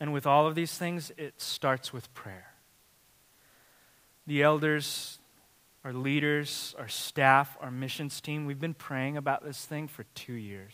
And 0.00 0.12
with 0.12 0.26
all 0.26 0.48
of 0.48 0.56
these 0.56 0.76
things, 0.76 1.12
it 1.16 1.40
starts 1.40 1.92
with 1.92 2.12
prayer. 2.12 2.54
The 4.26 4.42
elders, 4.42 5.20
our 5.84 5.92
leaders, 5.92 6.74
our 6.78 6.88
staff, 6.88 7.56
our 7.60 7.70
missions 7.70 8.20
team, 8.20 8.46
we've 8.46 8.60
been 8.60 8.74
praying 8.74 9.16
about 9.16 9.44
this 9.44 9.64
thing 9.64 9.88
for 9.88 10.04
two 10.14 10.34
years. 10.34 10.72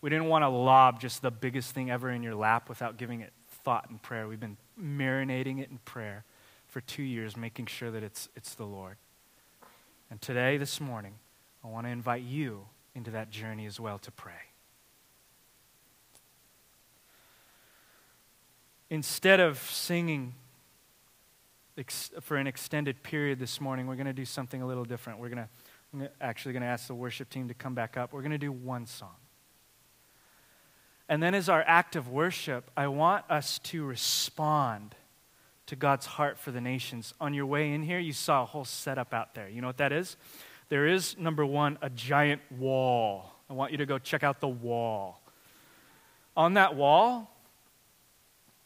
We 0.00 0.10
didn't 0.10 0.26
want 0.26 0.42
to 0.42 0.48
lob 0.48 1.00
just 1.00 1.22
the 1.22 1.30
biggest 1.30 1.72
thing 1.72 1.90
ever 1.90 2.10
in 2.10 2.22
your 2.22 2.34
lap 2.34 2.68
without 2.68 2.96
giving 2.96 3.20
it 3.20 3.32
thought 3.64 3.88
and 3.90 4.00
prayer. 4.00 4.28
We've 4.28 4.38
been 4.38 4.58
marinating 4.80 5.60
it 5.60 5.70
in 5.70 5.78
prayer 5.84 6.24
for 6.66 6.80
two 6.80 7.02
years, 7.02 7.36
making 7.36 7.66
sure 7.66 7.90
that 7.90 8.02
it's, 8.02 8.28
it's 8.36 8.54
the 8.54 8.64
Lord. 8.64 8.96
And 10.10 10.20
today, 10.20 10.56
this 10.56 10.80
morning, 10.80 11.14
I 11.64 11.68
want 11.68 11.86
to 11.86 11.90
invite 11.90 12.22
you 12.22 12.66
into 12.94 13.10
that 13.12 13.30
journey 13.30 13.66
as 13.66 13.80
well 13.80 13.98
to 13.98 14.10
pray. 14.10 14.48
instead 18.90 19.40
of 19.40 19.58
singing 19.58 20.34
ex- 21.78 22.10
for 22.20 22.36
an 22.36 22.46
extended 22.46 23.02
period 23.02 23.38
this 23.38 23.60
morning, 23.60 23.86
we're 23.86 23.94
going 23.94 24.06
to 24.06 24.12
do 24.12 24.24
something 24.24 24.60
a 24.60 24.66
little 24.66 24.84
different. 24.84 25.20
We're 25.20 25.30
going 25.30 25.48
to 26.00 26.10
actually 26.20 26.52
going 26.52 26.62
to 26.62 26.68
ask 26.68 26.86
the 26.86 26.94
worship 26.94 27.30
team 27.30 27.48
to 27.48 27.54
come 27.54 27.74
back 27.74 27.96
up. 27.96 28.12
We're 28.12 28.20
going 28.20 28.32
to 28.32 28.38
do 28.38 28.52
one 28.52 28.86
song. 28.86 29.14
And 31.08 31.22
then, 31.22 31.34
as 31.34 31.48
our 31.48 31.62
act 31.66 31.96
of 31.96 32.08
worship, 32.08 32.70
I 32.76 32.88
want 32.88 33.24
us 33.30 33.58
to 33.60 33.84
respond 33.84 34.94
to 35.66 35.76
God's 35.76 36.04
heart 36.04 36.38
for 36.38 36.50
the 36.50 36.60
nations. 36.60 37.14
On 37.20 37.32
your 37.32 37.46
way 37.46 37.72
in 37.72 37.82
here, 37.82 37.98
you 37.98 38.12
saw 38.12 38.42
a 38.42 38.46
whole 38.46 38.66
setup 38.66 39.14
out 39.14 39.34
there. 39.34 39.48
You 39.48 39.62
know 39.62 39.68
what 39.68 39.78
that 39.78 39.92
is? 39.92 40.16
There 40.68 40.86
is, 40.86 41.16
number 41.16 41.46
one, 41.46 41.78
a 41.80 41.88
giant 41.88 42.42
wall. 42.58 43.32
I 43.48 43.54
want 43.54 43.72
you 43.72 43.78
to 43.78 43.86
go 43.86 43.98
check 43.98 44.22
out 44.22 44.40
the 44.40 44.48
wall. 44.48 45.22
On 46.36 46.54
that 46.54 46.76
wall, 46.76 47.34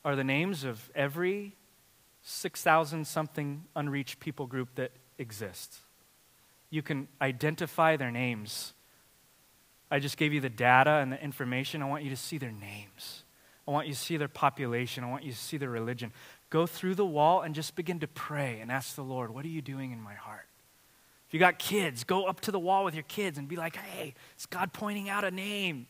are 0.04 0.16
the 0.16 0.24
names 0.24 0.64
of 0.64 0.90
every 0.96 1.54
6,000 2.22 3.06
something 3.06 3.64
unreached 3.74 4.20
people 4.20 4.46
group 4.46 4.74
that 4.76 4.92
exists. 5.18 5.80
You 6.70 6.82
can 6.82 7.08
identify 7.20 7.96
their 7.96 8.10
names. 8.10 8.72
I 9.90 9.98
just 9.98 10.16
gave 10.16 10.32
you 10.32 10.40
the 10.40 10.48
data 10.48 10.90
and 10.90 11.12
the 11.12 11.22
information. 11.22 11.82
I 11.82 11.86
want 11.86 12.04
you 12.04 12.10
to 12.10 12.16
see 12.16 12.38
their 12.38 12.52
names. 12.52 13.24
I 13.66 13.70
want 13.70 13.86
you 13.86 13.94
to 13.94 13.98
see 13.98 14.16
their 14.16 14.28
population. 14.28 15.04
I 15.04 15.10
want 15.10 15.24
you 15.24 15.32
to 15.32 15.38
see 15.38 15.56
their 15.56 15.70
religion. 15.70 16.12
Go 16.50 16.66
through 16.66 16.94
the 16.94 17.04
wall 17.04 17.42
and 17.42 17.54
just 17.54 17.76
begin 17.76 18.00
to 18.00 18.08
pray 18.08 18.60
and 18.60 18.70
ask 18.70 18.94
the 18.94 19.02
Lord, 19.02 19.32
What 19.32 19.44
are 19.44 19.48
you 19.48 19.62
doing 19.62 19.92
in 19.92 20.00
my 20.00 20.14
heart? 20.14 20.46
If 21.28 21.34
you 21.34 21.40
got 21.40 21.58
kids, 21.58 22.04
go 22.04 22.24
up 22.24 22.40
to 22.42 22.50
the 22.50 22.58
wall 22.58 22.84
with 22.84 22.94
your 22.94 23.04
kids 23.04 23.38
and 23.38 23.48
be 23.48 23.56
like, 23.56 23.76
Hey, 23.76 24.14
is 24.38 24.46
God 24.46 24.72
pointing 24.72 25.08
out 25.08 25.24
a 25.24 25.30
name? 25.30 25.86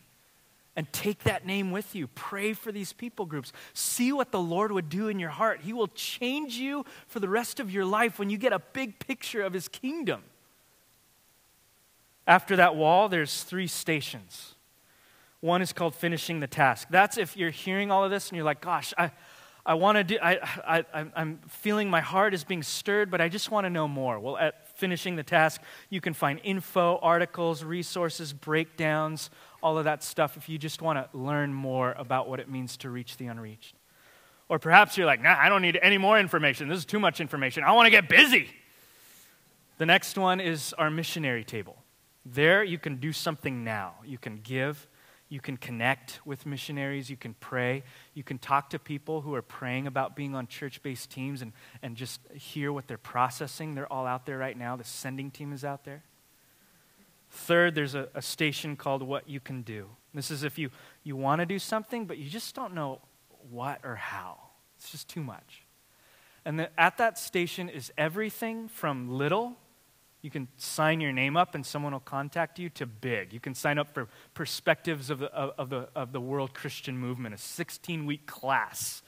And 0.74 0.90
take 0.92 1.24
that 1.24 1.46
name 1.46 1.70
with 1.70 1.94
you. 1.94 2.06
Pray 2.08 2.52
for 2.52 2.72
these 2.72 2.92
people 2.92 3.26
groups. 3.26 3.52
See 3.74 4.12
what 4.12 4.32
the 4.32 4.40
Lord 4.40 4.72
would 4.72 4.88
do 4.88 5.08
in 5.08 5.18
your 5.18 5.30
heart. 5.30 5.60
He 5.62 5.72
will 5.72 5.88
change 5.88 6.54
you 6.54 6.84
for 7.08 7.20
the 7.20 7.28
rest 7.28 7.60
of 7.60 7.70
your 7.70 7.84
life 7.84 8.18
when 8.18 8.30
you 8.30 8.38
get 8.38 8.52
a 8.52 8.58
big 8.58 8.98
picture 8.98 9.42
of 9.42 9.52
His 9.52 9.68
kingdom. 9.68 10.22
After 12.26 12.56
that 12.56 12.76
wall, 12.76 13.08
there's 13.08 13.42
three 13.42 13.66
stations. 13.66 14.54
One 15.40 15.60
is 15.60 15.72
called 15.72 15.94
finishing 15.94 16.40
the 16.40 16.46
task. 16.46 16.88
That's 16.88 17.18
if 17.18 17.36
you're 17.36 17.50
hearing 17.50 17.90
all 17.90 18.04
of 18.04 18.10
this 18.10 18.28
and 18.28 18.36
you're 18.36 18.44
like, 18.44 18.60
gosh, 18.60 18.94
I, 18.96 19.10
I 19.66 19.74
want 19.74 19.96
to 19.98 20.04
do, 20.04 20.18
I, 20.22 20.38
I, 20.64 21.04
I'm 21.14 21.40
feeling 21.48 21.90
my 21.90 22.00
heart 22.00 22.32
is 22.32 22.44
being 22.44 22.62
stirred, 22.62 23.10
but 23.10 23.20
I 23.20 23.28
just 23.28 23.50
want 23.50 23.64
to 23.64 23.70
know 23.70 23.88
more. 23.88 24.20
Well, 24.20 24.36
at 24.38 24.76
finishing 24.78 25.16
the 25.16 25.22
task, 25.22 25.60
you 25.90 26.00
can 26.00 26.14
find 26.14 26.40
info, 26.44 26.98
articles, 27.02 27.62
resources, 27.64 28.32
breakdowns, 28.32 29.30
all 29.62 29.78
of 29.78 29.84
that 29.84 30.02
stuff 30.02 30.36
if 30.36 30.48
you 30.48 30.58
just 30.58 30.82
want 30.82 30.98
to 30.98 31.16
learn 31.16 31.54
more 31.54 31.92
about 31.96 32.28
what 32.28 32.40
it 32.40 32.48
means 32.48 32.76
to 32.78 32.90
reach 32.90 33.16
the 33.16 33.26
unreached. 33.26 33.76
Or 34.48 34.58
perhaps 34.58 34.98
you're 34.98 35.06
like, 35.06 35.22
nah, 35.22 35.36
I 35.38 35.48
don't 35.48 35.62
need 35.62 35.78
any 35.80 35.98
more 35.98 36.18
information. 36.18 36.68
This 36.68 36.78
is 36.78 36.84
too 36.84 37.00
much 37.00 37.20
information. 37.20 37.64
I 37.64 37.72
want 37.72 37.86
to 37.86 37.90
get 37.90 38.08
busy. 38.08 38.48
The 39.78 39.86
next 39.86 40.18
one 40.18 40.40
is 40.40 40.74
our 40.74 40.90
missionary 40.90 41.44
table. 41.44 41.76
There, 42.26 42.62
you 42.62 42.78
can 42.78 42.96
do 42.96 43.12
something 43.12 43.64
now. 43.64 43.94
You 44.04 44.18
can 44.18 44.36
give, 44.36 44.86
you 45.28 45.40
can 45.40 45.56
connect 45.56 46.20
with 46.24 46.44
missionaries, 46.44 47.08
you 47.08 47.16
can 47.16 47.34
pray, 47.34 47.82
you 48.14 48.22
can 48.22 48.38
talk 48.38 48.70
to 48.70 48.78
people 48.78 49.22
who 49.22 49.34
are 49.34 49.42
praying 49.42 49.86
about 49.86 50.14
being 50.14 50.34
on 50.34 50.46
church 50.46 50.82
based 50.82 51.10
teams 51.10 51.40
and, 51.40 51.52
and 51.82 51.96
just 51.96 52.20
hear 52.34 52.72
what 52.72 52.86
they're 52.86 52.98
processing. 52.98 53.74
They're 53.74 53.90
all 53.92 54.06
out 54.06 54.26
there 54.26 54.38
right 54.38 54.56
now. 54.56 54.76
The 54.76 54.84
sending 54.84 55.30
team 55.30 55.52
is 55.52 55.64
out 55.64 55.84
there. 55.84 56.02
Third, 57.32 57.74
there's 57.74 57.94
a, 57.94 58.08
a 58.14 58.20
station 58.20 58.76
called 58.76 59.02
What 59.02 59.28
You 59.28 59.40
Can 59.40 59.62
Do. 59.62 59.88
This 60.12 60.30
is 60.30 60.42
if 60.44 60.58
you, 60.58 60.70
you 61.02 61.16
want 61.16 61.40
to 61.40 61.46
do 61.46 61.58
something, 61.58 62.04
but 62.04 62.18
you 62.18 62.28
just 62.28 62.54
don't 62.54 62.74
know 62.74 63.00
what 63.50 63.80
or 63.84 63.96
how. 63.96 64.36
It's 64.76 64.92
just 64.92 65.08
too 65.08 65.22
much. 65.22 65.62
And 66.44 66.58
the, 66.58 66.68
at 66.78 66.98
that 66.98 67.18
station 67.18 67.70
is 67.70 67.90
everything 67.96 68.68
from 68.68 69.08
little, 69.08 69.56
you 70.20 70.30
can 70.30 70.46
sign 70.58 71.00
your 71.00 71.12
name 71.12 71.36
up 71.38 71.54
and 71.54 71.64
someone 71.64 71.94
will 71.94 72.00
contact 72.00 72.58
you, 72.58 72.68
to 72.70 72.84
big. 72.84 73.32
You 73.32 73.40
can 73.40 73.54
sign 73.54 73.78
up 73.78 73.94
for 73.94 74.08
Perspectives 74.34 75.08
of 75.08 75.20
the, 75.20 75.32
of, 75.32 75.54
of 75.56 75.70
the, 75.70 75.88
of 75.96 76.12
the 76.12 76.20
World 76.20 76.52
Christian 76.52 76.98
Movement, 76.98 77.34
a 77.34 77.38
16 77.38 78.04
week 78.04 78.26
class 78.26 79.02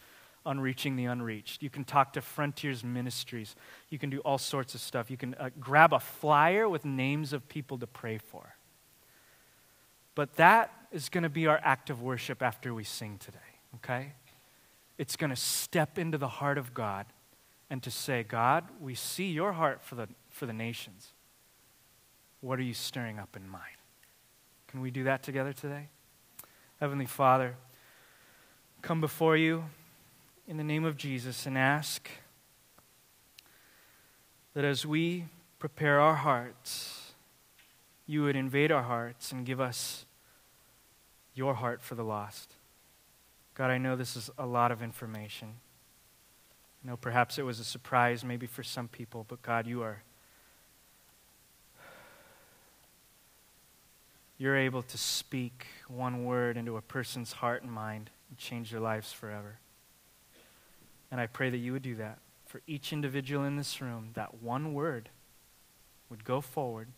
on 0.46 0.60
reaching 0.60 0.96
the 0.96 1.06
unreached. 1.06 1.62
You 1.62 1.70
can 1.70 1.84
talk 1.84 2.12
to 2.14 2.20
Frontiers 2.20 2.84
Ministries. 2.84 3.56
You 3.88 3.98
can 3.98 4.10
do 4.10 4.18
all 4.20 4.38
sorts 4.38 4.74
of 4.74 4.80
stuff. 4.80 5.10
You 5.10 5.16
can 5.16 5.34
uh, 5.34 5.50
grab 5.58 5.92
a 5.92 6.00
flyer 6.00 6.68
with 6.68 6.84
names 6.84 7.32
of 7.32 7.48
people 7.48 7.78
to 7.78 7.86
pray 7.86 8.18
for. 8.18 8.54
But 10.14 10.36
that 10.36 10.72
is 10.92 11.08
going 11.08 11.24
to 11.24 11.30
be 11.30 11.46
our 11.46 11.60
act 11.62 11.90
of 11.90 12.02
worship 12.02 12.42
after 12.42 12.74
we 12.74 12.84
sing 12.84 13.18
today, 13.18 13.38
okay? 13.76 14.12
It's 14.98 15.16
going 15.16 15.30
to 15.30 15.36
step 15.36 15.98
into 15.98 16.18
the 16.18 16.28
heart 16.28 16.58
of 16.58 16.72
God 16.74 17.06
and 17.70 17.82
to 17.82 17.90
say, 17.90 18.22
God, 18.22 18.64
we 18.80 18.94
see 18.94 19.30
your 19.30 19.52
heart 19.52 19.82
for 19.82 19.94
the, 19.94 20.08
for 20.30 20.46
the 20.46 20.52
nations. 20.52 21.12
What 22.40 22.58
are 22.58 22.62
you 22.62 22.74
stirring 22.74 23.18
up 23.18 23.36
in 23.36 23.48
mine? 23.48 23.60
Can 24.68 24.82
we 24.82 24.90
do 24.90 25.04
that 25.04 25.22
together 25.22 25.52
today? 25.52 25.88
Heavenly 26.78 27.06
Father, 27.06 27.56
come 28.82 29.00
before 29.00 29.36
you 29.36 29.64
in 30.46 30.56
the 30.56 30.64
name 30.64 30.84
of 30.84 30.96
Jesus 30.96 31.46
and 31.46 31.56
ask 31.56 32.08
that 34.52 34.64
as 34.64 34.84
we 34.84 35.24
prepare 35.58 36.00
our 36.00 36.16
hearts, 36.16 37.12
you 38.06 38.22
would 38.22 38.36
invade 38.36 38.70
our 38.70 38.82
hearts 38.82 39.32
and 39.32 39.46
give 39.46 39.60
us 39.60 40.04
your 41.34 41.54
heart 41.54 41.80
for 41.80 41.94
the 41.94 42.04
lost. 42.04 42.52
God, 43.54 43.70
I 43.70 43.78
know 43.78 43.96
this 43.96 44.16
is 44.16 44.30
a 44.38 44.46
lot 44.46 44.70
of 44.70 44.82
information. 44.82 45.48
I 46.84 46.90
know 46.90 46.96
perhaps 46.96 47.38
it 47.38 47.42
was 47.42 47.58
a 47.58 47.64
surprise 47.64 48.24
maybe 48.24 48.46
for 48.46 48.62
some 48.62 48.88
people, 48.88 49.24
but 49.28 49.42
God, 49.42 49.66
you 49.66 49.82
are 49.82 50.02
you're 54.36 54.56
able 54.56 54.82
to 54.82 54.98
speak 54.98 55.66
one 55.88 56.24
word 56.24 56.56
into 56.56 56.76
a 56.76 56.82
person's 56.82 57.32
heart 57.32 57.62
and 57.62 57.70
mind 57.70 58.10
and 58.28 58.36
change 58.36 58.72
their 58.72 58.80
lives 58.80 59.12
forever. 59.12 59.58
And 61.10 61.20
I 61.20 61.26
pray 61.26 61.50
that 61.50 61.58
you 61.58 61.72
would 61.72 61.82
do 61.82 61.96
that 61.96 62.18
for 62.46 62.60
each 62.66 62.92
individual 62.92 63.44
in 63.44 63.56
this 63.56 63.80
room, 63.80 64.10
that 64.14 64.42
one 64.42 64.74
word 64.74 65.10
would 66.08 66.24
go 66.24 66.40
forward, 66.40 66.88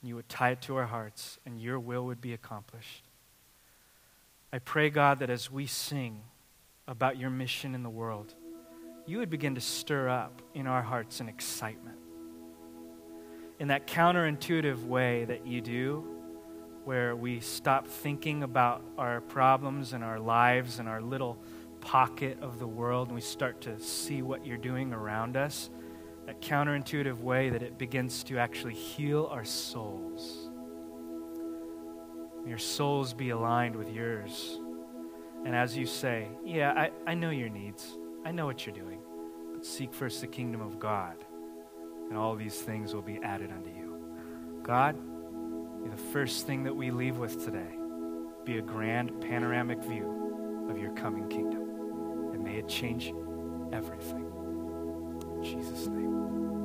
and 0.00 0.08
you 0.08 0.16
would 0.16 0.28
tie 0.28 0.50
it 0.50 0.62
to 0.62 0.76
our 0.76 0.86
hearts, 0.86 1.38
and 1.46 1.60
your 1.60 1.78
will 1.78 2.04
would 2.06 2.20
be 2.20 2.32
accomplished. 2.32 3.04
I 4.52 4.58
pray, 4.58 4.90
God, 4.90 5.18
that 5.18 5.30
as 5.30 5.50
we 5.50 5.66
sing 5.66 6.22
about 6.86 7.18
your 7.18 7.30
mission 7.30 7.74
in 7.74 7.82
the 7.82 7.90
world, 7.90 8.34
you 9.06 9.18
would 9.18 9.30
begin 9.30 9.54
to 9.54 9.60
stir 9.60 10.08
up 10.08 10.42
in 10.54 10.66
our 10.66 10.82
hearts 10.82 11.20
an 11.20 11.28
excitement. 11.28 11.98
In 13.58 13.68
that 13.68 13.86
counterintuitive 13.86 14.84
way 14.84 15.24
that 15.24 15.46
you 15.46 15.60
do, 15.60 16.04
where 16.84 17.14
we 17.14 17.40
stop 17.40 17.86
thinking 17.86 18.42
about 18.42 18.82
our 18.96 19.20
problems 19.20 19.92
and 19.92 20.02
our 20.02 20.18
lives 20.18 20.78
and 20.78 20.88
our 20.88 21.00
little 21.02 21.38
pocket 21.88 22.36
of 22.42 22.58
the 22.58 22.66
world 22.66 23.08
and 23.08 23.14
we 23.14 23.20
start 23.22 23.62
to 23.62 23.80
see 23.80 24.20
what 24.20 24.44
you're 24.44 24.58
doing 24.58 24.92
around 24.92 25.38
us, 25.38 25.70
that 26.26 26.38
counterintuitive 26.42 27.18
way 27.20 27.48
that 27.48 27.62
it 27.62 27.78
begins 27.78 28.22
to 28.22 28.38
actually 28.38 28.74
heal 28.74 29.26
our 29.32 29.42
souls. 29.42 30.50
May 32.44 32.50
your 32.50 32.58
souls 32.58 33.14
be 33.14 33.30
aligned 33.30 33.74
with 33.74 33.90
yours. 33.90 34.60
And 35.46 35.56
as 35.56 35.78
you 35.78 35.86
say, 35.86 36.28
yeah, 36.44 36.72
I, 36.72 36.90
I 37.06 37.14
know 37.14 37.30
your 37.30 37.48
needs. 37.48 37.96
I 38.22 38.32
know 38.32 38.44
what 38.44 38.66
you're 38.66 38.76
doing. 38.76 39.00
But 39.54 39.64
seek 39.64 39.94
first 39.94 40.20
the 40.20 40.26
kingdom 40.26 40.60
of 40.60 40.78
God, 40.78 41.16
and 42.10 42.18
all 42.18 42.36
these 42.36 42.60
things 42.60 42.94
will 42.94 43.00
be 43.00 43.18
added 43.22 43.50
unto 43.50 43.70
you. 43.70 44.60
God, 44.62 44.94
the 45.90 45.96
first 46.12 46.46
thing 46.46 46.64
that 46.64 46.76
we 46.76 46.90
leave 46.90 47.16
with 47.16 47.42
today 47.46 47.78
be 48.44 48.58
a 48.58 48.62
grand 48.62 49.22
panoramic 49.22 49.82
view 49.82 50.66
of 50.68 50.76
your 50.76 50.92
coming 50.92 51.26
kingdom 51.30 51.57
may 52.48 52.58
it 52.58 52.68
change 52.68 53.12
everything. 53.72 54.24
In 55.36 55.44
Jesus' 55.44 55.86
name. 55.88 56.57